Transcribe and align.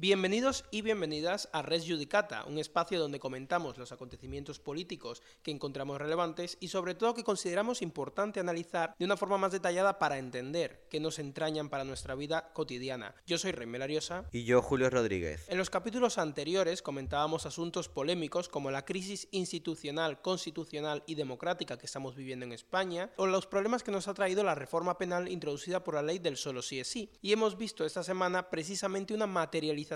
Bienvenidos 0.00 0.64
y 0.70 0.82
bienvenidas 0.82 1.48
a 1.52 1.60
Res 1.60 1.84
Judicata, 1.84 2.44
un 2.44 2.58
espacio 2.58 3.00
donde 3.00 3.18
comentamos 3.18 3.78
los 3.78 3.90
acontecimientos 3.90 4.60
políticos 4.60 5.24
que 5.42 5.50
encontramos 5.50 5.98
relevantes 5.98 6.56
y 6.60 6.68
sobre 6.68 6.94
todo 6.94 7.14
que 7.14 7.24
consideramos 7.24 7.82
importante 7.82 8.38
analizar 8.38 8.94
de 8.96 9.04
una 9.04 9.16
forma 9.16 9.38
más 9.38 9.50
detallada 9.50 9.98
para 9.98 10.18
entender 10.18 10.86
qué 10.88 11.00
nos 11.00 11.18
entrañan 11.18 11.68
para 11.68 11.82
nuestra 11.82 12.14
vida 12.14 12.52
cotidiana. 12.52 13.16
Yo 13.26 13.38
soy 13.38 13.50
Rey 13.50 13.68
Ariosa. 13.82 14.28
Y 14.30 14.44
yo, 14.44 14.62
Julio 14.62 14.88
Rodríguez. 14.88 15.48
En 15.48 15.58
los 15.58 15.68
capítulos 15.68 16.16
anteriores 16.16 16.80
comentábamos 16.80 17.44
asuntos 17.44 17.88
polémicos 17.88 18.48
como 18.48 18.70
la 18.70 18.84
crisis 18.84 19.26
institucional, 19.32 20.22
constitucional 20.22 21.02
y 21.08 21.16
democrática 21.16 21.76
que 21.76 21.86
estamos 21.86 22.14
viviendo 22.14 22.46
en 22.46 22.52
España 22.52 23.10
o 23.16 23.26
los 23.26 23.48
problemas 23.48 23.82
que 23.82 23.90
nos 23.90 24.06
ha 24.06 24.14
traído 24.14 24.44
la 24.44 24.54
reforma 24.54 24.96
penal 24.96 25.28
introducida 25.28 25.82
por 25.82 25.94
la 25.94 26.02
ley 26.02 26.20
del 26.20 26.36
solo 26.36 26.62
sí 26.62 26.78
es 26.78 26.86
sí. 26.86 27.10
Y 27.20 27.32
hemos 27.32 27.58
visto 27.58 27.84
esta 27.84 28.04
semana 28.04 28.48
precisamente 28.48 29.12
una 29.12 29.26
materialización 29.26 29.87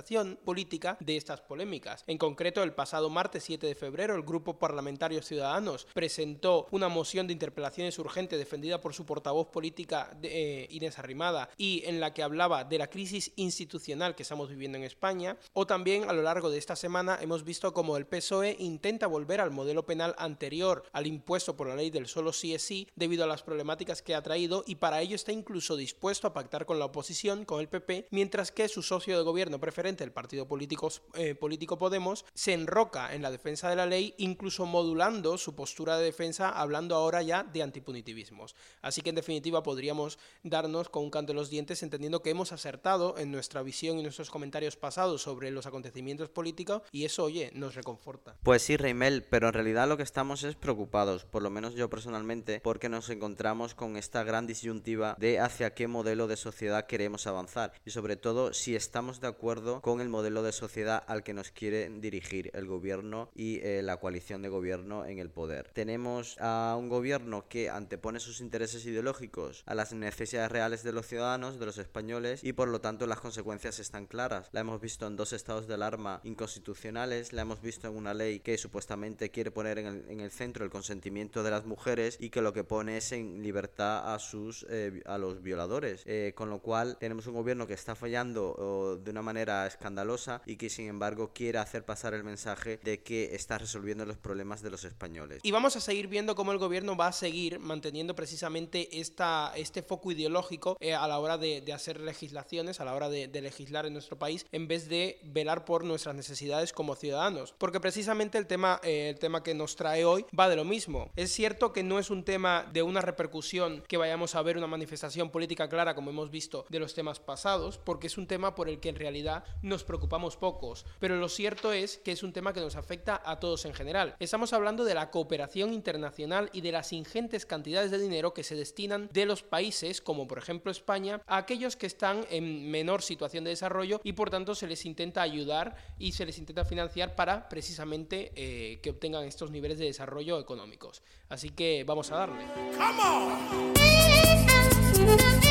política 0.45 0.97
de 1.01 1.17
estas 1.17 1.41
polémicas. 1.41 2.05
En 2.07 2.19
concreto, 2.19 2.63
el 2.63 2.75
pasado 2.75 3.11
martes 3.11 3.45
7 3.45 3.67
de 3.67 3.75
febrero, 3.75 4.15
el 4.15 4.23
Grupo 4.23 4.59
Parlamentario 4.59 5.23
Ciudadanos 5.23 5.87
presentó 5.93 6.67
una 6.71 6.89
moción 6.89 7.27
de 7.27 7.33
interpelaciones 7.33 7.99
urgente 7.99 8.39
defendida 8.39 8.81
por 8.81 8.95
su 8.95 9.05
portavoz 9.05 9.49
política 9.49 10.17
eh, 10.23 10.67
Inés 10.71 10.99
Arrimada 10.99 11.51
y 11.57 11.83
en 11.87 12.01
la 12.01 12.15
que 12.15 12.23
hablaba 12.23 12.65
de 12.65 12.79
la 12.79 12.89
crisis 12.89 13.33
institucional 13.37 14.15
que 14.15 14.23
estamos 14.23 14.49
viviendo 14.49 14.79
en 14.79 14.85
España. 14.85 15.37
O 15.53 15.67
también 15.67 16.09
a 16.09 16.13
lo 16.13 16.23
largo 16.23 16.51
de 16.51 16.59
esta 16.59 16.77
semana 16.77 17.19
hemos 17.21 17.45
visto 17.45 17.73
como 17.73 17.97
el 17.97 18.07
PSOE 18.07 18.57
intenta 18.59 19.07
volver 19.07 19.41
al 19.41 19.51
modelo 19.51 19.85
penal 19.87 20.15
anterior 20.19 20.85
al 20.93 21.07
impuesto 21.07 21.57
por 21.57 21.69
la 21.69 21.77
ley 21.77 21.91
del 21.91 22.07
solo 22.07 22.33
sí 22.33 22.55
es 22.55 22.63
sí 22.63 22.89
debido 22.97 23.25
a 23.25 23.27
las 23.27 23.43
problemáticas 23.43 24.03
que 24.03 24.15
ha 24.15 24.23
traído 24.23 24.65
y 24.67 24.77
para 24.77 25.01
ello 25.01 25.17
está 25.17 25.33
incluso 25.33 25.77
dispuesto 25.77 26.27
a 26.27 26.33
pactar 26.33 26.67
con 26.67 26.79
la 26.79 26.87
oposición, 26.87 27.45
con 27.45 27.61
el 27.61 27.69
PP, 27.69 28.09
mientras 28.11 28.53
que 28.53 28.69
su 28.69 28.83
socio 28.83 29.17
de 29.17 29.25
gobierno 29.25 29.61
preferente 29.83 30.05
el 30.05 30.13
partido 30.13 30.47
político, 30.47 30.93
eh, 31.15 31.35
político 31.35 31.77
Podemos, 31.77 32.25
se 32.35 32.53
enroca 32.53 33.13
en 33.17 33.21
la 33.21 33.33
defensa 33.33 33.69
de 33.69 33.75
la 33.75 33.85
ley, 33.85 34.15
incluso 34.19 34.65
modulando 34.65 35.37
su 35.39 35.57
postura 35.57 35.99
de 35.99 36.05
defensa, 36.05 36.51
hablando 36.51 36.95
ahora 36.95 37.21
ya 37.23 37.43
de 37.43 37.65
antipunitivismos. 37.65 38.55
Así 38.81 39.01
que 39.03 39.09
en 39.09 39.17
definitiva 39.17 39.65
podríamos 39.65 40.21
darnos 40.45 40.89
con 40.89 41.03
un 41.03 41.11
canto 41.11 41.33
de 41.33 41.37
los 41.37 41.51
dientes 41.51 41.83
entendiendo 41.83 42.23
que 42.23 42.31
hemos 42.31 42.53
acertado 42.53 43.19
en 43.19 43.33
nuestra 43.33 43.65
visión 43.65 43.99
y 43.99 44.05
nuestros 44.05 44.31
comentarios 44.31 44.77
pasados 44.77 45.23
sobre 45.23 45.51
los 45.51 45.67
acontecimientos 45.67 46.29
políticos 46.29 46.83
y 46.93 47.05
eso, 47.05 47.25
oye, 47.25 47.51
nos 47.53 47.75
reconforta. 47.75 48.37
Pues 48.45 48.63
sí, 48.63 48.77
Reimel, 48.77 49.25
pero 49.25 49.49
en 49.49 49.55
realidad 49.55 49.89
lo 49.89 49.97
que 49.97 50.05
estamos 50.05 50.45
es 50.45 50.55
preocupados, 50.55 51.25
por 51.25 51.43
lo 51.43 51.51
menos 51.51 51.75
yo 51.75 51.91
personalmente, 51.91 52.61
porque 52.61 52.89
nos 52.89 53.11
encontramos 53.11 53.75
con 53.75 53.97
esta 53.97 54.23
gran 54.23 54.47
disyuntiva 54.47 55.17
de 55.19 55.41
hacia 55.41 55.75
qué 55.75 55.89
modelo 55.89 56.29
de 56.29 56.37
sociedad 56.37 56.87
queremos 56.87 57.27
avanzar 57.27 57.73
y 57.85 57.91
sobre 57.91 58.15
todo 58.17 58.53
si 58.53 58.77
estamos 58.77 59.21
de 59.21 59.33
acuerdo 59.33 59.72
con 59.81 60.01
el 60.01 60.09
modelo 60.09 60.43
de 60.43 60.53
sociedad 60.53 61.03
al 61.07 61.23
que 61.23 61.35
nos 61.35 61.51
quiere 61.51 61.89
dirigir 61.89 62.51
el 62.55 62.67
gobierno 62.67 63.31
y 63.35 63.61
eh, 63.61 63.83
la 63.83 63.99
coalición 63.99 64.43
de 64.43 64.49
gobierno 64.49 65.05
en 65.07 65.19
el 65.19 65.31
poder. 65.31 65.71
Tenemos 65.73 66.37
a 66.41 66.77
un 66.79 66.89
gobierno 66.89 67.49
que 67.49 67.71
antepone 67.71 68.21
sus 68.21 68.41
intereses 68.41 68.85
ideológicos 68.85 69.63
a 69.67 69.75
las 69.75 69.93
necesidades 69.93 70.51
reales 70.51 70.83
de 70.83 70.93
los 70.93 71.07
ciudadanos, 71.07 71.59
de 71.59 71.67
los 71.67 71.79
españoles, 71.79 72.43
y 72.43 72.53
por 72.53 72.69
lo 72.69 72.81
tanto 72.81 73.07
las 73.07 73.21
consecuencias 73.21 73.79
están 73.79 74.07
claras. 74.07 74.49
La 74.53 74.61
hemos 74.61 74.81
visto 74.81 75.07
en 75.07 75.17
dos 75.17 75.33
estados 75.33 75.67
de 75.67 75.75
alarma 75.75 76.21
inconstitucionales, 76.25 77.33
la 77.33 77.43
hemos 77.43 77.61
visto 77.63 77.89
en 77.89 77.97
una 77.97 78.15
ley 78.15 78.41
que 78.41 78.59
supuestamente 78.59 79.31
quiere 79.31 79.51
poner 79.51 79.79
en 79.79 80.21
el, 80.21 80.31
centro 80.31 80.65
el 80.65 80.71
consentimiento 80.71 81.43
de 81.43 81.51
las 81.51 81.67
mujeres 81.67 82.17
y 82.21 82.31
que 82.31 82.43
lo 82.43 82.53
que 82.53 82.65
pone 82.65 82.97
es 82.97 83.13
en 83.13 83.43
libertad 83.43 84.15
a 84.15 84.19
sus 84.19 84.67
eh, 84.69 85.03
a 85.07 85.19
los 85.19 85.43
violadores. 85.43 86.03
Eh, 86.07 86.33
con 86.35 86.51
lo 86.51 86.61
cual 86.61 86.97
tenemos 86.99 87.27
un 87.27 87.35
gobierno 87.35 87.67
que 87.67 87.75
está 87.75 87.95
fallando 87.95 89.01
de 89.03 89.11
una 89.11 89.23
manera 89.23 89.62
escandalosa 89.67 90.43
y 90.47 90.57
que 90.57 90.71
sin 90.71 90.89
embargo 90.89 91.33
quiere 91.35 91.59
hacer 91.59 91.85
pasar 91.85 92.15
el 92.15 92.25
mensaje 92.25 92.79
de 92.83 93.03
que 93.03 93.35
está 93.35 93.59
resolviendo 93.59 94.05
los 94.05 94.17
problemas 94.17 94.63
de 94.63 94.71
los 94.71 94.85
españoles. 94.85 95.41
Y 95.43 95.51
vamos 95.51 95.77
a 95.77 95.81
seguir 95.81 96.09
viendo 96.09 96.35
cómo 96.35 96.53
el 96.53 96.59
gobierno 96.59 96.97
va 96.97 97.09
a 97.09 97.13
seguir 97.13 97.59
manteniendo 97.59 98.15
precisamente 98.15 99.01
esta, 99.01 99.53
este 99.57 99.83
foco 99.83 100.13
ideológico 100.13 100.77
eh, 100.81 100.95
a 100.95 101.07
la 101.09 101.19
hora 101.19 101.39
de, 101.39 101.73
hacer 101.73 102.01
legislaciones, 102.01 102.81
a 102.81 102.85
la 102.85 102.95
hora 102.95 103.09
de, 103.09 103.29
legislar 103.43 103.87
en 103.87 103.93
nuestro 103.93 104.19
país, 104.19 104.47
en 104.53 104.69
vez 104.69 104.89
de 104.89 105.19
velar 105.25 105.65
por 105.65 105.85
nuestras 105.85 106.15
necesidades 106.15 106.73
como 106.73 106.95
ciudadanos. 106.95 107.55
Porque 107.59 107.81
precisamente 107.81 108.39
el 108.39 108.47
tema, 108.47 108.81
eh, 108.85 109.11
el 109.11 109.19
tema 109.19 109.43
que 109.43 109.55
nos 109.55 109.75
trae 109.75 110.05
hoy 110.05 110.27
va 110.39 110.49
de 110.49 110.57
lo 110.57 110.65
mismo. 110.65 111.11
Es 111.17 111.33
cierto 111.33 111.73
que 111.73 111.83
no 111.83 111.99
es 111.99 112.11
un 112.11 112.25
tema 112.25 112.67
de 112.73 112.83
una 112.83 113.01
repercusión 113.01 113.83
que 113.89 113.97
vayamos 113.97 114.35
a 114.35 114.43
ver 114.43 114.57
una 114.57 114.67
manifestación 114.67 115.31
política 115.31 115.69
clara 115.69 115.95
como 115.95 116.11
hemos 116.11 116.31
visto 116.31 116.65
de 116.69 116.79
los 116.79 116.95
temas 116.95 117.21
pasados, 117.21 117.79
porque 117.79 118.07
es 118.07 118.19
un 118.19 118.27
tema 118.27 118.55
por 118.55 118.69
el 118.69 118.81
que 118.81 118.89
en 118.89 118.97
realidad 118.97 119.42
nos 119.63 119.85
preocupamos 119.85 120.37
pocos, 120.37 120.85
pero 120.99 121.17
lo 121.17 121.29
cierto 121.29 121.73
es 121.73 121.99
que 121.99 122.13
es 122.13 122.23
un 122.23 122.33
tema 122.33 122.53
que 122.53 122.61
nos 122.61 122.77
afecta 122.77 123.23
a 123.25 123.41
todos 123.41 123.65
en 123.65 123.75
general. 123.75 124.17
Estamos 124.19 124.53
hablando 124.53 124.85
de 124.85 124.95
la 124.95 125.11
cooperación 125.11 125.73
internacional 125.73 126.51
y 126.53 126.61
de 126.61 126.73
las 126.73 126.93
ingentes 126.93 127.47
cantidades 127.47 127.91
de 127.91 127.99
dinero 127.99 128.35
que 128.35 128.45
se 128.45 128.55
destinan 128.55 129.09
de 129.13 129.27
los 129.27 129.43
países, 129.43 130.01
como 130.01 130.27
por 130.27 130.39
ejemplo 130.39 130.71
España, 130.71 131.21
a 131.27 131.37
aquellos 131.37 131.77
que 131.77 131.87
están 131.87 132.27
en 132.31 132.71
menor 132.71 133.03
situación 133.03 133.45
de 133.45 133.51
desarrollo 133.51 134.01
y 134.05 134.13
por 134.13 134.31
tanto 134.31 134.55
se 134.55 134.67
les 134.67 134.85
intenta 134.87 135.23
ayudar 135.23 135.77
y 135.99 136.13
se 136.13 136.27
les 136.27 136.39
intenta 136.39 136.65
financiar 136.65 137.15
para 137.15 137.49
precisamente 137.49 138.33
eh, 138.35 138.81
que 138.83 138.91
obtengan 138.91 139.25
estos 139.25 139.51
niveles 139.51 139.79
de 139.79 139.87
desarrollo 139.87 140.39
económicos. 140.41 141.03
Así 141.29 141.51
que 141.51 141.85
vamos 141.85 142.11
a 142.13 142.17
darle. 142.17 142.47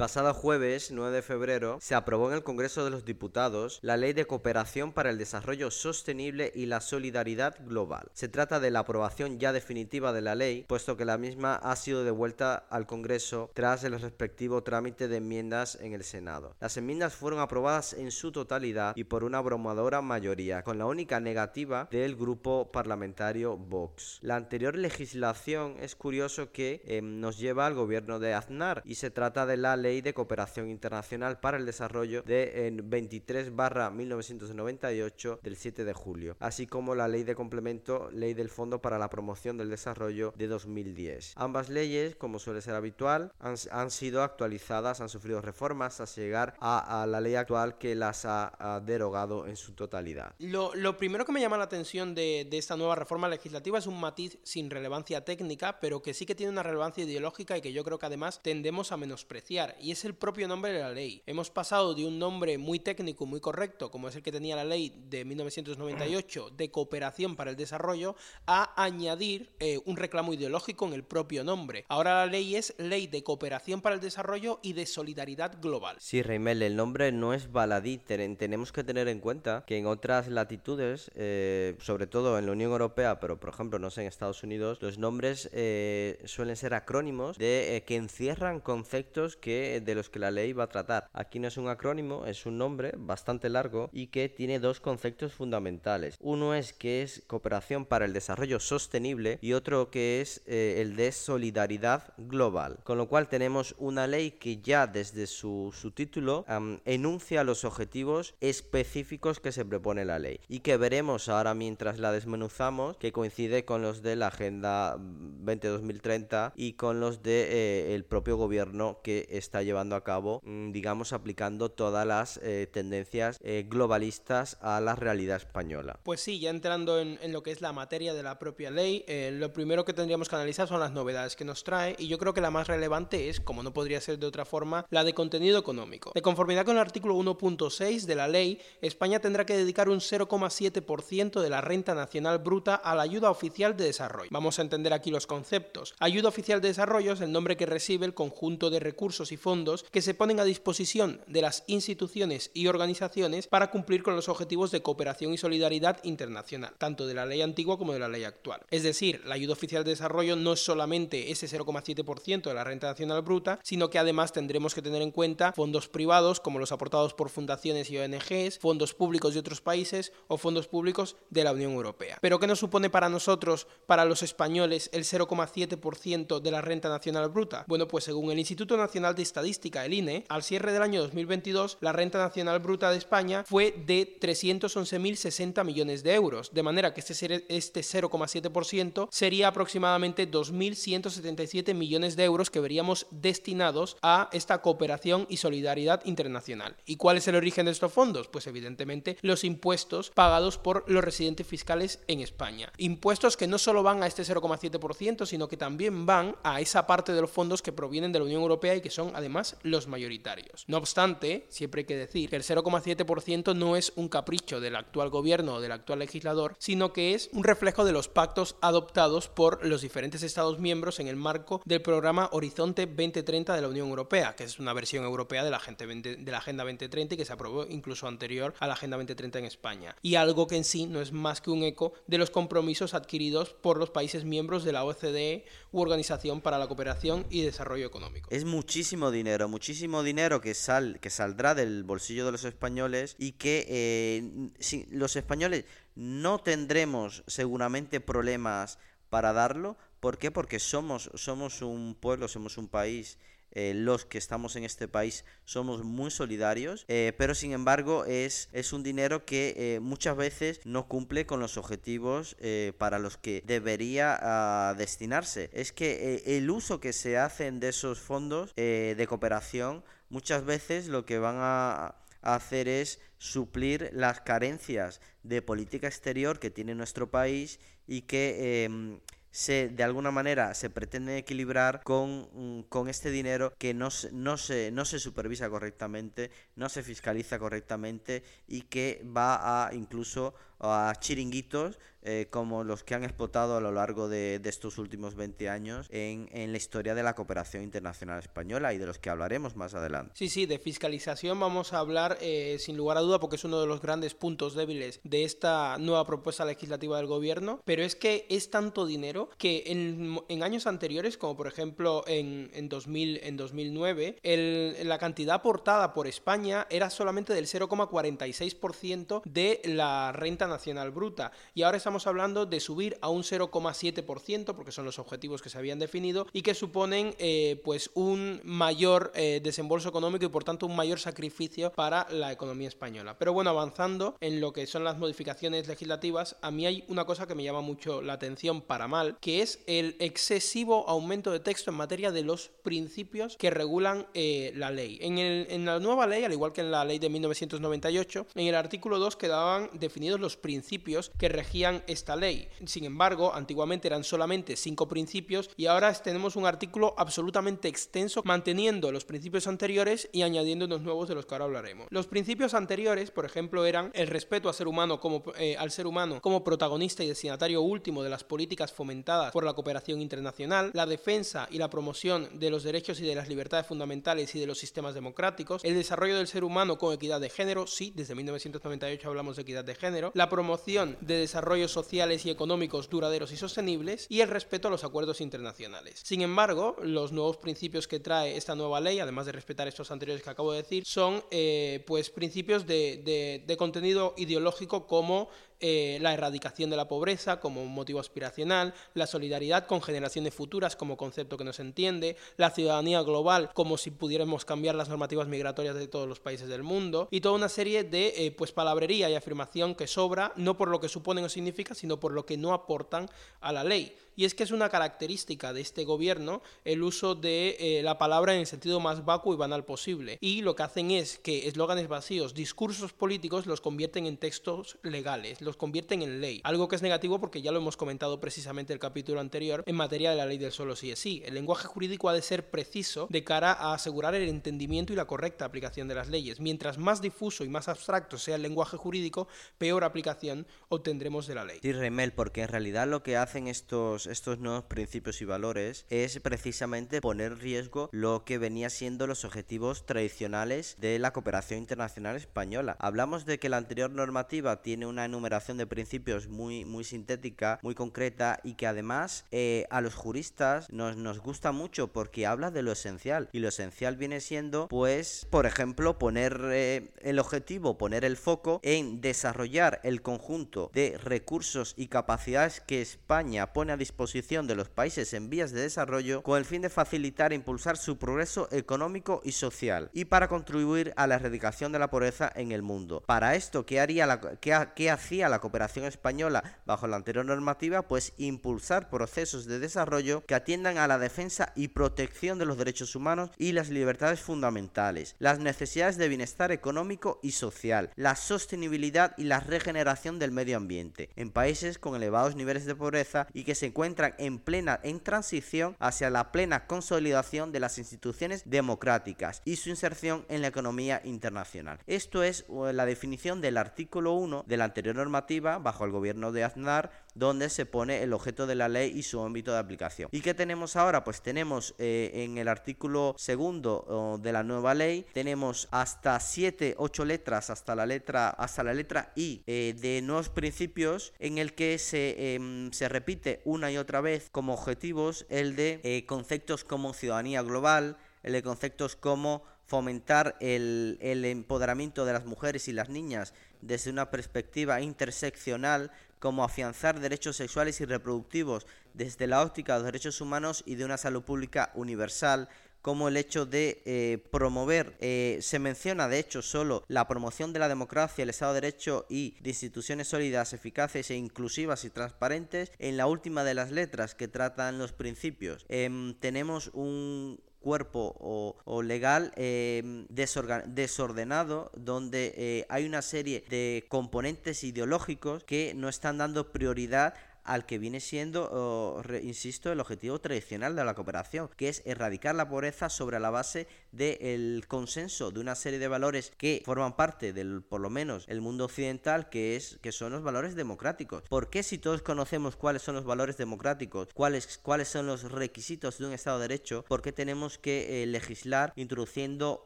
pasado 0.00 0.32
jueves 0.32 0.90
9 0.92 1.14
de 1.14 1.20
febrero 1.20 1.76
se 1.82 1.94
aprobó 1.94 2.30
en 2.30 2.36
el 2.36 2.42
Congreso 2.42 2.86
de 2.86 2.90
los 2.90 3.04
Diputados 3.04 3.80
la 3.82 3.98
Ley 3.98 4.14
de 4.14 4.24
Cooperación 4.24 4.94
para 4.94 5.10
el 5.10 5.18
Desarrollo 5.18 5.70
Sostenible 5.70 6.50
y 6.54 6.64
la 6.64 6.80
Solidaridad 6.80 7.54
Global. 7.66 8.08
Se 8.14 8.26
trata 8.26 8.60
de 8.60 8.70
la 8.70 8.78
aprobación 8.78 9.38
ya 9.38 9.52
definitiva 9.52 10.14
de 10.14 10.22
la 10.22 10.34
ley, 10.34 10.64
puesto 10.66 10.96
que 10.96 11.04
la 11.04 11.18
misma 11.18 11.54
ha 11.56 11.76
sido 11.76 12.02
devuelta 12.02 12.54
al 12.54 12.86
Congreso 12.86 13.50
tras 13.52 13.84
el 13.84 14.00
respectivo 14.00 14.62
trámite 14.62 15.06
de 15.06 15.18
enmiendas 15.18 15.76
en 15.82 15.92
el 15.92 16.02
Senado. 16.02 16.56
Las 16.60 16.78
enmiendas 16.78 17.12
fueron 17.12 17.40
aprobadas 17.40 17.92
en 17.92 18.10
su 18.10 18.32
totalidad 18.32 18.96
y 18.96 19.04
por 19.04 19.22
una 19.22 19.36
abrumadora 19.36 20.00
mayoría, 20.00 20.62
con 20.62 20.78
la 20.78 20.86
única 20.86 21.20
negativa 21.20 21.88
del 21.90 22.16
grupo 22.16 22.72
parlamentario 22.72 23.58
Vox. 23.58 24.18
La 24.22 24.36
anterior 24.36 24.76
legislación 24.76 25.76
es 25.78 25.94
curioso 25.94 26.52
que 26.52 26.80
em, 26.86 27.20
nos 27.20 27.38
lleva 27.38 27.66
al 27.66 27.74
gobierno 27.74 28.18
de 28.18 28.32
Aznar 28.32 28.80
y 28.86 28.94
se 28.94 29.10
trata 29.10 29.44
de 29.44 29.58
la 29.58 29.76
ley 29.76 29.90
de 30.00 30.14
Cooperación 30.14 30.70
Internacional 30.70 31.40
para 31.40 31.56
el 31.56 31.66
Desarrollo 31.66 32.22
de 32.22 32.70
23 32.82 33.50
1998 33.50 35.40
del 35.42 35.56
7 35.56 35.84
de 35.84 35.92
julio, 35.92 36.36
así 36.40 36.66
como 36.66 36.94
la 36.94 37.08
Ley 37.08 37.24
de 37.24 37.34
Complemento, 37.34 38.10
Ley 38.12 38.34
del 38.34 38.48
Fondo 38.48 38.80
para 38.80 38.98
la 38.98 39.10
Promoción 39.10 39.56
del 39.56 39.70
Desarrollo 39.70 40.32
de 40.36 40.46
2010. 40.46 41.34
Ambas 41.36 41.68
leyes, 41.68 42.16
como 42.16 42.38
suele 42.38 42.60
ser 42.62 42.74
habitual, 42.74 43.32
han, 43.38 43.90
sido 43.90 44.22
actualizadas, 44.22 45.00
han 45.00 45.08
sufrido 45.08 45.40
reformas 45.40 46.00
hasta 46.00 46.20
llegar 46.20 46.54
a, 46.60 47.06
la 47.08 47.20
ley 47.20 47.34
actual 47.34 47.78
que 47.78 47.94
las 47.94 48.24
ha, 48.24 48.80
derogado 48.84 49.46
en 49.46 49.56
su 49.56 49.72
totalidad. 49.72 50.34
Lo, 50.38 50.96
primero 50.96 51.24
que 51.24 51.32
me 51.32 51.40
llama 51.40 51.58
la 51.58 51.64
atención 51.64 52.14
de 52.14 52.48
esta 52.52 52.76
nueva 52.76 52.94
reforma 52.94 53.28
legislativa 53.28 53.78
es 53.78 53.86
un 53.86 54.00
matiz 54.00 54.38
sin 54.42 54.70
relevancia 54.70 55.24
técnica, 55.24 55.80
pero 55.80 56.02
que 56.02 56.14
sí 56.14 56.26
que 56.26 56.34
tiene 56.34 56.52
una 56.52 56.62
relevancia 56.62 57.04
ideológica 57.04 57.56
y 57.56 57.60
que 57.60 57.72
yo 57.72 57.84
creo 57.84 57.98
que 57.98 58.06
además 58.06 58.42
tendemos 58.42 58.92
a 58.92 58.96
menospreciar. 58.96 59.76
Y 59.80 59.92
es 59.92 60.04
el 60.04 60.14
propio 60.14 60.46
nombre 60.46 60.72
de 60.72 60.80
la 60.80 60.90
ley. 60.90 61.22
Hemos 61.26 61.50
pasado 61.50 61.94
de 61.94 62.04
un 62.04 62.18
nombre 62.18 62.58
muy 62.58 62.80
técnico, 62.80 63.24
muy 63.24 63.40
correcto, 63.40 63.90
como 63.90 64.08
es 64.08 64.16
el 64.16 64.22
que 64.22 64.32
tenía 64.32 64.56
la 64.56 64.64
ley 64.64 64.92
de 65.08 65.24
1998 65.24 66.50
de 66.50 66.70
cooperación 66.70 67.36
para 67.36 67.50
el 67.50 67.56
desarrollo, 67.56 68.14
a 68.46 68.82
añadir 68.82 69.50
eh, 69.58 69.78
un 69.86 69.96
reclamo 69.96 70.34
ideológico 70.34 70.86
en 70.86 70.92
el 70.92 71.04
propio 71.04 71.44
nombre. 71.44 71.84
Ahora 71.88 72.26
la 72.26 72.26
ley 72.26 72.56
es 72.56 72.74
Ley 72.78 73.06
de 73.06 73.22
Cooperación 73.22 73.80
para 73.80 73.94
el 73.94 74.00
Desarrollo 74.00 74.60
y 74.62 74.74
de 74.74 74.86
Solidaridad 74.86 75.60
Global. 75.60 75.96
Sí, 75.98 76.22
Reimel, 76.22 76.62
el 76.62 76.76
nombre 76.76 77.12
no 77.12 77.32
es 77.32 77.50
baladí. 77.50 77.98
Tenemos 77.98 78.72
que 78.72 78.84
tener 78.84 79.08
en 79.08 79.20
cuenta 79.20 79.64
que 79.66 79.78
en 79.78 79.86
otras 79.86 80.28
latitudes, 80.28 81.10
eh, 81.14 81.76
sobre 81.80 82.06
todo 82.06 82.38
en 82.38 82.46
la 82.46 82.52
Unión 82.52 82.72
Europea, 82.72 83.20
pero 83.20 83.40
por 83.40 83.50
ejemplo, 83.50 83.78
no 83.78 83.90
sé, 83.90 84.02
en 84.02 84.08
Estados 84.08 84.42
Unidos, 84.42 84.78
los 84.80 84.98
nombres 84.98 85.48
eh, 85.52 86.20
suelen 86.26 86.56
ser 86.56 86.74
acrónimos 86.74 87.38
de 87.38 87.82
que 87.86 87.96
encierran 87.96 88.60
conceptos 88.60 89.36
que 89.36 89.69
de 89.78 89.94
los 89.94 90.10
que 90.10 90.18
la 90.18 90.32
ley 90.32 90.52
va 90.52 90.64
a 90.64 90.68
tratar. 90.68 91.08
Aquí 91.12 91.38
no 91.38 91.46
es 91.46 91.56
un 91.56 91.68
acrónimo, 91.68 92.26
es 92.26 92.46
un 92.46 92.58
nombre 92.58 92.92
bastante 92.96 93.48
largo 93.48 93.88
y 93.92 94.08
que 94.08 94.28
tiene 94.28 94.58
dos 94.58 94.80
conceptos 94.80 95.32
fundamentales. 95.32 96.16
Uno 96.20 96.54
es 96.54 96.72
que 96.72 97.02
es 97.02 97.22
cooperación 97.28 97.84
para 97.84 98.06
el 98.06 98.12
desarrollo 98.12 98.58
sostenible 98.58 99.38
y 99.40 99.52
otro 99.52 99.90
que 99.90 100.20
es 100.20 100.42
eh, 100.46 100.78
el 100.80 100.96
de 100.96 101.12
solidaridad 101.12 102.12
global. 102.18 102.78
Con 102.82 102.98
lo 102.98 103.08
cual 103.08 103.28
tenemos 103.28 103.76
una 103.78 104.06
ley 104.06 104.32
que 104.32 104.60
ya 104.60 104.88
desde 104.88 105.28
su, 105.28 105.72
su 105.72 105.92
título 105.92 106.44
enuncia 106.84 107.44
los 107.44 107.64
objetivos 107.64 108.34
específicos 108.40 109.38
que 109.38 109.52
se 109.52 109.64
propone 109.64 110.04
la 110.04 110.18
ley 110.18 110.40
y 110.48 110.60
que 110.60 110.76
veremos 110.76 111.28
ahora 111.28 111.54
mientras 111.54 111.98
la 111.98 112.12
desmenuzamos 112.12 112.96
que 112.96 113.12
coincide 113.12 113.64
con 113.64 113.82
los 113.82 114.02
de 114.02 114.16
la 114.16 114.28
Agenda 114.28 114.96
2030 114.98 116.54
y 116.56 116.72
con 116.72 117.00
los 117.00 117.22
de 117.22 117.94
eh, 117.94 118.02
propio 118.10 118.36
gobierno 118.36 119.00
que 119.02 119.28
está 119.30 119.59
llevando 119.62 119.96
a 119.96 120.04
cabo, 120.04 120.40
mm, 120.44 120.72
digamos, 120.72 121.12
aplicando 121.12 121.70
todas 121.70 122.06
las 122.06 122.38
eh, 122.42 122.68
tendencias 122.72 123.38
eh, 123.42 123.66
globalistas 123.68 124.58
a 124.60 124.80
la 124.80 124.94
realidad 124.94 125.36
española. 125.36 125.98
Pues 126.02 126.20
sí, 126.20 126.40
ya 126.40 126.50
entrando 126.50 126.98
en, 127.00 127.18
en 127.22 127.32
lo 127.32 127.42
que 127.42 127.50
es 127.50 127.60
la 127.60 127.72
materia 127.72 128.14
de 128.14 128.22
la 128.22 128.38
propia 128.38 128.70
ley, 128.70 129.04
lo 129.32 129.52
primero 129.52 129.84
que 129.84 129.92
tendríamos 129.92 130.28
que 130.28 130.36
analizar 130.36 130.68
son 130.68 130.80
las 130.80 130.92
novedades 130.92 131.36
que 131.36 131.44
nos 131.44 131.64
trae 131.64 131.96
y 131.98 132.08
yo 132.08 132.18
creo 132.18 132.34
que 132.34 132.40
la 132.40 132.50
más 132.50 132.66
relevante 132.66 133.28
es, 133.28 133.40
como 133.40 133.62
no 133.62 133.72
podría 133.72 134.00
ser 134.00 134.18
de 134.18 134.26
otra 134.26 134.44
forma, 134.44 134.86
la 134.90 135.04
de 135.04 135.14
contenido 135.14 135.58
económico. 135.58 136.12
De 136.14 136.22
conformidad 136.22 136.64
con 136.64 136.76
el 136.76 136.80
artículo 136.80 137.16
1.6 137.16 138.04
de 138.04 138.14
la 138.14 138.28
ley, 138.28 138.60
España 138.80 139.20
tendrá 139.20 139.46
que 139.46 139.56
dedicar 139.56 139.88
un 139.88 140.00
0,7% 140.00 141.40
de 141.40 141.50
la 141.50 141.60
renta 141.60 141.94
nacional 141.94 142.38
bruta 142.38 142.74
a 142.74 142.94
la 142.94 143.02
ayuda 143.02 143.30
oficial 143.30 143.76
de 143.76 143.84
desarrollo. 143.84 144.30
Vamos 144.30 144.58
a 144.58 144.62
entender 144.62 144.92
aquí 144.92 145.10
los 145.10 145.26
conceptos. 145.26 145.94
Ayuda 145.98 146.28
oficial 146.28 146.60
de 146.60 146.68
desarrollo 146.68 147.12
es 147.12 147.20
el 147.20 147.32
nombre 147.32 147.56
que 147.56 147.66
recibe 147.66 148.06
el 148.06 148.14
conjunto 148.14 148.70
de 148.70 148.80
recursos 148.80 149.32
y 149.32 149.36
fondos 149.36 149.49
que 149.90 150.02
se 150.02 150.14
ponen 150.14 150.38
a 150.38 150.44
disposición 150.44 151.20
de 151.26 151.42
las 151.42 151.64
instituciones 151.66 152.50
y 152.54 152.68
organizaciones 152.68 153.46
para 153.46 153.70
cumplir 153.70 154.02
con 154.02 154.14
los 154.14 154.28
objetivos 154.28 154.70
de 154.70 154.82
cooperación 154.82 155.32
y 155.32 155.38
solidaridad 155.38 155.98
internacional, 156.04 156.74
tanto 156.78 157.06
de 157.06 157.14
la 157.14 157.26
ley 157.26 157.42
antigua 157.42 157.78
como 157.78 157.92
de 157.92 157.98
la 157.98 158.08
ley 158.08 158.24
actual. 158.24 158.60
Es 158.70 158.82
decir, 158.82 159.22
la 159.24 159.34
ayuda 159.34 159.54
oficial 159.54 159.82
de 159.82 159.90
desarrollo 159.90 160.36
no 160.36 160.52
es 160.52 160.64
solamente 160.64 161.32
ese 161.32 161.48
0,7% 161.48 162.42
de 162.42 162.54
la 162.54 162.64
renta 162.64 162.86
nacional 162.86 163.22
bruta, 163.22 163.58
sino 163.62 163.90
que 163.90 163.98
además 163.98 164.32
tendremos 164.32 164.74
que 164.74 164.82
tener 164.82 165.02
en 165.02 165.10
cuenta 165.10 165.52
fondos 165.52 165.88
privados 165.88 166.38
como 166.38 166.58
los 166.58 166.72
aportados 166.72 167.14
por 167.14 167.28
fundaciones 167.28 167.90
y 167.90 167.98
ONGs, 167.98 168.58
fondos 168.58 168.94
públicos 168.94 169.34
de 169.34 169.40
otros 169.40 169.60
países 169.60 170.12
o 170.28 170.36
fondos 170.36 170.68
públicos 170.68 171.16
de 171.30 171.44
la 171.44 171.52
Unión 171.52 171.72
Europea. 171.72 172.18
Pero 172.20 172.38
¿qué 172.38 172.46
nos 172.46 172.58
supone 172.58 172.90
para 172.90 173.08
nosotros, 173.08 173.66
para 173.86 174.04
los 174.04 174.22
españoles, 174.22 174.90
el 174.92 175.04
0,7% 175.04 176.40
de 176.40 176.50
la 176.50 176.60
renta 176.60 176.88
nacional 176.88 177.28
bruta? 177.30 177.64
Bueno, 177.66 177.88
pues 177.88 178.04
según 178.04 178.30
el 178.30 178.38
Instituto 178.38 178.76
Nacional 178.76 179.14
de 179.14 179.22
Estadística, 179.22 179.39
el 179.40 179.94
INE, 179.94 180.24
al 180.28 180.42
cierre 180.42 180.72
del 180.72 180.82
año 180.82 181.00
2022, 181.02 181.78
la 181.80 181.92
renta 181.92 182.18
nacional 182.18 182.58
bruta 182.60 182.90
de 182.90 182.98
España 182.98 183.44
fue 183.46 183.74
de 183.86 184.18
311.060 184.20 185.64
millones 185.64 186.02
de 186.02 186.14
euros, 186.14 186.52
de 186.52 186.62
manera 186.62 186.94
que 186.94 187.00
este, 187.00 187.44
este 187.48 187.80
0,7% 187.80 189.08
sería 189.10 189.48
aproximadamente 189.48 190.30
2.177 190.30 191.74
millones 191.74 192.16
de 192.16 192.24
euros 192.24 192.50
que 192.50 192.60
veríamos 192.60 193.06
destinados 193.10 193.96
a 194.02 194.28
esta 194.32 194.60
cooperación 194.60 195.26
y 195.28 195.38
solidaridad 195.38 196.04
internacional. 196.04 196.76
¿Y 196.84 196.96
cuál 196.96 197.18
es 197.18 197.28
el 197.28 197.36
origen 197.36 197.66
de 197.66 197.72
estos 197.72 197.92
fondos? 197.92 198.28
Pues 198.28 198.46
evidentemente 198.46 199.16
los 199.22 199.44
impuestos 199.44 200.10
pagados 200.10 200.58
por 200.58 200.84
los 200.88 201.04
residentes 201.04 201.46
fiscales 201.46 202.00
en 202.08 202.20
España. 202.20 202.72
Impuestos 202.76 203.36
que 203.36 203.46
no 203.46 203.58
solo 203.58 203.82
van 203.82 204.02
a 204.02 204.06
este 204.06 204.22
0,7%, 204.22 205.26
sino 205.26 205.48
que 205.48 205.56
también 205.56 206.06
van 206.06 206.36
a 206.42 206.60
esa 206.60 206.86
parte 206.86 207.12
de 207.12 207.20
los 207.20 207.30
fondos 207.30 207.62
que 207.62 207.72
provienen 207.72 208.12
de 208.12 208.18
la 208.18 208.24
Unión 208.24 208.42
Europea 208.42 208.74
y 208.74 208.80
que 208.80 208.90
son 208.90 209.12
además 209.14 209.29
los 209.62 209.86
mayoritarios. 209.86 210.64
No 210.66 210.76
obstante, 210.76 211.46
siempre 211.48 211.80
hay 211.80 211.86
que 211.86 211.96
decir 211.96 212.28
que 212.28 212.36
el 212.36 212.42
0,7% 212.42 213.54
no 213.54 213.76
es 213.76 213.92
un 213.96 214.08
capricho 214.08 214.60
del 214.60 214.76
actual 214.76 215.10
gobierno 215.10 215.54
o 215.54 215.60
del 215.60 215.72
actual 215.72 216.00
legislador, 216.00 216.56
sino 216.58 216.92
que 216.92 217.14
es 217.14 217.30
un 217.32 217.44
reflejo 217.44 217.84
de 217.84 217.92
los 217.92 218.08
pactos 218.08 218.56
adoptados 218.60 219.28
por 219.28 219.64
los 219.64 219.82
diferentes 219.82 220.22
Estados 220.22 220.58
miembros 220.58 221.00
en 221.00 221.08
el 221.08 221.16
marco 221.16 221.62
del 221.64 221.82
programa 221.82 222.28
Horizonte 222.32 222.86
2030 222.86 223.54
de 223.54 223.62
la 223.62 223.68
Unión 223.68 223.88
Europea, 223.88 224.34
que 224.36 224.44
es 224.44 224.58
una 224.58 224.72
versión 224.72 225.04
europea 225.04 225.44
de 225.44 225.50
la, 225.50 225.60
de 225.60 226.30
la 226.30 226.38
Agenda 226.38 226.64
2030 226.64 227.14
y 227.14 227.18
que 227.18 227.24
se 227.24 227.32
aprobó 227.32 227.66
incluso 227.66 228.06
anterior 228.06 228.54
a 228.58 228.66
la 228.66 228.74
Agenda 228.74 228.96
2030 228.96 229.38
en 229.38 229.44
España. 229.44 229.96
Y 230.02 230.16
algo 230.16 230.46
que 230.46 230.56
en 230.56 230.64
sí 230.64 230.86
no 230.86 231.00
es 231.00 231.12
más 231.12 231.40
que 231.40 231.50
un 231.50 231.62
eco 231.62 231.92
de 232.06 232.18
los 232.18 232.30
compromisos 232.30 232.94
adquiridos 232.94 233.50
por 233.50 233.78
los 233.78 233.90
países 233.90 234.24
miembros 234.24 234.64
de 234.64 234.72
la 234.72 234.84
OCDE 234.84 235.44
u 235.72 235.80
Organización 235.80 236.40
para 236.40 236.58
la 236.58 236.66
Cooperación 236.66 237.26
y 237.30 237.42
Desarrollo 237.42 237.86
Económico. 237.86 238.28
Es 238.30 238.44
muchísimo 238.44 239.10
dinero, 239.10 239.19
muchísimo 239.48 240.02
dinero 240.02 240.40
que, 240.40 240.54
sal, 240.54 240.98
que 241.00 241.10
saldrá 241.10 241.54
del 241.54 241.84
bolsillo 241.84 242.26
de 242.26 242.32
los 242.32 242.44
españoles 242.44 243.16
y 243.18 243.32
que 243.32 243.66
eh, 243.68 244.50
si, 244.58 244.86
los 244.90 245.16
españoles 245.16 245.64
no 245.94 246.38
tendremos 246.38 247.22
seguramente 247.26 248.00
problemas 248.00 248.78
para 249.08 249.32
darlo. 249.32 249.76
¿Por 250.00 250.18
qué? 250.18 250.30
Porque 250.30 250.58
somos, 250.58 251.10
somos 251.14 251.62
un 251.62 251.94
pueblo, 251.94 252.28
somos 252.28 252.58
un 252.58 252.68
país 252.68 253.18
eh, 253.52 253.72
los 253.74 254.04
que 254.04 254.18
estamos 254.18 254.54
en 254.56 254.64
este 254.64 254.86
país 254.86 255.24
somos 255.44 255.82
muy 255.82 256.10
solidarios, 256.10 256.84
eh, 256.88 257.12
pero 257.18 257.34
sin 257.34 257.52
embargo 257.52 258.04
es, 258.04 258.48
es 258.52 258.72
un 258.72 258.82
dinero 258.82 259.24
que 259.24 259.54
eh, 259.56 259.80
muchas 259.80 260.16
veces 260.16 260.60
no 260.64 260.86
cumple 260.86 261.26
con 261.26 261.40
los 261.40 261.56
objetivos 261.56 262.36
para 262.78 262.98
los 262.98 263.16
que 263.16 263.42
debería 263.46 264.18
ah, 264.20 264.74
destinarse. 264.76 265.50
Es 265.52 265.72
que 265.72 266.22
el 266.26 266.50
uso 266.50 266.80
que 266.80 266.92
se 266.92 267.18
hacen 267.18 267.60
de 267.60 267.70
esos 267.70 267.98
fondos 267.98 268.54
de 268.54 269.06
cooperación 269.08 269.84
muchas 270.08 270.44
veces 270.44 270.88
lo 270.88 271.04
que 271.04 271.18
van 271.18 271.36
a 271.38 271.96
hacer 272.22 272.68
es 272.68 273.00
suplir 273.18 273.90
las 273.92 274.20
carencias 274.20 275.00
de 275.22 275.42
política 275.42 275.86
exterior 275.86 276.38
que 276.38 276.50
tiene 276.50 276.74
nuestro 276.74 277.10
país 277.10 277.60
y 277.86 278.02
que 278.02 278.64
em, 278.64 279.00
se 279.30 279.68
de 279.68 279.82
alguna 279.84 280.10
manera 280.10 280.54
se 280.54 280.70
pretende 280.70 281.16
equilibrar 281.18 281.82
con, 281.82 282.28
mm, 282.32 282.62
con 282.68 282.88
este 282.88 283.10
dinero 283.10 283.54
que 283.58 283.74
no, 283.74 283.88
no, 284.12 284.36
se, 284.36 284.70
no 284.72 284.84
se 284.84 284.98
supervisa 284.98 285.48
correctamente, 285.48 286.30
no 286.56 286.68
se 286.68 286.82
fiscaliza 286.82 287.38
correctamente 287.38 288.22
y 288.48 288.62
que 288.62 289.04
va 289.04 289.66
a 289.66 289.74
incluso 289.74 290.34
a 290.58 290.92
chiringuitos 290.98 291.78
eh, 292.02 292.28
como 292.30 292.64
los 292.64 292.82
que 292.82 292.94
han 292.94 293.04
explotado 293.04 293.56
a 293.56 293.60
lo 293.60 293.72
largo 293.72 294.08
de, 294.08 294.40
estos 294.44 294.78
últimos 294.78 295.14
20 295.14 295.48
años 295.48 295.86
en, 295.90 296.28
la 296.50 296.56
historia 296.56 296.94
de 296.94 297.02
la 297.02 297.14
cooperación 297.14 297.62
internacional 297.62 298.18
española 298.18 298.74
y 298.74 298.78
de 298.78 298.86
los 298.86 298.98
que 298.98 299.10
hablaremos 299.10 299.54
más 299.54 299.74
adelante. 299.74 300.12
Sí, 300.16 300.28
sí, 300.28 300.46
de 300.46 300.58
fiscalización 300.58 301.38
vamos 301.38 301.72
a 301.72 301.78
hablar 301.78 302.18
eh, 302.20 302.56
sin 302.58 302.76
lugar 302.76 302.96
a 302.96 303.00
duda 303.00 303.20
porque 303.20 303.36
es 303.36 303.44
uno 303.44 303.60
de 303.60 303.66
los 303.66 303.80
grandes 303.80 304.14
puntos 304.14 304.54
débiles 304.54 305.00
de 305.04 305.24
esta 305.24 305.76
nueva 305.78 306.04
propuesta 306.06 306.44
legislativa 306.44 306.96
del 306.96 307.06
gobierno, 307.06 307.60
pero 307.64 307.84
es 307.84 307.94
que 307.94 308.26
es 308.28 308.50
tanto 308.50 308.86
dinero 308.86 309.30
que 309.38 309.64
en, 309.66 310.42
años 310.42 310.66
anteriores, 310.66 311.16
como 311.16 311.36
por 311.36 311.46
ejemplo 311.46 312.02
en, 312.06 312.50
en, 312.54 312.68
2000, 312.68 313.20
en 313.22 313.36
2009, 313.36 314.16
el, 314.22 314.88
la 314.88 314.98
cantidad 314.98 315.36
aportada 315.36 315.92
por 315.92 316.06
España 316.06 316.66
era 316.70 316.90
solamente 316.90 317.34
del 317.34 317.46
0,46% 317.46 319.22
de 319.24 319.60
la 319.64 320.12
renta 320.12 320.46
nacional 320.46 320.90
bruta 320.90 321.30
y 321.54 321.62
ahora 321.62 321.76
estamos 321.76 321.89
hablando 322.06 322.46
de 322.46 322.60
subir 322.60 322.96
a 323.00 323.08
un 323.08 323.22
0,7% 323.22 324.54
porque 324.54 324.72
son 324.72 324.84
los 324.84 324.98
objetivos 324.98 325.42
que 325.42 325.48
se 325.48 325.58
habían 325.58 325.78
definido 325.78 326.26
y 326.32 326.42
que 326.42 326.54
suponen 326.54 327.14
eh, 327.18 327.60
pues 327.64 327.90
un 327.94 328.40
mayor 328.44 329.12
eh, 329.14 329.40
desembolso 329.42 329.88
económico 329.88 330.24
y 330.24 330.28
por 330.28 330.44
tanto 330.44 330.66
un 330.66 330.76
mayor 330.76 330.98
sacrificio 330.98 331.72
para 331.72 332.06
la 332.10 332.32
economía 332.32 332.68
española. 332.68 333.16
Pero 333.18 333.32
bueno, 333.32 333.50
avanzando 333.50 334.16
en 334.20 334.40
lo 334.40 334.52
que 334.52 334.66
son 334.66 334.84
las 334.84 334.98
modificaciones 334.98 335.68
legislativas, 335.68 336.36
a 336.42 336.50
mí 336.50 336.66
hay 336.66 336.84
una 336.88 337.04
cosa 337.04 337.26
que 337.26 337.34
me 337.34 337.44
llama 337.44 337.60
mucho 337.60 338.02
la 338.02 338.14
atención 338.14 338.60
para 338.62 338.88
mal, 338.88 339.16
que 339.20 339.42
es 339.42 339.60
el 339.66 339.96
excesivo 339.98 340.88
aumento 340.88 341.30
de 341.30 341.40
texto 341.40 341.70
en 341.70 341.76
materia 341.76 342.12
de 342.12 342.22
los 342.22 342.50
principios 342.62 343.36
que 343.36 343.50
regulan 343.50 344.06
eh, 344.14 344.52
la 344.56 344.70
ley. 344.70 344.98
En, 345.00 345.18
el, 345.18 345.46
en 345.50 345.64
la 345.64 345.78
nueva 345.78 346.06
ley, 346.06 346.24
al 346.24 346.32
igual 346.32 346.52
que 346.52 346.60
en 346.60 346.70
la 346.70 346.84
ley 346.84 346.98
de 346.98 347.08
1998, 347.08 348.26
en 348.34 348.46
el 348.46 348.54
artículo 348.54 348.98
2 348.98 349.16
quedaban 349.16 349.70
definidos 349.72 350.20
los 350.20 350.36
principios 350.36 351.10
que 351.18 351.28
regían 351.28 351.79
esta 351.86 352.16
ley. 352.16 352.48
Sin 352.64 352.84
embargo, 352.84 353.34
antiguamente 353.34 353.88
eran 353.88 354.04
solamente 354.04 354.56
cinco 354.56 354.88
principios 354.88 355.50
y 355.56 355.66
ahora 355.66 355.92
tenemos 355.94 356.36
un 356.36 356.46
artículo 356.46 356.94
absolutamente 356.96 357.68
extenso 357.68 358.22
manteniendo 358.24 358.92
los 358.92 359.04
principios 359.04 359.46
anteriores 359.46 360.08
y 360.12 360.22
añadiendo 360.22 360.66
unos 360.66 360.82
nuevos 360.82 361.08
de 361.08 361.14
los 361.14 361.26
que 361.26 361.34
ahora 361.34 361.46
hablaremos. 361.46 361.88
Los 361.90 362.06
principios 362.06 362.54
anteriores, 362.54 363.10
por 363.10 363.24
ejemplo, 363.24 363.66
eran 363.66 363.90
el 363.94 364.06
respeto 364.06 364.48
al 364.48 364.54
ser 364.54 364.68
humano 364.68 365.00
como, 365.00 365.22
eh, 365.38 365.56
al 365.56 365.70
ser 365.70 365.86
humano 365.86 366.20
como 366.20 366.44
protagonista 366.44 367.02
y 367.04 367.08
destinatario 367.08 367.62
último 367.62 368.02
de 368.02 368.10
las 368.10 368.24
políticas 368.24 368.72
fomentadas 368.72 369.32
por 369.32 369.44
la 369.44 369.54
cooperación 369.54 370.00
internacional, 370.00 370.70
la 370.74 370.86
defensa 370.86 371.48
y 371.50 371.58
la 371.58 371.70
promoción 371.70 372.38
de 372.38 372.50
los 372.50 372.62
derechos 372.62 373.00
y 373.00 373.06
de 373.06 373.14
las 373.14 373.28
libertades 373.28 373.66
fundamentales 373.66 374.34
y 374.34 374.40
de 374.40 374.46
los 374.46 374.58
sistemas 374.58 374.94
democráticos, 374.94 375.64
el 375.64 375.74
desarrollo 375.74 376.16
del 376.16 376.26
ser 376.26 376.44
humano 376.44 376.78
con 376.78 376.94
equidad 376.94 377.20
de 377.20 377.30
género, 377.30 377.66
sí, 377.66 377.92
desde 377.94 378.14
1998 378.14 379.08
hablamos 379.08 379.36
de 379.36 379.42
equidad 379.42 379.64
de 379.64 379.74
género, 379.74 380.12
la 380.14 380.28
promoción 380.28 380.96
de 381.00 381.18
desarrollo 381.18 381.68
sociales 381.72 382.24
y 382.26 382.30
económicos 382.30 382.88
duraderos 382.88 383.32
y 383.32 383.36
sostenibles 383.36 384.06
y 384.08 384.20
el 384.20 384.28
respeto 384.28 384.68
a 384.68 384.70
los 384.70 384.84
acuerdos 384.84 385.20
internacionales. 385.20 386.00
Sin 386.04 386.22
embargo, 386.22 386.76
los 386.82 387.12
nuevos 387.12 387.36
principios 387.36 387.86
que 387.86 388.00
trae 388.00 388.36
esta 388.36 388.54
nueva 388.54 388.80
ley, 388.80 388.98
además 388.98 389.26
de 389.26 389.32
respetar 389.32 389.68
estos 389.68 389.90
anteriores 389.90 390.22
que 390.22 390.30
acabo 390.30 390.52
de 390.52 390.62
decir, 390.62 390.84
son 390.84 391.22
eh, 391.30 391.84
pues 391.86 392.10
principios 392.10 392.66
de, 392.66 393.42
de 393.46 393.56
contenido 393.56 394.14
ideológico 394.16 394.86
como 394.86 395.28
eh, 395.60 395.98
la 396.00 396.14
erradicación 396.14 396.70
de 396.70 396.76
la 396.76 396.88
pobreza 396.88 397.40
como 397.40 397.64
motivo 397.66 398.00
aspiracional, 398.00 398.74
la 398.94 399.06
solidaridad 399.06 399.66
con 399.66 399.82
generaciones 399.82 400.34
futuras 400.34 400.76
como 400.76 400.96
concepto 400.96 401.36
que 401.36 401.44
no 401.44 401.52
se 401.52 401.62
entiende, 401.62 402.16
la 402.36 402.50
ciudadanía 402.50 403.02
global 403.02 403.50
como 403.54 403.76
si 403.76 403.90
pudiéramos 403.90 404.44
cambiar 404.44 404.74
las 404.74 404.88
normativas 404.88 405.28
migratorias 405.28 405.74
de 405.74 405.88
todos 405.88 406.08
los 406.08 406.20
países 406.20 406.48
del 406.48 406.62
mundo 406.62 407.08
y 407.10 407.20
toda 407.20 407.34
una 407.34 407.48
serie 407.48 407.84
de 407.84 408.14
eh, 408.16 408.30
pues 408.32 408.52
palabrería 408.52 409.10
y 409.10 409.14
afirmación 409.14 409.74
que 409.74 409.86
sobra 409.86 410.32
no 410.36 410.56
por 410.56 410.68
lo 410.68 410.80
que 410.80 410.88
suponen 410.88 411.24
o 411.24 411.28
significa, 411.28 411.74
sino 411.74 412.00
por 412.00 412.12
lo 412.12 412.26
que 412.26 412.36
no 412.36 412.52
aportan 412.52 413.08
a 413.40 413.52
la 413.52 413.64
ley. 413.64 413.96
Y 414.20 414.26
es 414.26 414.34
que 414.34 414.42
es 414.42 414.50
una 414.50 414.68
característica 414.68 415.54
de 415.54 415.62
este 415.62 415.86
gobierno 415.86 416.42
el 416.66 416.82
uso 416.82 417.14
de 417.14 417.56
eh, 417.58 417.82
la 417.82 417.96
palabra 417.96 418.34
en 418.34 418.40
el 418.40 418.46
sentido 418.46 418.78
más 418.78 419.06
vacuo 419.06 419.32
y 419.32 419.38
banal 419.38 419.64
posible. 419.64 420.18
Y 420.20 420.42
lo 420.42 420.54
que 420.54 420.62
hacen 420.62 420.90
es 420.90 421.18
que 421.18 421.48
eslóganes 421.48 421.88
vacíos, 421.88 422.34
discursos 422.34 422.92
políticos, 422.92 423.46
los 423.46 423.62
convierten 423.62 424.04
en 424.04 424.18
textos 424.18 424.76
legales, 424.82 425.40
los 425.40 425.56
convierten 425.56 426.02
en 426.02 426.20
ley. 426.20 426.42
Algo 426.44 426.68
que 426.68 426.76
es 426.76 426.82
negativo 426.82 427.18
porque 427.18 427.40
ya 427.40 427.50
lo 427.50 427.60
hemos 427.60 427.78
comentado 427.78 428.20
precisamente 428.20 428.74
el 428.74 428.78
capítulo 428.78 429.20
anterior 429.20 429.62
en 429.64 429.74
materia 429.74 430.10
de 430.10 430.16
la 430.16 430.26
ley 430.26 430.36
del 430.36 430.52
solo 430.52 430.76
sí 430.76 430.90
es 430.90 430.98
sí. 430.98 431.22
El 431.24 431.32
lenguaje 431.32 431.66
jurídico 431.66 432.10
ha 432.10 432.12
de 432.12 432.20
ser 432.20 432.50
preciso 432.50 433.06
de 433.08 433.24
cara 433.24 433.54
a 433.54 433.72
asegurar 433.72 434.14
el 434.14 434.28
entendimiento 434.28 434.92
y 434.92 434.96
la 434.96 435.06
correcta 435.06 435.46
aplicación 435.46 435.88
de 435.88 435.94
las 435.94 436.10
leyes. 436.10 436.40
Mientras 436.40 436.76
más 436.76 437.00
difuso 437.00 437.42
y 437.42 437.48
más 437.48 437.68
abstracto 437.68 438.18
sea 438.18 438.36
el 438.36 438.42
lenguaje 438.42 438.76
jurídico, 438.76 439.28
peor 439.56 439.82
aplicación 439.82 440.46
obtendremos 440.68 441.26
de 441.26 441.36
la 441.36 441.46
ley. 441.46 441.60
Sí, 441.62 441.72
Remel, 441.72 442.12
porque 442.12 442.42
en 442.42 442.48
realidad 442.48 442.86
lo 442.86 443.02
que 443.02 443.16
hacen 443.16 443.48
estos 443.48 444.09
estos 444.10 444.38
nuevos 444.38 444.64
principios 444.64 445.20
y 445.22 445.24
valores 445.24 445.86
es 445.88 446.18
precisamente 446.20 447.00
poner 447.00 447.38
riesgo 447.38 447.88
lo 447.92 448.24
que 448.24 448.38
venía 448.38 448.70
siendo 448.70 449.06
los 449.06 449.24
objetivos 449.24 449.86
tradicionales 449.86 450.76
de 450.78 450.98
la 450.98 451.12
cooperación 451.12 451.60
internacional 451.60 452.16
española. 452.16 452.76
Hablamos 452.80 453.24
de 453.24 453.38
que 453.38 453.48
la 453.48 453.56
anterior 453.56 453.90
normativa 453.90 454.62
tiene 454.62 454.86
una 454.86 455.04
enumeración 455.04 455.56
de 455.56 455.66
principios 455.66 456.28
muy, 456.28 456.64
muy 456.64 456.84
sintética, 456.84 457.58
muy 457.62 457.74
concreta 457.74 458.40
y 458.42 458.54
que 458.54 458.66
además 458.66 459.24
eh, 459.30 459.66
a 459.70 459.80
los 459.80 459.94
juristas 459.94 460.68
nos, 460.70 460.96
nos 460.96 461.20
gusta 461.20 461.52
mucho 461.52 461.88
porque 461.88 462.26
habla 462.26 462.50
de 462.50 462.62
lo 462.62 462.72
esencial 462.72 463.28
y 463.32 463.38
lo 463.38 463.48
esencial 463.48 463.96
viene 463.96 464.20
siendo 464.20 464.68
pues 464.68 465.26
por 465.30 465.46
ejemplo 465.46 465.98
poner 465.98 466.40
eh, 466.50 466.90
el 467.00 467.18
objetivo, 467.18 467.78
poner 467.78 468.04
el 468.04 468.16
foco 468.16 468.60
en 468.62 469.00
desarrollar 469.00 469.80
el 469.84 470.02
conjunto 470.02 470.70
de 470.74 470.98
recursos 470.98 471.74
y 471.76 471.86
capacidades 471.86 472.60
que 472.60 472.82
España 472.82 473.52
pone 473.52 473.72
a 473.72 473.76
disposición 473.76 473.99
disposición 474.00 474.46
de 474.46 474.54
los 474.54 474.70
países 474.70 475.12
en 475.12 475.28
vías 475.28 475.52
de 475.52 475.60
desarrollo 475.60 476.22
con 476.22 476.38
el 476.38 476.46
fin 476.46 476.62
de 476.62 476.70
facilitar 476.70 477.32
e 477.32 477.34
impulsar 477.34 477.76
su 477.76 477.98
progreso 477.98 478.48
económico 478.50 479.20
y 479.24 479.32
social 479.32 479.90
y 479.92 480.06
para 480.06 480.26
contribuir 480.26 480.94
a 480.96 481.06
la 481.06 481.16
erradicación 481.16 481.70
de 481.70 481.78
la 481.78 481.90
pobreza 481.90 482.32
en 482.34 482.50
el 482.50 482.62
mundo. 482.62 483.02
Para 483.04 483.34
esto, 483.34 483.66
¿qué, 483.66 483.78
haría 483.78 484.06
la, 484.06 484.18
qué, 484.40 484.90
hacía 484.90 485.28
la 485.28 485.40
cooperación 485.40 485.84
española 485.84 486.62
bajo 486.64 486.86
la 486.86 486.96
anterior 486.96 487.26
normativa? 487.26 487.82
Pues 487.82 488.14
impulsar 488.16 488.88
procesos 488.88 489.44
de 489.44 489.58
desarrollo 489.58 490.24
que 490.24 490.34
atiendan 490.34 490.78
a 490.78 490.88
la 490.88 490.98
defensa 490.98 491.52
y 491.54 491.68
protección 491.68 492.38
de 492.38 492.46
los 492.46 492.56
derechos 492.56 492.96
humanos 492.96 493.30
y 493.36 493.52
las 493.52 493.68
libertades 493.68 494.20
fundamentales, 494.20 495.14
las 495.18 495.40
necesidades 495.40 495.98
de 495.98 496.08
bienestar 496.08 496.52
económico 496.52 497.20
y 497.22 497.32
social, 497.32 497.90
la 497.96 498.16
sostenibilidad 498.16 499.12
y 499.18 499.24
la 499.24 499.40
regeneración 499.40 500.18
del 500.18 500.32
medio 500.32 500.56
ambiente 500.56 501.10
en 501.16 501.30
países 501.30 501.78
con 501.78 501.94
elevados 501.96 502.34
niveles 502.34 502.64
de 502.64 502.74
pobreza 502.74 503.26
y 503.34 503.44
que 503.44 503.54
se 503.54 503.66
encuentran 503.66 503.79
entran 503.84 504.14
en 504.18 504.38
plena 504.38 504.80
en 504.82 505.00
transición 505.00 505.76
hacia 505.78 506.10
la 506.10 506.32
plena 506.32 506.66
consolidación 506.66 507.52
de 507.52 507.60
las 507.60 507.78
instituciones 507.78 508.42
democráticas 508.44 509.42
y 509.44 509.56
su 509.56 509.70
inserción 509.70 510.24
en 510.28 510.42
la 510.42 510.48
economía 510.48 511.00
internacional. 511.04 511.78
Esto 511.86 512.22
es 512.22 512.44
uh, 512.48 512.66
la 512.72 512.86
definición 512.86 513.40
del 513.40 513.56
artículo 513.56 514.12
1 514.12 514.44
de 514.46 514.56
la 514.56 514.64
anterior 514.64 514.96
normativa 514.96 515.58
bajo 515.58 515.84
el 515.84 515.90
gobierno 515.90 516.32
de 516.32 516.44
Aznar 516.44 516.90
donde 517.14 517.48
se 517.48 517.66
pone 517.66 518.02
el 518.02 518.12
objeto 518.12 518.46
de 518.46 518.54
la 518.54 518.68
ley 518.68 518.92
y 518.96 519.02
su 519.02 519.20
ámbito 519.20 519.52
de 519.52 519.58
aplicación. 519.58 520.08
¿Y 520.12 520.20
qué 520.20 520.34
tenemos 520.34 520.76
ahora? 520.76 521.04
Pues 521.04 521.22
tenemos 521.22 521.74
eh, 521.78 522.10
en 522.14 522.38
el 522.38 522.48
artículo 522.48 523.14
segundo 523.18 524.18
de 524.20 524.32
la 524.32 524.42
nueva 524.42 524.74
ley, 524.74 525.06
tenemos 525.12 525.68
hasta 525.70 526.18
7, 526.18 526.74
8 526.78 527.04
letras 527.04 527.50
hasta 527.50 527.74
la 527.74 527.86
letra, 527.86 528.30
hasta 528.30 528.62
la 528.62 528.74
letra 528.74 529.12
I 529.14 529.42
eh, 529.46 529.74
de 529.80 530.02
nuevos 530.02 530.28
principios 530.28 531.12
en 531.18 531.38
el 531.38 531.54
que 531.54 531.78
se, 531.78 532.34
em, 532.34 532.70
se 532.72 532.88
repite 532.88 533.40
una 533.44 533.70
y 533.70 533.78
otra 533.78 534.00
vez 534.00 534.28
como 534.30 534.54
objetivos 534.54 535.26
el 535.28 535.56
de 535.56 535.80
eh, 535.82 536.04
conceptos 536.06 536.64
como 536.64 536.94
ciudadanía 536.94 537.42
global, 537.42 537.96
el 538.22 538.32
de 538.32 538.42
conceptos 538.42 538.96
como 538.96 539.42
fomentar 539.66 540.36
el, 540.40 540.98
el 541.00 541.24
empoderamiento 541.24 542.04
de 542.04 542.12
las 542.12 542.24
mujeres 542.24 542.66
y 542.66 542.72
las 542.72 542.88
niñas 542.88 543.34
desde 543.60 543.90
una 543.90 544.10
perspectiva 544.10 544.80
interseccional 544.80 545.92
como 546.20 546.44
afianzar 546.44 547.00
derechos 547.00 547.36
sexuales 547.36 547.80
y 547.80 547.86
reproductivos 547.86 548.66
desde 548.94 549.26
la 549.26 549.42
óptica 549.42 549.72
de 549.72 549.78
los 549.80 549.86
derechos 549.86 550.20
humanos 550.20 550.62
y 550.66 550.76
de 550.76 550.84
una 550.84 550.96
salud 550.96 551.22
pública 551.22 551.72
universal, 551.74 552.48
como 552.82 553.08
el 553.08 553.16
hecho 553.16 553.44
de 553.44 553.82
eh, 553.84 554.18
promover, 554.30 554.96
eh, 555.00 555.38
se 555.42 555.58
menciona 555.58 556.08
de 556.08 556.18
hecho 556.18 556.40
solo 556.40 556.84
la 556.88 557.06
promoción 557.06 557.52
de 557.52 557.58
la 557.58 557.68
democracia, 557.68 558.22
el 558.22 558.30
Estado 558.30 558.54
de 558.54 558.60
Derecho 558.62 559.06
y 559.08 559.36
de 559.40 559.50
instituciones 559.50 560.08
sólidas, 560.08 560.52
eficaces 560.52 561.10
e 561.10 561.16
inclusivas 561.16 561.84
y 561.84 561.90
transparentes. 561.90 562.72
En 562.78 562.96
la 562.96 563.06
última 563.06 563.44
de 563.44 563.54
las 563.54 563.70
letras 563.70 564.14
que 564.14 564.28
tratan 564.28 564.78
los 564.78 564.92
principios, 564.92 565.66
em, 565.68 566.14
tenemos 566.14 566.70
un, 566.72 567.38
cuerpo 567.60 568.16
o, 568.64 568.82
legal 568.82 569.32
eh, 569.36 570.06
desordenado 570.08 571.70
donde 571.76 572.34
eh, 572.36 572.66
hay 572.68 572.86
una 572.86 573.02
serie 573.02 573.44
de 573.48 573.84
componentes 573.88 574.64
ideológicos 574.64 575.44
que 575.44 575.74
no 575.74 575.88
están 575.88 576.18
dando 576.18 576.50
prioridad 576.52 577.14
al 577.44 577.66
que 577.66 577.78
viene 577.78 578.00
siendo, 578.00 579.02
insisto, 579.22 579.72
el 579.72 579.80
objetivo 579.80 580.20
tradicional 580.20 580.76
de 580.76 580.84
la 580.84 580.94
cooperación, 580.94 581.48
que 581.56 581.68
es 581.68 581.82
erradicar 581.84 582.34
la 582.34 582.48
pobreza 582.48 582.88
sobre 582.88 583.18
la 583.18 583.30
base 583.30 583.66
del 583.92 584.64
consenso 584.68 585.30
de 585.30 585.40
una 585.40 585.54
serie 585.54 585.78
de 585.78 585.88
valores 585.88 586.32
que 586.36 586.62
forman 586.64 586.96
parte 586.96 587.32
del, 587.32 587.62
por 587.62 587.80
lo 587.80 587.90
menos, 587.90 588.24
el 588.28 588.40
mundo 588.40 588.64
occidental, 588.64 589.28
que 589.28 589.56
es 589.56 589.78
que 589.82 589.92
son 589.92 590.12
los 590.12 590.22
valores 590.22 590.54
democráticos. 590.54 591.22
¿Por 591.28 591.50
qué 591.50 591.62
si 591.62 591.78
todos 591.78 592.02
conocemos 592.02 592.56
cuáles 592.56 592.82
son 592.82 592.94
los 592.94 593.04
valores 593.04 593.36
democráticos, 593.36 594.08
cuáles, 594.14 594.58
cuáles 594.58 594.88
son 594.88 595.06
los 595.06 595.30
requisitos 595.30 595.98
de 595.98 596.06
un 596.06 596.12
Estado 596.12 596.38
de 596.38 596.48
Derecho, 596.48 596.84
por 596.88 597.02
qué 597.02 597.12
tenemos 597.12 597.58
que 597.58 598.02
eh, 598.02 598.06
legislar 598.06 598.72
introduciendo 598.76 599.64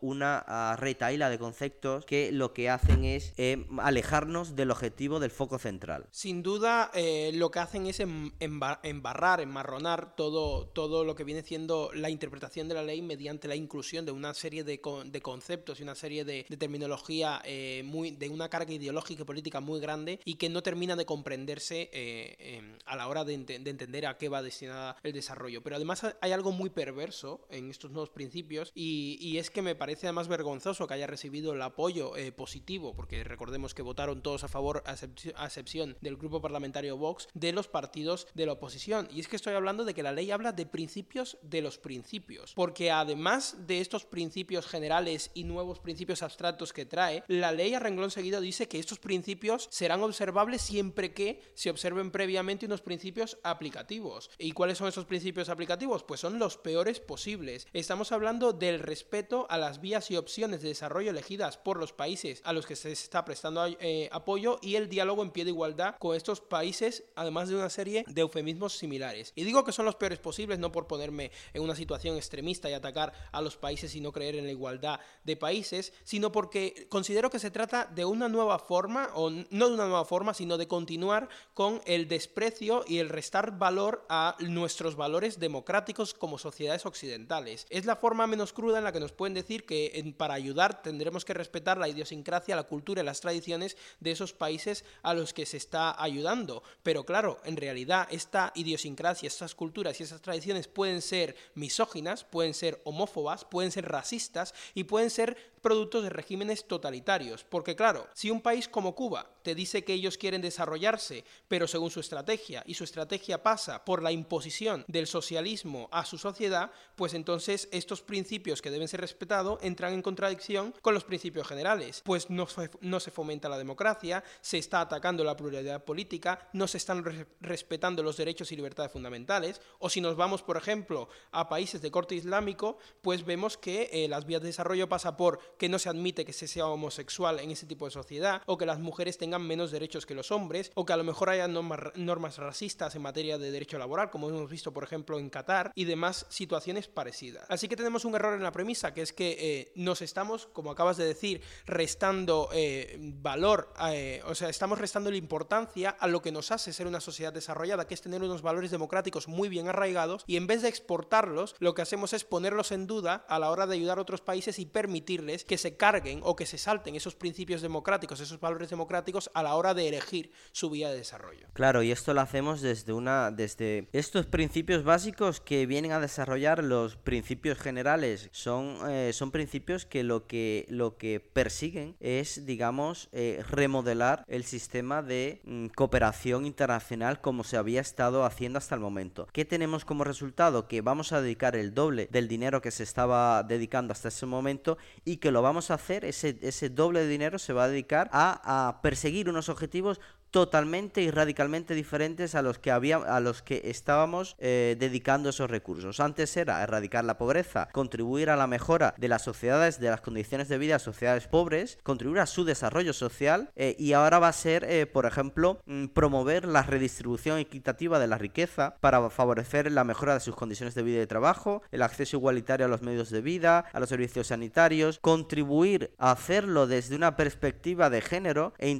una 0.01 0.45
uh, 0.49 0.85
de 0.85 1.39
conceptos 1.39 2.05
que 2.05 2.33
lo 2.33 2.53
que 2.53 2.71
hacen 2.71 3.05
es 3.05 3.33
eh, 3.37 3.67
alejarnos 3.79 4.57
del 4.57 4.71
objetivo 4.71 5.21
del 5.21 5.31
foco 5.31 5.59
central? 5.59 6.07
Sin 6.11 6.43
duda, 6.43 6.91
eh, 6.95 7.31
lo 7.35 7.51
que 7.51 7.59
hacen 7.59 7.87
es 7.87 8.01
embarrar, 8.01 9.41
enmarronar 9.41 10.15
todo, 10.17 10.67
todo 10.69 11.05
lo 11.05 11.15
que 11.15 11.25
viene 11.25 11.43
siendo 11.43 11.91
la 11.93 12.11
interpretación 12.11 12.69
de 12.69 12.75
la 12.75 12.83
ley 12.83 13.03
mediante 13.03 13.49
la 13.49 13.57
inclusión 13.57 14.05
de 14.05 14.14
una 14.15 14.35
serie 14.35 14.65
de, 14.65 14.81
de 15.07 15.21
conceptos 15.21 15.81
y 15.81 15.83
una 15.83 15.95
serie 15.95 16.25
de, 16.25 16.45
terminología 16.59 17.43
eh, 17.45 17.83
muy, 17.85 18.13
de 18.13 18.29
una 18.29 18.49
carga 18.49 18.73
ideológica 18.73 19.23
y 19.23 19.25
política 19.25 19.61
muy 19.61 19.81
grande 19.81 20.21
y 20.25 20.35
que 20.37 20.49
no 20.49 20.63
termina 20.63 20.97
de 20.97 21.05
comprenderse 21.05 21.91
eh, 21.93 22.77
a 22.87 22.97
la 22.97 23.09
hora 23.09 23.25
de, 23.25 23.35
entender 23.35 24.07
a 24.07 24.17
qué 24.17 24.29
va 24.29 24.43
destinada 24.43 24.97
el 25.03 25.13
desarrollo. 25.13 25.63
Pero 25.63 25.77
además 25.77 26.07
hay 26.21 26.33
algo 26.33 26.53
muy 26.53 26.71
perverso 26.71 27.47
en 27.51 27.71
estos 27.71 27.91
nuevos 27.91 28.11
principios 28.11 28.73
y, 28.75 29.19
y 29.21 29.39
es 29.39 29.51
que 29.51 29.63
me 29.63 29.75
parece 29.75 30.07
además 30.07 30.29
vergonzoso 30.29 30.87
que 30.87 30.95
haya 30.95 31.07
recibido 31.07 31.53
el 31.53 31.63
apoyo 31.63 32.17
eh, 32.17 32.33
positivo, 32.33 32.95
porque 32.95 33.25
recordemos 33.25 33.75
que 33.75 33.83
votaron 33.83 34.23
todos 34.23 34.45
a 34.45 34.49
favor, 34.49 34.83
a 34.87 35.47
excepción 35.47 35.97
del 36.01 36.17
grupo 36.17 36.41
parlamentario 36.41 36.97
Vox, 36.97 37.29
de 37.35 37.53
los 37.53 37.69
partidos 37.69 38.27
de 38.35 38.47
la 38.47 38.53
oposición. 38.53 39.09
Y 39.13 39.21
es 39.21 39.29
que 39.29 39.37
estoy 39.37 39.55
hablando 39.55 39.85
de 39.85 39.95
que 39.95 40.03
la 40.03 40.13
ley 40.13 40.31
habla 40.31 40.53
de 40.53 40.67
principios 40.67 41.39
de 41.43 41.63
los 41.63 41.79
principios, 41.79 42.53
porque 42.55 42.91
además 42.91 43.57
de 43.67 43.81
estos 43.81 44.04
principios 44.05 44.67
generales 44.67 45.31
y 45.35 45.45
nuevos 45.45 45.79
principios 45.81 46.23
abstractos 46.23 46.73
que 46.73 46.87
trae, 46.87 47.25
la 47.29 47.53
ley 47.53 47.75
a 47.75 47.81
renglón 47.81 48.11
seguido 48.11 48.41
dice 48.41 48.69
que 48.69 48.79
estos 48.79 48.99
principios 48.99 49.69
serán 49.71 50.03
observables 50.03 50.63
siempre 50.63 51.13
que 51.13 51.43
se 51.55 51.71
observen 51.71 52.11
previamente 52.11 52.67
unos 52.67 52.81
principios 52.81 53.39
aplicativos. 53.43 54.31
¿Y 54.39 54.53
cuáles 54.53 54.79
son 54.79 54.89
esos 54.89 55.05
principios 55.05 55.49
aplicativos? 55.49 56.05
Pues 56.05 56.21
son 56.21 56.39
los 56.39 56.57
peores 56.57 57.01
posibles. 57.01 57.67
Estamos 57.73 58.13
hablando 58.13 58.53
del 58.53 58.81
respeto 58.81 59.47
a 59.51 59.59
las 59.59 59.81
vías 59.81 60.11
y 60.11 60.17
opciones 60.17 60.63
de 60.63 60.69
desarrollo 60.69 61.11
elegidas 61.11 61.57
por 61.57 61.79
los 61.79 61.93
países 61.93 62.41
a 62.45 62.53
los 62.53 62.67
que 62.67 62.77
se 62.77 62.93
está 62.93 63.25
prestando 63.25 63.67
eh, 63.67 64.09
apoyo 64.13 64.59
y 64.63 64.77
el 64.77 64.89
diálogo 64.89 65.23
en 65.23 65.31
pie 65.31 65.45
de 65.45 65.51
igualdad 65.51 65.97
con 65.99 66.17
estos 66.17 66.41
países, 66.41 67.05
además 67.15 67.49
de 67.49 67.57
una 67.57 67.71
serie 67.71 68.05
de 68.07 68.21
eufemismos 68.21 68.77
similares. 68.77 69.33
Y 69.35 69.45
digo 69.45 69.65
que 69.65 69.73
son 69.73 69.85
los 69.85 69.97
peores 69.97 70.19
posibles 70.19 70.59
no 70.59 70.73
por 70.73 70.87
ponerme 70.87 71.31
en 71.53 71.63
una 71.63 71.75
situación 71.75 72.17
extremista 72.17 72.69
y 72.71 72.73
atacar 72.73 73.13
a 73.33 73.41
los 73.41 73.57
países 73.57 73.94
y 73.95 74.01
no 74.01 74.13
creer 74.13 74.37
en 74.37 74.47
la 74.47 74.53
igualdad 74.53 75.01
de 75.25 75.37
países, 75.37 75.93
sino 76.05 76.33
porque 76.33 76.87
considero 76.89 77.31
que 77.31 77.39
se 77.39 77.51
trata 77.51 77.87
de 77.87 78.05
una 78.05 78.29
nueva 78.29 78.59
forma, 78.59 79.11
o 79.15 79.31
no 79.31 79.69
de 79.69 79.75
una 79.75 79.87
nueva 79.87 80.05
forma, 80.05 80.35
sino 80.35 80.57
de 80.57 80.69
continuar 80.69 81.29
con 81.55 81.81
el 81.87 82.09
desprecio 82.09 82.85
y 82.87 82.99
el 82.99 83.09
restar 83.09 83.59
valor 83.59 84.05
a 84.09 84.37
nuestros 84.41 84.97
valores 84.97 85.39
democráticos 85.39 86.15
como 86.15 86.39
sociedades 86.39 86.87
occidentales. 86.87 87.67
Es 87.71 87.85
la 87.85 87.97
forma 87.97 88.27
menos 88.27 88.53
cruda 88.53 88.79
en 88.79 88.85
la 88.85 88.93
que 88.93 89.01
nos 89.01 89.13
pueden 89.13 89.35
decir 89.35 89.65
que 89.65 90.15
para 90.17 90.35
ayudar 90.35 90.83
tendremos 90.83 91.25
que 91.25 91.35
respetar 91.35 91.79
la 91.79 91.89
idiosincrasia, 91.89 92.57
la 92.57 92.65
cultura 92.65 93.03
y 93.03 93.05
las 93.05 93.21
tradiciones 93.21 93.77
de 94.01 94.11
esos 94.11 94.33
países 94.33 94.85
a 95.03 95.15
los 95.15 95.33
que 95.33 95.47
se 95.47 95.57
está 95.57 96.01
ayudando. 96.03 96.63
Pero 96.83 97.05
claro, 97.05 97.41
en 97.45 97.57
realidad 97.57 98.09
esta 98.11 98.53
idiosincrasia, 98.55 99.27
estas 99.27 99.55
culturas 99.55 99.99
y 100.01 100.05
esas 100.05 100.21
tradiciones 100.21 100.69
pueden 100.69 101.03
ser 101.03 101.37
misóginas, 101.55 102.25
pueden 102.25 102.55
ser 102.55 102.81
homófobas, 102.85 103.45
pueden 103.45 103.71
ser 103.71 103.84
racistas 103.85 104.55
y 104.75 104.85
pueden 104.85 105.11
ser 105.11 105.37
productos 105.61 106.03
de 106.03 106.11
regímenes 106.11 106.67
totalitarios. 106.67 107.45
Porque 107.45 107.77
claro, 107.77 108.09
si 108.15 108.31
un 108.31 108.41
país 108.41 108.69
como 108.69 108.95
Cuba 108.95 109.34
te 109.45 109.55
dice 109.55 109.85
que 109.85 109.93
ellos 109.93 110.19
quieren 110.19 110.41
desarrollarse, 110.41 111.25
pero 111.49 111.69
según 111.69 111.91
su 111.91 112.01
estrategia, 112.01 112.65
y 112.67 112.75
su 112.75 112.83
estrategia 112.83 113.43
pasa 113.43 113.85
por 113.85 114.03
la 114.03 114.11
imposición 114.11 114.85
del 114.89 115.07
socialismo 115.07 115.89
a 115.93 116.05
su 116.07 116.17
sociedad, 116.17 116.73
pues 116.97 117.13
entonces 117.13 117.69
estos 117.71 118.01
principios 118.01 118.63
que 118.63 118.71
deben 118.71 118.89
ser 118.89 119.03
respetados 119.03 119.59
entran 119.63 119.93
en 119.93 120.03
contradicción 120.03 120.75
con 120.81 120.95
los 120.95 121.05
principios 121.05 121.47
generales. 121.47 122.01
Pues 122.05 122.31
no, 122.31 122.49
no 122.81 123.01
se 123.01 123.11
fomenta 123.11 123.51
la 123.51 123.59
democracia, 123.59 124.25
se 124.41 124.57
está 124.57 124.81
atacando 124.81 125.23
la 125.25 125.37
pluralidad 125.37 125.85
política, 125.85 126.49
no 126.55 126.67
se 126.67 126.79
están 126.79 127.05
respetando 127.41 128.03
los 128.03 128.17
derechos 128.17 128.51
y 128.51 128.57
libertades 128.57 128.93
fundamentales, 128.93 129.61
o 129.79 129.91
si 129.91 130.01
nos 130.01 130.17
vamos, 130.17 130.43
por 130.43 130.57
ejemplo, 130.57 131.11
a 131.33 131.51
países 131.51 131.83
de 131.83 131.91
corte 131.91 132.15
islámico, 132.15 132.79
pues 133.03 133.27
vemos 133.27 133.59
que 133.59 133.91
eh, 133.93 134.09
las 134.09 134.25
vías 134.25 134.41
de 134.41 134.49
desarrollo 134.49 134.89
pasa 134.89 135.19
por 135.19 135.39
que 135.59 135.69
no 135.69 135.79
se 135.79 135.91
admite 135.91 136.25
que 136.25 136.33
se 136.33 136.49
sea 136.49 136.67
homosexual 136.67 137.41
en 137.41 137.51
ese 137.51 137.67
tipo 137.67 137.85
de 137.85 137.91
sociedad, 137.91 138.41
o 138.47 138.57
que 138.57 138.65
las 138.65 138.79
mujeres 138.79 139.19
tengan 139.19 139.34
menos 139.39 139.71
derechos 139.71 140.07
que 140.07 140.15
los 140.15 140.31
hombres, 140.31 140.71
o 140.75 140.85
que 140.85 140.93
a 140.93 140.97
lo 140.97 141.05
mejor 141.05 141.31
haya 141.31 141.49
normas, 141.49 142.39
racistas 142.39 142.95
en 142.95 143.03
materia 143.03 143.39
de 143.39 143.51
derecho 143.51 143.79
laboral, 143.79 144.11
como 144.11 144.29
hemos 144.29 144.51
visto, 144.51 144.73
por 144.73 144.85
ejemplo, 144.85 145.19
en 145.19 145.31
Qatar, 145.31 145.73
y 145.75 145.85
demás 145.85 146.27
situaciones 146.29 146.89
parecidas. 146.89 147.47
Así 147.49 147.69
que 147.69 147.77
tenemos 147.77 148.05
un 148.05 148.15
error 148.15 148.35
en 148.35 148.43
la 148.43 148.53
premisa, 148.53 148.95
que 148.95 149.03
es 149.03 149.13
que 149.13 149.37
eh, 149.39 149.73
nos 149.75 150.03
estamos, 150.03 150.47
como 150.47 150.71
acabas 150.71 150.97
de 150.97 151.05
decir, 151.05 151.43
restando 151.67 152.49
eh, 152.53 152.99
valor, 152.99 153.73
eh, 153.91 154.23
o 154.27 154.35
sea, 154.35 154.49
estamos 154.49 154.79
restando 154.79 155.11
la 155.11 155.17
importancia 155.17 155.91
a 155.91 156.07
lo 156.07 156.23
que 156.23 156.33
nos 156.33 156.51
hace 156.51 156.73
ser 156.73 156.87
una 156.87 157.01
sociedad 157.01 157.33
desarrollada, 157.33 157.87
que 157.87 157.95
es 157.95 158.03
tener 158.03 158.23
unos 158.23 158.43
valores 158.43 158.71
democráticos 158.71 159.29
muy 159.29 159.49
bien 159.49 159.69
arraigados, 159.69 160.25
y 160.27 160.37
en 160.37 160.47
vez 160.47 160.63
de 160.63 160.69
exportarlos, 160.69 161.55
lo 161.59 161.75
que 161.75 161.83
hacemos 161.83 162.13
es 162.13 162.25
ponerlos 162.25 162.73
en 162.73 162.87
duda 162.87 163.25
a 163.29 163.39
la 163.39 163.51
hora 163.51 163.67
de 163.67 163.75
ayudar 163.75 163.99
a 163.99 164.03
otros 164.03 164.21
países 164.21 164.59
y 164.59 164.67
permitirles 164.67 165.45
que 165.45 165.59
se 165.59 165.77
carguen 165.77 166.21
o 166.23 166.37
que 166.37 166.47
se 166.47 166.59
salten 166.59 166.97
esos 166.97 167.15
principios 167.15 167.63
democráticos, 167.63 168.21
esos 168.21 168.41
valores 168.41 168.71
democráticos 168.71 169.24
a 169.35 169.43
la 169.43 169.55
hora 169.55 169.75
de 169.75 169.89
elegir 169.89 170.31
su 170.53 170.71
vía 170.71 170.91
de 170.91 170.97
desarrollo. 170.97 171.47
Claro, 171.53 171.83
y 171.83 171.93
esto 171.93 172.15
lo 172.15 172.21
hacemos 172.21 172.61
desde 172.61 172.93
una 172.93 173.31
desde 173.31 173.89
estos 173.93 174.27
principios 174.27 174.85
básicos 174.85 175.41
que 175.41 175.67
vienen 175.67 175.93
a 175.93 176.01
desarrollar 176.01 176.63
los 176.65 176.97
principios 176.97 177.59
generales 177.59 178.29
son 178.33 178.79
eh, 178.89 179.13
son 179.13 179.31
principios 179.31 179.87
que 179.87 180.03
lo 180.03 180.27
que 180.27 180.67
lo 180.69 180.97
que 180.97 181.21
persiguen 181.21 181.97
es 182.01 182.47
digamos 182.47 183.09
eh, 183.13 183.43
remodelar 183.49 184.25
el 184.29 184.45
sistema 184.45 185.03
de 185.03 185.41
mm, 185.45 185.67
cooperación 185.69 186.47
internacional 186.47 187.21
como 187.21 187.45
se 187.45 187.57
había 187.57 187.81
estado 187.81 188.25
haciendo 188.25 188.59
hasta 188.59 188.75
el 188.75 188.81
momento. 188.81 189.29
¿Qué 189.33 189.45
tenemos 189.45 189.85
como 189.85 190.05
resultado? 190.05 190.67
Que 190.69 190.81
vamos 190.81 191.13
a 191.13 191.21
dedicar 191.21 191.57
el 191.57 191.75
doble 191.75 192.09
del 192.11 192.29
dinero 192.29 192.61
que 192.61 192.71
se 192.71 192.83
estaba 192.83 193.43
dedicando 193.43 193.93
hasta 193.93 194.09
ese 194.09 194.27
momento 194.27 194.77
y 195.05 195.19
que 195.19 195.31
lo 195.31 195.43
vamos 195.43 195.71
a 195.71 195.75
hacer, 195.75 196.05
ese, 196.05 196.39
ese 196.43 196.69
doble 196.69 197.01
de 197.01 197.09
dinero 197.09 197.39
se 197.39 197.53
va 197.53 197.65
a 197.65 197.69
dedicar 197.69 198.09
a, 198.13 198.69
a 198.69 198.83
perseguir 198.83 199.14
unos 199.23 199.49
objetivos 199.49 200.01
totalmente 200.35 201.01
y 201.01 201.13
radicalmente 201.13 201.75
diferentes 201.75 202.35
a 202.35 202.43
los 202.43 202.59
que 202.59 202.73
había, 202.73 202.97
a 202.97 203.21
los 203.21 203.41
que 203.41 203.63
estábamos 203.67 204.35
eh, 204.41 204.75
dedicando 204.81 205.29
esos 205.29 205.49
recursos. 205.49 206.01
Antes 206.01 206.37
era 206.37 206.61
erradicar 206.61 207.05
la 207.05 207.19
pobreza, 207.19 207.69
contribuir 207.71 208.31
a 208.31 208.35
la 208.35 208.49
mejora 208.49 208.97
de 208.99 209.07
las 209.07 209.23
sociedades, 209.23 209.79
de 209.79 209.91
las 209.91 210.01
condiciones 210.01 210.49
de 210.49 210.59
vida 210.59 210.75
de 210.75 210.81
sociedades 210.81 211.29
pobres, 211.29 211.79
contribuir 211.85 212.19
a 212.19 212.27
su 212.27 212.45
desarrollo 212.45 212.93
social 212.93 213.53
eh, 213.55 213.77
y 213.79 213.93
ahora 213.93 214.19
va 214.19 214.27
a 214.27 214.33
ser, 214.33 214.65
eh, 214.65 214.87
por 214.87 215.07
ejemplo, 215.07 215.63
mm, 215.67 215.87
promover 215.95 216.47
la 216.47 216.65
redistribución 216.65 217.39
equitativa 217.39 218.01
de 218.01 218.09
la 218.09 218.19
riqueza 218.19 218.75
para 218.81 219.09
favorecer 219.11 219.71
la 219.71 219.85
mejora 219.85 220.15
de 220.15 220.21
sus 220.21 220.35
condiciones 220.35 220.75
de 220.75 220.83
vida 220.83 220.97
y 220.97 221.01
de 221.01 221.07
trabajo, 221.07 221.63
el 221.71 221.83
acceso 221.83 222.17
igualitario 222.17 222.67
a 222.67 222.69
los 222.69 222.83
medios 222.83 223.11
de 223.11 223.21
vida, 223.21 223.67
a 223.73 223.79
los 223.79 223.89
servicios 223.89 224.27
sanitarios, 224.27 224.99
contribuir 225.01 225.93
a 225.97 226.11
hacerlo 226.11 226.67
desde 226.67 226.97
una 226.97 227.15
perspectiva 227.15 227.89
de 227.89 228.01
género 228.01 228.53
e, 228.59 228.77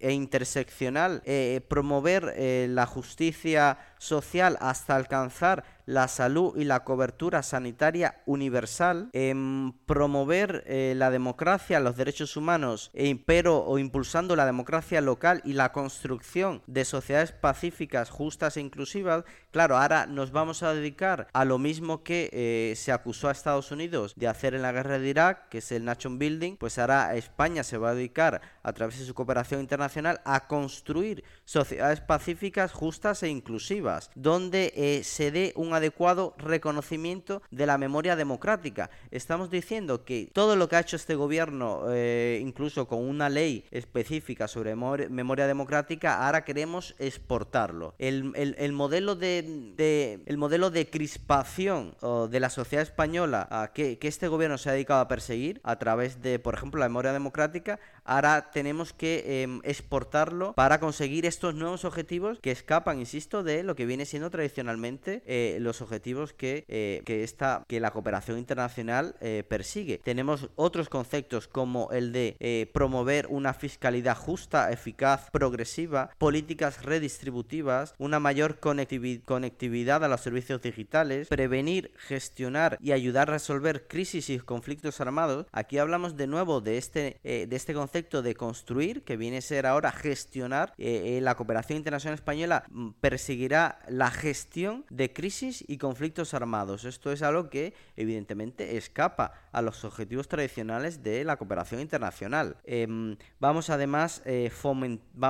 e 0.00 0.12
intersección 0.12 0.81
eh, 1.24 1.60
promover 1.68 2.32
eh, 2.36 2.66
la 2.68 2.86
justicia 2.86 3.78
social 4.02 4.58
hasta 4.60 4.96
alcanzar 4.96 5.64
la 5.86 6.08
salud 6.08 6.56
y 6.56 6.64
la 6.64 6.84
cobertura 6.84 7.42
sanitaria 7.42 8.22
universal, 8.26 9.10
en 9.12 9.74
promover 9.86 10.64
eh, 10.66 10.94
la 10.96 11.10
democracia, 11.10 11.80
los 11.80 11.96
derechos 11.96 12.36
humanos, 12.36 12.90
e, 12.94 13.14
pero 13.16 13.64
o 13.64 13.78
impulsando 13.78 14.36
la 14.36 14.46
democracia 14.46 15.00
local 15.00 15.40
y 15.44 15.52
la 15.54 15.72
construcción 15.72 16.62
de 16.66 16.84
sociedades 16.84 17.32
pacíficas, 17.32 18.10
justas 18.10 18.56
e 18.56 18.60
inclusivas, 18.60 19.24
claro, 19.50 19.76
ahora 19.76 20.06
nos 20.06 20.30
vamos 20.32 20.62
a 20.62 20.74
dedicar 20.74 21.28
a 21.32 21.44
lo 21.44 21.58
mismo 21.58 22.02
que 22.02 22.30
eh, 22.32 22.74
se 22.76 22.92
acusó 22.92 23.28
a 23.28 23.32
Estados 23.32 23.70
Unidos 23.70 24.14
de 24.16 24.28
hacer 24.28 24.54
en 24.54 24.62
la 24.62 24.72
guerra 24.72 24.98
de 24.98 25.08
Irak, 25.08 25.48
que 25.48 25.58
es 25.58 25.72
el 25.72 25.84
Nation 25.84 26.18
Building, 26.18 26.56
pues 26.56 26.78
ahora 26.78 27.14
España 27.14 27.62
se 27.62 27.78
va 27.78 27.90
a 27.90 27.94
dedicar 27.94 28.40
a 28.62 28.72
través 28.72 28.98
de 28.98 29.04
su 29.04 29.14
cooperación 29.14 29.60
internacional 29.60 30.20
a 30.24 30.46
construir 30.46 31.24
sociedades 31.44 32.00
pacíficas, 32.00 32.72
justas 32.72 33.22
e 33.22 33.28
inclusivas, 33.28 33.91
donde 34.14 34.72
eh, 34.76 35.04
se 35.04 35.30
dé 35.30 35.52
un 35.56 35.74
adecuado 35.74 36.34
reconocimiento 36.38 37.42
de 37.50 37.66
la 37.66 37.78
memoria 37.78 38.16
democrática. 38.16 38.90
Estamos 39.10 39.50
diciendo 39.50 40.04
que 40.04 40.30
todo 40.32 40.56
lo 40.56 40.68
que 40.68 40.76
ha 40.76 40.80
hecho 40.80 40.96
este 40.96 41.14
gobierno, 41.14 41.84
eh, 41.90 42.38
incluso 42.42 42.86
con 42.86 43.00
una 43.00 43.28
ley 43.28 43.64
específica 43.70 44.48
sobre 44.48 44.74
memoria, 44.74 45.46
democrática, 45.46 46.26
ahora 46.26 46.44
queremos 46.44 46.94
exportarlo. 46.98 47.94
El, 47.98 48.72
modelo 48.72 49.16
de, 49.16 50.22
el 50.24 50.36
modelo 50.36 50.70
de 50.70 50.88
crispación 50.88 51.94
de 52.30 52.40
la 52.40 52.50
sociedad 52.50 52.82
española 52.82 53.70
que, 53.74 53.98
que 53.98 54.08
este 54.08 54.28
gobierno 54.28 54.58
se 54.58 54.70
ha 54.70 54.72
dedicado 54.72 55.00
a 55.00 55.08
perseguir 55.08 55.60
a 55.64 55.76
través 55.78 56.22
de, 56.22 56.38
por 56.38 56.54
ejemplo, 56.54 56.80
la 56.80 56.88
memoria 56.88 57.12
democrática, 57.12 57.78
ahora 58.04 58.50
tenemos 58.50 58.92
que 58.92 59.42
em, 59.42 59.60
exportarlo 59.64 60.52
para 60.54 60.80
conseguir 60.80 61.26
estos 61.26 61.54
nuevos 61.54 61.84
objetivos 61.84 62.38
que 62.40 62.50
escapan, 62.50 62.98
insisto, 62.98 63.42
de 63.42 63.62
lo 63.62 63.76
que 63.76 63.86
viene 63.86 64.06
siendo 64.06 64.30
tradicionalmente 64.30 65.22
eh, 65.26 65.58
los 65.60 65.80
objetivos 65.80 66.32
que, 66.32 66.64
eh, 66.68 67.02
que, 67.04 67.24
esta, 67.24 67.64
que 67.68 67.80
la 67.80 67.90
cooperación 67.90 68.38
internacional 68.38 69.16
eh, 69.20 69.44
persigue. 69.48 70.00
Tenemos 70.02 70.50
otros 70.56 70.88
conceptos 70.88 71.48
como 71.48 71.90
el 71.92 72.12
de 72.12 72.70
promover 72.72 73.26
una 73.28 73.54
fiscalidad 73.54 74.16
justa, 74.16 74.70
eficaz, 74.72 75.30
progresiva, 75.30 76.10
políticas 76.18 76.82
redistributivas, 76.84 77.94
una 77.98 78.20
mayor 78.20 78.58
conectividad 78.58 80.04
a 80.04 80.08
los 80.08 80.20
servicios 80.20 80.60
digitales, 80.62 81.28
prevenir, 81.28 81.92
gestionar 81.96 82.78
y 82.80 82.92
ayudar 82.92 83.28
a 83.28 83.32
resolver 83.34 83.86
crisis 83.86 84.30
y 84.30 84.38
conflictos 84.38 85.00
armados. 85.00 85.46
Aquí 85.52 85.78
hablamos 85.78 86.16
de 86.16 86.26
nuevo 86.26 86.60
de 86.60 86.78
este, 86.78 87.20
de 87.22 87.56
este 87.56 87.74
concepto 87.74 87.91
concepto 87.92 88.22
de 88.22 88.34
construir, 88.34 89.02
que 89.02 89.18
viene 89.18 89.36
a 89.36 89.42
ser 89.42 89.66
ahora 89.66 89.92
gestionar, 89.92 90.72
eh, 90.78 91.18
eh, 91.18 91.20
la 91.20 91.34
cooperación 91.34 91.76
internacional 91.76 92.14
española 92.14 92.64
mm, 92.70 92.92
perseguirá 93.02 93.80
la 93.86 94.10
gestión 94.10 94.86
de 94.88 95.12
crisis 95.12 95.62
y 95.68 95.76
conflictos 95.76 96.32
armados. 96.32 96.86
Esto 96.86 97.12
es 97.12 97.20
algo 97.20 97.50
que 97.50 97.74
evidentemente 97.94 98.78
escapa 98.78 99.34
a 99.52 99.60
los 99.60 99.84
objetivos 99.84 100.26
tradicionales 100.26 101.02
de 101.02 101.22
la 101.24 101.36
cooperación 101.36 101.82
internacional. 101.82 102.56
Em, 102.64 103.18
vamos 103.38 103.68
además, 103.68 104.22
eh, 104.24 104.50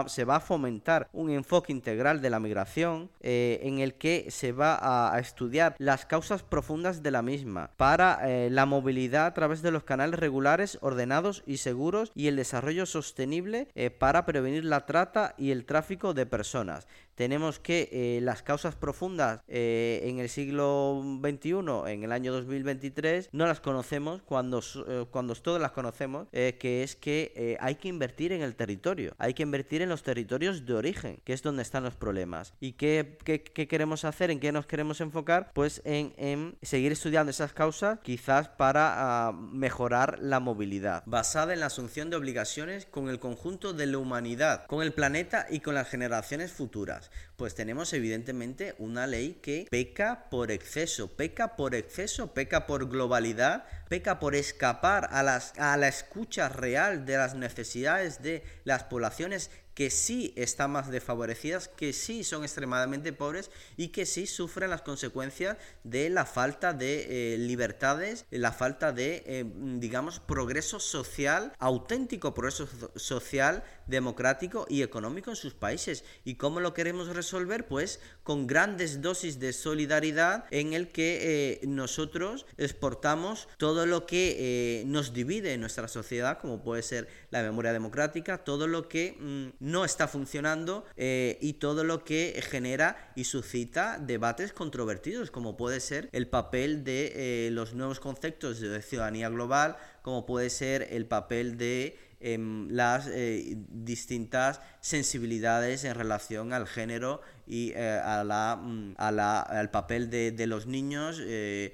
se 0.07 0.25
va 0.25 0.37
a 0.37 0.41
fomentar 0.41 1.09
un 1.13 1.31
enfoque 1.31 1.73
integral 1.73 2.23
de 2.23 2.31
la 2.31 2.39
migración 2.39 3.11
en 3.23 3.81
el 3.81 3.95
que 3.95 4.31
se 4.31 4.53
va 4.53 4.77
a, 4.77 5.17
a, 5.17 5.19
estudiar 5.19 5.75
las 5.79 6.07
causas 6.07 6.45
profundas 6.45 7.03
de 7.03 7.11
la 7.11 7.23
misma 7.23 7.73
para 7.77 8.21
la 8.51 8.67
movilidad 8.67 9.27
a 9.27 9.35
través 9.35 9.63
de 9.63 9.71
los 9.71 9.85
canales 9.85 10.21
regulares, 10.21 10.79
ordenados 10.81 11.43
y 11.47 11.57
seguros 11.57 12.13
y 12.15 12.29
el 12.29 12.37
desarrollo 12.37 12.52
sostenible 12.87 13.69
eh, 13.75 13.91
para 13.91 14.27
prevenir 14.27 14.65
la 14.65 14.87
trata 14.87 15.35
y 15.39 15.51
el 15.51 15.65
tráfico 15.65 16.15
de 16.15 16.27
personas. 16.27 16.87
Tenemos 17.15 17.59
que 17.59 17.91
eh, 17.93 18.21
las 18.23 18.43
causas 18.43 18.75
profundas 18.75 19.43
eh, 19.47 20.01
en 20.05 20.19
el 20.19 20.29
siglo 20.29 21.03
XXI, 21.23 21.93
en 21.93 22.05
el 22.05 22.13
año 22.13 22.33
2023, 22.33 23.29
no 23.33 23.47
las 23.47 23.61
conocemos 23.61 24.23
cuando, 24.23 24.63
cuando 25.11 25.35
todos 25.35 25.61
las 25.61 25.73
conocemos, 25.73 26.29
que 26.31 26.83
es 26.83 26.97
que 26.97 27.59
hay 27.61 27.75
que 27.77 27.89
invertir 27.89 28.33
en 28.33 28.43
el 28.43 28.55
territorio, 28.55 29.15
hay 29.19 29.35
que 29.35 29.43
invertir 29.43 29.83
en 29.83 29.91
los 29.91 30.03
territorios 30.03 30.65
de 30.65 30.75
origen, 30.75 31.21
que 31.25 31.33
es 31.33 31.43
donde 31.43 31.63
están 31.63 31.85
los 31.85 31.95
problemas. 31.95 32.55
¿Y 32.61 32.73
qué, 32.73 33.19
qué, 33.25 33.43
queremos 33.43 34.05
hacer? 34.05 34.31
¿En 34.31 34.41
qué 34.41 34.51
nos 34.51 34.67
queremos 34.67 35.01
enfocar? 35.01 35.53
Pues 35.53 35.83
en, 35.85 36.15
en 36.17 36.57
seguir 36.63 36.93
estudiando 36.93 37.31
esas 37.31 37.53
causas, 37.53 37.99
quizás 38.03 38.49
para 38.49 39.29
ah, 39.29 39.33
mejorar 39.33 40.19
la 40.21 40.41
movilidad, 40.41 41.03
basada 41.07 41.53
en 41.53 41.61
la 41.61 41.67
asunción 41.67 42.09
de 42.11 42.17
obligaciones 42.17 42.42
con 42.91 43.09
el 43.09 43.21
conjunto 43.21 43.73
de 43.73 43.87
la 43.87 43.99
humanidad, 43.99 44.67
con 44.67 44.83
el 44.83 44.93
planeta 44.93 45.47
y 45.49 45.61
con 45.61 45.75
las 45.75 45.89
generaciones 45.89 46.51
futuras. 46.51 47.11
Pues 47.37 47.55
tenemos 47.55 47.93
evidentemente 47.93 48.75
una 48.79 49.07
ley 49.07 49.39
que 49.41 49.69
peca 49.71 50.29
por 50.29 50.51
exceso, 50.51 51.13
peca 51.13 51.55
por 51.55 51.77
exceso, 51.77 52.35
peca 52.35 52.67
por 52.67 52.89
globalidad, 52.89 53.65
peca 53.89 54.19
por 54.19 54.35
escapar 54.35 55.09
a, 55.13 55.23
las, 55.23 55.57
a 55.57 55.77
la 55.77 55.87
escucha 55.87 56.49
real 56.49 57.07
de 57.07 57.17
las 57.17 57.35
necesidades 57.37 58.23
de 58.23 58.43
las 58.65 58.83
poblaciones 58.85 59.51
que 59.75 59.91
sí 59.91 60.33
están 60.37 60.73
más 60.73 60.91
desfavorecidas, 60.91 61.69
que 61.69 61.93
sí 61.93 62.25
son 62.25 62.43
extremadamente 62.43 63.13
pobres 63.13 63.51
y 63.77 63.89
que 63.89 64.07
sí 64.07 64.27
sufren 64.27 64.71
las 64.71 64.83
consecuencias 64.83 65.57
de 65.85 66.11
la 66.11 66.27
falta 66.27 66.73
de 66.73 67.35
eh, 67.35 67.39
libertades, 67.39 68.27
la 68.31 68.53
falta 68.53 68.93
de, 68.93 69.23
eh, 69.27 69.45
digamos, 69.79 70.21
progreso 70.21 70.79
social, 70.79 71.53
auténtico 71.59 72.35
progreso 72.35 72.69
social, 72.97 73.65
democrático 73.87 74.67
y 74.69 74.83
económico 74.83 75.31
en 75.31 75.37
sus 75.37 75.55
países. 75.55 76.05
¿Y 76.25 76.35
cómo 76.37 76.61
lo 76.61 76.75
queremos 76.75 77.09
resolver? 77.09 77.67
Pues 77.67 78.01
con 78.23 78.47
grandes 78.47 79.01
dosis 79.01 79.41
de 79.41 79.53
solidaridad 79.53 80.45
en 80.51 80.73
el 80.73 80.89
que 80.89 81.61
eh, 81.63 81.67
nosotros 81.67 82.47
exportamos 82.59 83.49
todo 83.57 83.87
lo 83.87 84.07
que 84.07 84.85
nos 84.87 85.13
divide 85.13 85.55
en 85.55 85.61
nuestra 85.61 85.89
sociedad, 85.89 86.39
como 86.39 86.63
puede 86.63 86.83
ser 86.83 87.09
la 87.31 87.43
memoria 87.43 87.73
democrática, 87.73 88.39
todo 88.39 88.67
lo 88.67 88.89
que 88.89 89.17
mm, 89.19 89.62
no 89.63 89.85
está 89.85 90.09
funcionando 90.09 90.85
eh, 90.97 91.39
y 91.41 91.55
todo 91.55 91.85
lo 91.85 92.05
que 92.05 92.43
genera 92.45 93.13
y 93.15 93.25
suscita 93.25 93.99
debates 93.99 94.53
controvertidos, 94.53 95.31
como 95.31 95.57
puede 95.57 95.79
ser 95.79 96.09
el 96.11 96.27
papel 96.27 96.83
de 96.83 97.47
eh, 97.47 97.51
los 97.53 97.73
nuevos 97.73 98.01
conceptos 98.01 98.61
de 98.61 98.83
ciudadanía 98.83 99.29
global, 99.29 99.77
como 100.03 100.27
puede 100.27 100.51
ser 100.51 100.89
el 100.91 101.07
papel 101.07 101.59
de 101.59 101.97
em, 102.19 102.69
las 102.71 103.07
eh, 103.07 103.55
distintas 103.69 104.61
sensibilidades 104.81 105.85
en 105.85 105.95
relación 105.95 106.53
al 106.53 106.67
género 106.67 107.21
y 107.47 107.71
mm, 107.71 108.95
a 108.97 109.13
la, 109.13 109.41
al 109.43 109.71
papel 109.71 110.11
de, 110.11 110.33
de 110.33 110.47
los 110.49 110.67
niños, 110.67 111.19
de 111.19 111.73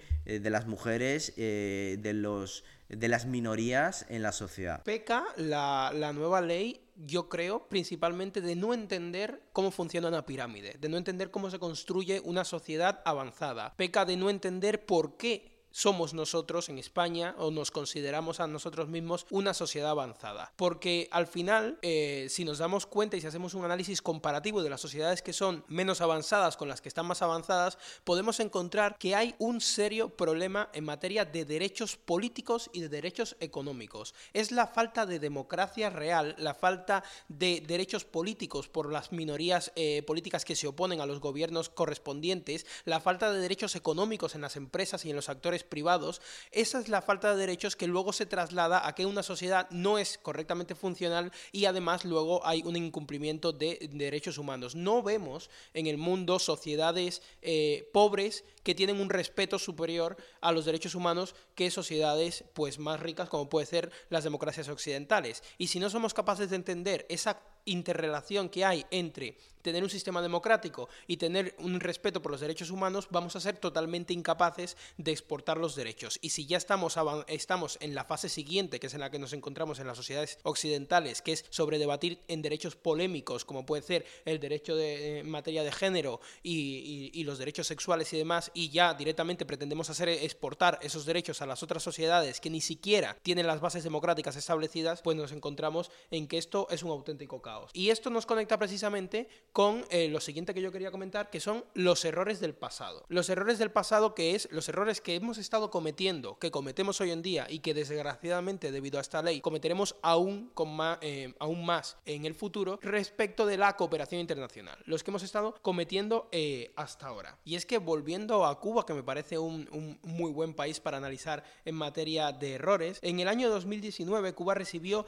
las 0.51 0.67
mujeres, 0.67 1.35
de 1.37 2.13
los 2.15 2.65
de 2.89 3.09
las 3.09 3.27
minorías 3.27 4.07
en 4.09 4.23
la 4.23 4.33
sociedad. 4.33 4.83
Peca 4.83 5.25
la, 5.37 5.93
la 5.95 6.15
nueva 6.15 6.41
ley 6.41 6.88
yo 7.07 7.29
creo, 7.29 7.69
principalmente 7.69 8.41
de 8.41 8.57
no 8.57 8.75
entender 8.75 9.43
cómo 9.53 9.71
funciona 9.71 10.09
una 10.09 10.27
pirámide, 10.27 10.77
de 10.81 10.89
no 10.89 10.97
entender 10.97 11.31
cómo 11.31 11.51
se 11.51 11.59
construye 11.59 12.21
una 12.25 12.45
sociedad 12.45 13.01
avanzada. 13.05 13.75
Peca 13.77 14.05
de 14.05 14.17
no 14.17 14.31
entender 14.31 14.85
por 14.85 15.17
qué 15.17 15.48
somos 15.71 16.15
nosotros 16.15 16.69
en 16.69 16.79
España 16.79 17.35
o 17.39 17.51
nos 17.51 17.71
consideramos 17.71 18.41
a 18.41 18.47
nosotros 18.47 18.89
mismos 18.89 19.27
una 19.31 19.55
sociedad 19.55 19.91
avanzada. 19.91 20.53
Porque 20.57 21.09
al 21.11 21.27
final, 21.27 21.79
eh, 21.83 22.27
si 22.31 22.45
nos 22.45 22.59
damos 22.59 22.87
cuenta 22.87 23.17
y 23.17 23.21
si 23.21 23.27
hacemos 23.27 23.55
un 23.55 23.65
análisis 23.65 24.03
comparativo 24.03 24.63
de 24.63 24.71
las 24.71 24.81
sociedades 24.81 25.23
que 25.23 25.33
son 25.33 25.65
menos 25.69 26.01
avanzadas 26.01 26.57
con 26.57 26.69
las 26.69 26.81
que 26.81 26.89
están 26.89 27.07
más 27.07 27.23
avanzadas, 27.23 27.79
podemos 28.05 28.41
encontrar 28.41 28.97
que 28.99 29.15
hay 29.15 29.35
un 29.39 29.61
serio 29.61 30.11
problema 30.11 30.69
en 30.73 30.85
materia 30.85 31.25
de 31.25 31.45
derechos 31.45 31.97
políticos 31.97 32.71
y 32.73 32.81
de 32.81 32.89
derechos 32.89 33.37
económicos. 33.41 34.15
Es 34.33 34.53
la 34.53 34.67
falta 34.67 35.07
de 35.07 35.19
democracia 35.19 35.91
real, 35.91 36.35
la 36.39 36.55
falta 36.55 37.05
de 37.29 37.63
derechos 37.67 38.05
políticos 38.05 38.69
por 38.69 38.93
las 38.93 39.13
minorías 39.13 39.73
eh, 39.77 40.03
políticas 40.03 40.45
que 40.45 40.57
se 40.57 40.67
oponen 40.67 41.01
a 41.01 41.07
los 41.07 41.21
gobiernos 41.21 41.69
correspondientes, 41.69 42.67
la 42.85 43.01
falta 43.01 43.33
de 43.33 43.41
derechos 43.41 43.77
económicos 43.77 44.35
en 44.35 44.41
las 44.41 44.57
empresas 44.57 45.05
y 45.05 45.11
en 45.11 45.17
los 45.17 45.29
actores 45.29 45.58
privados, 45.65 46.21
esa 46.51 46.81
es 46.81 46.89
la 46.89 47.03
falta 47.03 47.31
de 47.31 47.41
derechos 47.41 47.77
que 47.77 47.87
luego 47.87 48.13
se 48.13 48.27
traslada 48.27 48.87
a 48.87 48.95
que 48.95 49.07
una 49.07 49.23
sociedad 49.23 49.69
no 49.71 49.99
es 49.99 50.19
correctamente 50.19 50.75
funcional 50.75 51.33
y 51.53 51.65
además 51.65 52.05
luego 52.05 52.45
hay 52.47 52.63
un 52.65 52.77
incumplimiento 52.77 53.53
de 53.53 53.89
derechos 53.93 54.39
humanos. 54.39 54.75
No 54.75 55.03
vemos 55.03 55.51
en 55.75 55.87
el 55.87 55.99
mundo 55.99 56.39
sociedades 56.39 57.23
eh, 57.43 57.89
pobres 57.93 58.45
que 58.63 58.75
tienen 58.75 59.01
un 59.01 59.11
respeto 59.11 59.59
superior 59.59 60.17
a 60.41 60.53
los 60.53 60.65
derechos 60.65 60.95
humanos 60.95 61.35
que 61.55 61.71
sociedades 61.71 62.45
pues 62.53 62.79
más 62.79 63.01
ricas 63.01 63.29
como 63.29 63.49
puede 63.49 63.67
ser 63.67 63.91
las 64.11 64.25
democracias 64.25 64.69
occidentales. 64.69 65.43
Y 65.57 65.69
si 65.69 65.81
no 65.81 65.91
somos 65.91 66.15
capaces 66.15 66.51
de 66.51 66.57
entender 66.57 67.07
esa 67.09 67.41
interrelación 67.71 68.49
que 68.49 68.65
hay 68.65 68.85
entre 68.91 69.37
tener 69.63 69.83
un 69.83 69.91
sistema 69.91 70.23
democrático 70.23 70.89
y 71.07 71.17
tener 71.17 71.55
un 71.59 71.81
respeto 71.81 72.23
por 72.23 72.33
los 72.33 72.41
derechos 72.41 72.71
humanos, 72.71 73.09
vamos 73.11 73.37
a 73.37 73.41
ser 73.41 73.59
totalmente 73.59 74.13
incapaces 74.13 74.77
de 74.97 75.13
exportar 75.13 75.59
los 75.59 75.75
derechos. 75.77 76.19
Y 76.23 76.31
si 76.31 76.47
ya 76.47 76.57
estamos, 76.57 76.97
estamos 77.27 77.77
en 77.81 77.95
la 77.95 78.05
fase 78.05 78.29
siguiente, 78.29 78.81
que 78.81 78.87
es 78.87 78.95
en 78.95 79.01
la 79.01 79.11
que 79.11 79.19
nos 79.19 79.33
encontramos 79.33 79.79
en 79.79 79.87
las 79.87 79.97
sociedades 79.97 80.39
occidentales, 80.43 81.23
que 81.23 81.33
es 81.33 81.45
sobre 81.51 81.79
debatir 81.79 82.21
en 82.29 82.43
derechos 82.43 82.77
polémicos, 82.77 83.45
como 83.45 83.67
puede 83.67 83.83
ser 83.83 84.07
el 84.25 84.41
derecho 84.41 84.75
de, 84.75 85.19
en 85.19 85.31
materia 85.31 85.63
de 85.63 85.73
género 85.73 86.21
y, 86.43 87.23
los 87.29 87.39
derechos 87.39 87.67
sexuales 87.67 88.11
y 88.15 88.17
demás, 88.17 88.51
y 88.55 88.71
ya 88.71 88.95
directamente 88.95 89.45
pretendemos 89.45 89.91
hacer 89.91 90.09
exportar 90.09 90.79
esos 90.81 91.05
derechos 91.05 91.43
a 91.43 91.47
las 91.47 91.63
otras 91.63 91.83
sociedades 91.83 92.41
que 92.41 92.49
ni 92.49 92.63
siquiera 92.63 93.19
tienen 93.23 93.47
las 93.47 93.61
bases 93.61 93.85
democráticas 93.85 94.35
establecidas, 94.37 95.03
pues 95.03 95.15
nos 95.15 95.33
encontramos 95.33 95.91
en 96.11 96.27
que 96.27 96.39
esto 96.39 96.67
es 96.71 96.83
un 96.83 96.91
auténtico 96.91 97.43
caos. 97.43 97.58
Y 97.73 97.91
esto 97.91 98.11
nos 98.11 98.27
conecta 98.27 98.59
precisamente 98.59 99.29
con 99.53 99.85
eh, 99.91 100.09
lo 100.09 100.21
siguiente 100.21 100.55
que 100.55 100.61
yo 100.61 100.73
quería 100.73 100.91
comentar, 100.91 101.31
que 101.31 101.41
son 101.41 101.65
los 101.75 102.05
errores 102.05 102.41
del 102.41 102.55
pasado. 102.55 103.05
Los 103.09 103.29
errores 103.31 103.59
del 103.59 103.71
pasado, 103.71 104.15
que 104.15 104.35
es 104.35 104.49
los 104.51 104.69
errores 104.69 105.01
que 105.01 105.15
hemos 105.15 105.39
estado 105.39 105.71
cometiendo, 105.71 106.39
que 106.39 106.51
cometemos 106.51 107.01
hoy 107.01 107.11
en 107.11 107.23
día 107.23 107.47
y 107.49 107.61
que 107.61 107.75
desgraciadamente 107.75 108.73
debido 108.73 108.99
a 108.99 109.03
esta 109.03 109.23
ley 109.23 109.41
cometeremos 109.41 109.97
aún, 110.03 110.51
con 110.55 110.75
más, 110.75 110.99
eh, 111.01 111.35
aún 111.39 111.65
más 111.65 111.97
en 112.05 112.25
el 112.25 112.35
futuro 112.35 112.79
respecto 112.83 113.47
de 113.47 113.57
la 113.57 113.77
cooperación 113.77 114.21
internacional. 114.21 114.79
Los 114.85 115.03
que 115.03 115.11
hemos 115.11 115.23
estado 115.23 115.55
cometiendo 115.63 116.29
eh, 116.33 116.73
hasta 116.77 117.07
ahora. 117.07 117.39
Y 117.45 117.57
es 117.57 117.67
que 117.67 117.79
volviendo 117.79 118.47
a 118.47 118.61
Cuba, 118.61 118.85
que 118.87 118.95
me 118.95 119.03
parece 119.03 119.39
un, 119.39 119.99
muy 120.03 120.33
buen 120.33 120.55
país 120.55 120.81
para 120.81 120.99
analizar 120.99 121.45
en 121.65 121.75
materia 121.75 122.33
de 122.33 122.55
errores, 122.55 122.99
en 123.03 123.21
el 123.21 123.29
año 123.29 123.51
2019 123.51 124.35
Cuba 124.35 124.55
recibió 124.55 125.07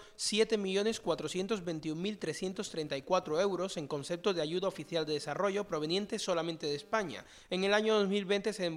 7.421.334 2.40 3.40
euros 3.40 3.76
en 3.76 3.87
concepto 3.87 4.33
de 4.33 4.40
ayuda 4.42 4.66
oficial 4.68 5.05
de 5.07 5.12
desarrollo 5.14 5.66
proveniente 5.66 6.18
solamente 6.18 6.66
de 6.66 6.74
España. 6.74 7.24
En 7.50 7.62
el 7.64 7.74
año 7.74 7.98
2020 7.98 8.53
se, 8.53 8.70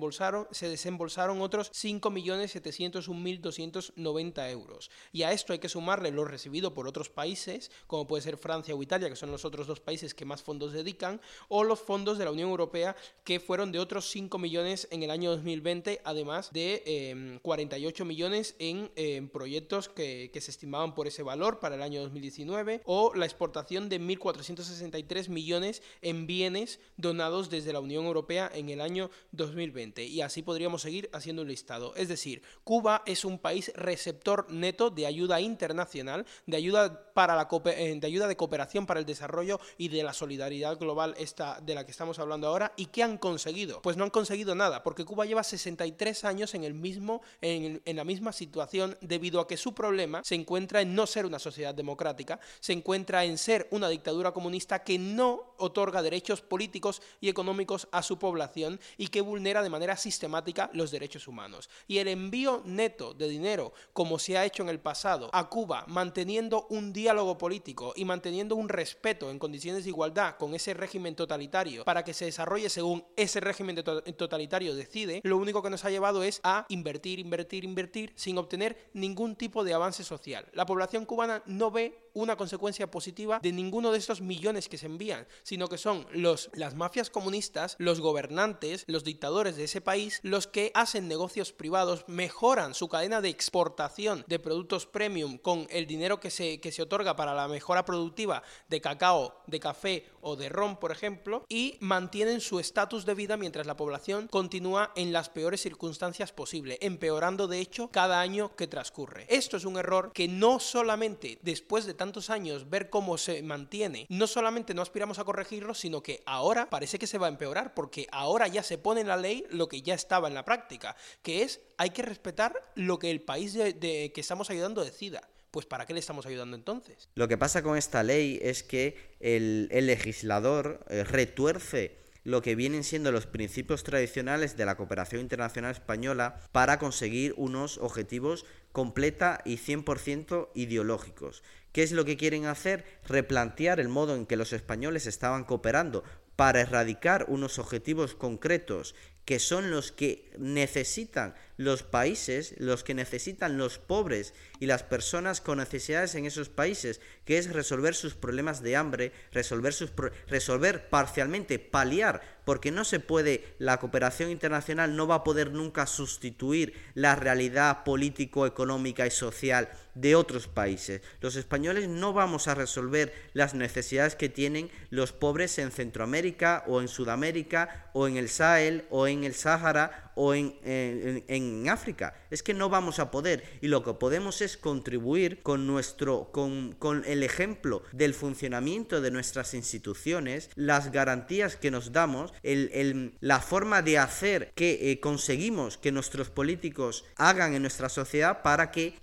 se 0.52 0.70
desembolsaron 0.70 1.42
otros 1.42 1.72
5.701.290 1.72 4.52
euros. 4.52 4.92
Y 5.12 5.24
a 5.24 5.32
esto 5.32 5.54
hay 5.54 5.60
que 5.60 5.70
sumarle 5.70 6.12
lo 6.12 6.26
recibido 6.26 6.74
por 6.74 6.88
otros 6.88 7.10
países, 7.10 7.72
como 7.88 8.06
puede 8.08 8.24
ser 8.24 8.38
Francia 8.38 8.76
o 8.76 8.84
Italia, 8.84 9.10
que 9.10 9.16
son 9.16 9.32
los 9.32 9.46
otros 9.46 9.66
dos 9.68 9.80
países 9.80 10.14
que 10.14 10.26
más 10.26 10.44
fondos 10.44 10.74
dedican, 10.74 11.22
o 11.48 11.64
los 11.64 11.80
fondos 11.80 12.18
de 12.18 12.26
la 12.26 12.32
Unión 12.32 12.50
Europea, 12.50 12.98
que 13.24 13.40
fueron 13.40 13.72
de 13.72 13.80
otros 13.80 14.10
5 14.10 14.38
millones 14.38 14.90
en 14.92 15.04
el 15.04 15.12
año 15.12 15.32
2020, 15.32 16.02
además 16.04 16.52
de 16.52 17.40
48 17.42 18.04
em, 18.04 18.08
millones 18.08 18.56
en 18.60 18.92
em, 18.96 19.30
proyectos 19.30 19.88
que, 19.90 20.32
que 20.34 20.42
se 20.42 20.52
estimaban 20.52 20.94
por 20.96 21.08
ese 21.08 21.24
valor 21.24 21.60
para 21.60 21.76
el 21.76 21.82
año 21.82 22.02
2019, 22.02 22.82
o 22.86 23.14
la 23.16 23.26
exportación 23.26 23.53
de 23.54 24.02
1.463 24.02 25.30
millones 25.30 25.84
en 26.02 26.26
bienes 26.26 26.80
donados 26.98 27.50
desde 27.50 27.72
la 27.72 27.80
Unión 27.80 28.06
Europea 28.06 28.50
en 28.54 28.70
el 28.70 28.82
año 28.82 29.12
2020. 29.32 30.04
Y 30.06 30.22
así 30.22 30.42
podríamos 30.42 30.82
seguir 30.82 31.10
haciendo 31.14 31.44
un 31.44 31.48
listado. 31.48 31.96
Es 31.96 32.08
decir, 32.08 32.42
Cuba 32.64 33.04
es 33.06 33.26
un 33.26 33.38
país 33.38 33.72
receptor 33.76 34.52
neto 34.52 34.90
de 34.90 35.06
ayuda 35.06 35.40
internacional, 35.40 36.26
de 36.48 36.58
ayuda, 36.58 37.14
para 37.14 37.36
la, 37.36 37.48
eh, 37.66 37.98
de, 38.00 38.08
ayuda 38.08 38.28
de 38.28 38.36
cooperación 38.36 38.86
para 38.86 39.00
el 39.00 39.06
desarrollo 39.06 39.60
y 39.78 39.90
de 39.90 40.04
la 40.04 40.14
solidaridad 40.14 40.78
global 40.80 41.14
esta, 41.18 41.60
de 41.62 41.76
la 41.76 41.86
que 41.86 41.92
estamos 41.92 42.18
hablando 42.18 42.48
ahora. 42.48 42.74
¿Y 42.76 42.88
qué 42.88 43.04
han 43.04 43.18
conseguido? 43.18 43.82
Pues 43.82 43.98
no 43.98 44.04
han 44.04 44.10
conseguido 44.10 44.56
nada, 44.56 44.82
porque 44.82 45.06
Cuba 45.06 45.26
lleva 45.26 45.44
63 45.44 46.26
años 46.26 46.56
en, 46.56 46.64
el 46.64 46.74
mismo, 46.74 47.22
en, 47.42 47.82
en 47.86 47.96
la 47.96 48.04
misma 48.04 48.34
situación 48.34 48.98
debido 49.02 49.40
a 49.40 49.48
que 49.48 49.58
su 49.58 49.76
problema 49.76 50.22
se 50.24 50.36
encuentra 50.36 50.82
en 50.82 50.96
no 50.96 51.06
ser 51.06 51.26
una 51.26 51.40
sociedad 51.40 51.76
democrática, 51.76 52.40
se 52.60 52.74
encuentra 52.74 53.26
en 53.26 53.33
en 53.34 53.40
ser 53.40 53.68
una 53.72 53.90
dictadura 53.90 54.32
comunista 54.32 54.84
que 54.84 55.00
no 55.00 55.56
otorga 55.58 56.04
derechos 56.04 56.42
políticos 56.42 57.02
y 57.20 57.30
económicos 57.30 57.88
a 57.92 58.04
su 58.04 58.20
población 58.20 58.80
y 58.96 59.08
que 59.08 59.22
vulnera 59.22 59.64
de 59.64 59.72
manera 59.72 59.98
sistemática 59.98 60.70
los 60.74 60.92
derechos 60.92 61.28
humanos. 61.28 61.70
Y 61.88 61.98
el 61.98 62.08
envío 62.08 62.62
neto 62.64 63.14
de 63.14 63.28
dinero, 63.28 63.74
como 63.92 64.20
se 64.20 64.38
ha 64.38 64.46
hecho 64.46 64.62
en 64.62 64.70
el 64.70 64.80
pasado, 64.80 65.30
a 65.34 65.50
Cuba, 65.50 65.86
manteniendo 65.88 66.68
un 66.70 66.94
diálogo 66.94 67.38
político 67.38 67.94
y 67.96 68.06
manteniendo 68.06 68.56
un 68.56 68.70
respeto 68.70 69.32
en 69.32 69.40
condiciones 69.40 69.84
de 69.84 69.90
igualdad 69.90 70.38
con 70.38 70.54
ese 70.54 70.76
régimen 70.76 71.16
totalitario 71.16 71.84
para 71.84 72.04
que 72.04 72.14
se 72.14 72.26
desarrolle 72.26 72.70
según 72.70 73.04
ese 73.16 73.40
régimen 73.40 73.84
totalitario 73.84 74.76
decide, 74.76 75.22
lo 75.24 75.38
único 75.38 75.64
que 75.64 75.72
nos 75.72 75.86
ha 75.86 75.90
llevado 75.90 76.22
es 76.22 76.40
a 76.44 76.66
invertir, 76.70 77.20
invertir, 77.20 77.64
invertir 77.64 78.14
sin 78.16 78.38
obtener 78.38 78.92
ningún 78.94 79.36
tipo 79.36 79.64
de 79.64 79.74
avance 79.74 80.04
social. 80.04 80.46
La 80.54 80.68
población 80.68 81.06
cubana 81.06 81.42
no 81.48 81.72
ve 81.72 82.03
una 82.14 82.36
consecuencia 82.36 82.90
positiva 82.90 83.40
de 83.42 83.52
ninguno 83.52 83.92
de 83.92 83.98
estos 83.98 84.22
millones 84.22 84.70
que 84.70 84.78
se 84.78 84.86
envían, 84.86 85.28
sino 85.44 85.68
que 85.68 85.78
son 85.78 86.08
los, 86.12 86.50
las 86.54 86.76
mafias 86.76 87.10
comunistas, 87.10 87.76
los 87.80 88.00
gobernantes, 88.00 88.84
los 88.88 89.04
dictadores 89.04 89.56
de 89.56 89.66
ese 89.66 89.82
país, 89.82 90.20
los 90.24 90.48
que 90.48 90.72
hacen 90.74 91.08
negocios 91.08 91.52
privados, 91.54 92.06
mejoran 92.08 92.74
su 92.74 92.88
cadena 92.88 93.22
de 93.22 93.30
exportación 93.30 94.24
de 94.28 94.40
productos 94.40 94.86
premium 94.86 95.38
con 95.38 95.68
el 95.70 95.88
dinero 95.88 96.20
que 96.20 96.30
se, 96.30 96.60
que 96.60 96.72
se 96.72 96.84
otorga 96.84 97.16
para 97.16 97.34
la 97.34 97.48
mejora 97.48 97.86
productiva 97.86 98.44
de 98.70 98.82
cacao, 98.82 99.42
de 99.48 99.60
café 99.60 100.06
o 100.22 100.36
de 100.36 100.50
ron, 100.50 100.78
por 100.78 100.92
ejemplo, 100.92 101.46
y 101.50 101.78
mantienen 101.80 102.42
su 102.42 102.60
estatus 102.60 103.06
de 103.06 103.14
vida 103.14 103.38
mientras 103.38 103.68
la 103.68 103.78
población 103.78 104.28
continúa 104.28 104.92
en 104.96 105.12
las 105.12 105.30
peores 105.30 105.62
circunstancias 105.62 106.32
posibles, 106.32 106.78
empeorando 106.82 107.48
de 107.48 107.60
hecho 107.60 107.90
cada 107.90 108.22
año 108.22 108.56
que 108.56 108.68
transcurre. 108.68 109.26
Esto 109.30 109.58
es 109.58 109.66
un 109.66 109.78
error 109.78 110.12
que 110.14 110.28
no 110.28 110.60
solamente 110.60 111.40
después 111.42 111.86
de 111.86 111.94
tantos 112.04 112.30
años 112.30 112.70
ver 112.70 112.90
cómo 112.90 113.18
se 113.18 113.42
mantiene, 113.44 114.08
no 114.10 114.28
solamente 114.28 114.74
no 114.74 114.82
aspiramos 114.82 115.20
a 115.20 115.24
corregirlo, 115.24 115.74
sino 115.74 116.04
que 116.04 116.22
ahora 116.26 116.70
parece 116.70 117.00
que 117.00 117.08
se 117.08 117.18
va 117.18 117.28
a 117.28 117.30
empeorar, 117.30 117.74
porque 117.74 118.08
ahora 118.12 118.50
ya 118.50 118.62
se 118.62 118.78
pone 118.78 119.00
en 119.00 119.08
la 119.08 119.16
ley 119.16 119.46
lo 119.52 119.70
que 119.70 119.82
ya 119.82 119.94
estaba 119.94 120.28
en 120.28 120.34
la 120.34 120.44
práctica, 120.44 120.98
que 121.22 121.44
es 121.44 121.62
hay 121.78 121.92
que 121.92 122.02
respetar 122.02 122.60
lo 122.76 123.00
que 123.00 123.10
el 123.10 123.22
país 123.22 123.54
de, 123.54 124.12
que 124.14 124.22
estamos 124.22 124.50
ayudando 124.50 124.84
decida 124.84 125.22
pues 125.50 125.66
¿para 125.68 125.86
qué 125.86 125.94
le 125.94 126.00
estamos 126.00 126.26
ayudando 126.26 126.58
entonces? 126.58 127.08
Lo 127.14 127.28
que 127.28 127.38
pasa 127.38 127.62
con 127.62 127.78
esta 127.78 128.02
ley 128.02 128.40
es 128.42 128.64
que 128.64 129.16
el, 129.20 129.70
legislador 129.70 130.84
eh, 130.90 131.04
retuerce 131.04 132.04
lo 132.24 132.42
que 132.42 132.56
vienen 132.56 132.84
siendo 132.84 133.12
los 133.12 133.28
principios 133.28 133.84
tradicionales 133.84 134.58
de 134.58 134.66
la 134.66 134.76
cooperación 134.76 135.22
internacional 135.22 135.72
española 135.72 136.40
para 136.52 136.80
conseguir 136.80 137.34
unos 137.38 137.78
objetivos 137.78 138.46
completa 138.72 139.42
y 139.46 139.58
100% 139.58 140.50
ideológicos. 140.56 141.44
¿Qué 141.74 141.82
es 141.82 141.92
lo 141.92 142.06
que 142.06 142.18
quieren 142.18 142.46
hacer? 142.46 142.86
Replantear 143.08 143.80
el 143.80 143.90
modo 143.90 144.16
en 144.16 144.28
que 144.28 144.38
los 144.38 144.54
españoles 144.54 145.08
estaban 145.08 145.44
cooperando 145.44 146.04
para 146.36 146.62
erradicar 146.62 147.26
unos 147.28 147.60
objetivos 147.60 148.14
concretos 148.16 148.96
que 149.26 149.40
son 149.40 149.72
los 149.72 149.92
que 149.92 150.32
necesitan 150.38 151.36
los 151.58 151.84
países, 151.84 152.56
los 152.58 152.84
que 152.84 152.94
necesitan 152.94 153.58
los 153.58 153.78
pobres 153.78 154.34
y 154.60 154.66
las 154.66 154.84
personas 154.84 155.40
con 155.40 155.60
necesidades 155.60 156.16
en 156.16 156.26
esos 156.26 156.50
países, 156.50 157.00
que 157.26 157.38
es 157.38 157.52
resolver 157.52 157.96
sus 157.96 158.16
problemas 158.16 158.62
de 158.64 158.76
hambre, 158.76 159.12
resolver, 159.32 159.74
sus 159.74 159.92
resolver 160.28 160.90
parcialmente, 160.90 161.60
paliar, 161.60 162.22
porque 162.44 162.72
no 162.72 162.84
se 162.84 163.00
puede, 163.00 163.56
la 163.60 163.80
cooperación 163.80 164.32
internacional 164.32 164.96
no 164.96 165.08
va 165.08 165.16
a 165.16 165.24
poder 165.24 165.52
nunca 165.52 165.86
sustituir 165.86 166.74
la 166.96 167.16
realidad 167.16 167.84
político, 167.84 168.46
económica 168.46 169.06
y 169.06 169.12
social 169.12 169.70
de 169.96 170.16
otros 170.16 170.48
países. 170.48 171.02
Los 171.22 171.36
españoles 171.36 171.88
no 171.88 172.14
vamos 172.14 172.48
a 172.48 172.56
resolver 172.56 173.14
las 173.34 173.54
necesidades 173.54 174.16
que 174.16 174.30
tienen 174.30 174.72
los 174.90 175.12
pobres 175.12 175.60
en 175.60 175.72
Centroamérica 175.72 176.64
o 176.68 176.82
en 176.82 176.88
Sudamérica 176.88 177.92
o 177.94 178.08
en 178.08 178.18
el 178.18 178.28
Sahel 178.30 178.86
o 178.90 179.08
en 179.08 179.13
el 179.24 179.36
Sáhara 179.36 180.03
o 180.16 180.34
en, 180.34 180.56
en, 180.64 181.70
África. 181.70 182.16
Es 182.30 182.44
que 182.44 182.54
no 182.54 182.70
vamos 182.70 183.00
a 183.00 183.12
poder 183.12 183.44
y 183.62 183.68
lo 183.68 183.84
que 183.84 183.94
podemos 183.94 184.42
es 184.42 184.58
contribuir 184.58 185.42
con 185.42 185.66
nuestro, 185.66 186.30
con, 186.32 186.74
con 186.74 187.04
el 187.06 187.24
ejemplo 187.24 187.84
del 187.92 188.14
funcionamiento 188.14 189.02
de 189.02 189.12
nuestras 189.12 189.54
instituciones, 189.54 190.50
las 190.56 190.92
garantías 190.92 191.56
que 191.56 191.72
nos 191.72 191.92
damos, 191.92 192.34
el, 192.44 192.70
el, 192.74 193.14
la 193.20 193.40
forma 193.40 193.82
de 193.82 193.98
hacer 193.98 194.52
que 194.56 194.92
eh, 194.92 195.00
conseguimos 195.00 195.78
que 195.78 195.92
nuestros 195.92 196.30
políticos 196.30 197.06
hagan 197.16 197.54
en 197.54 197.62
nuestra 197.62 197.90
sociedad 197.90 198.42
para 198.42 198.72
que 198.72 198.96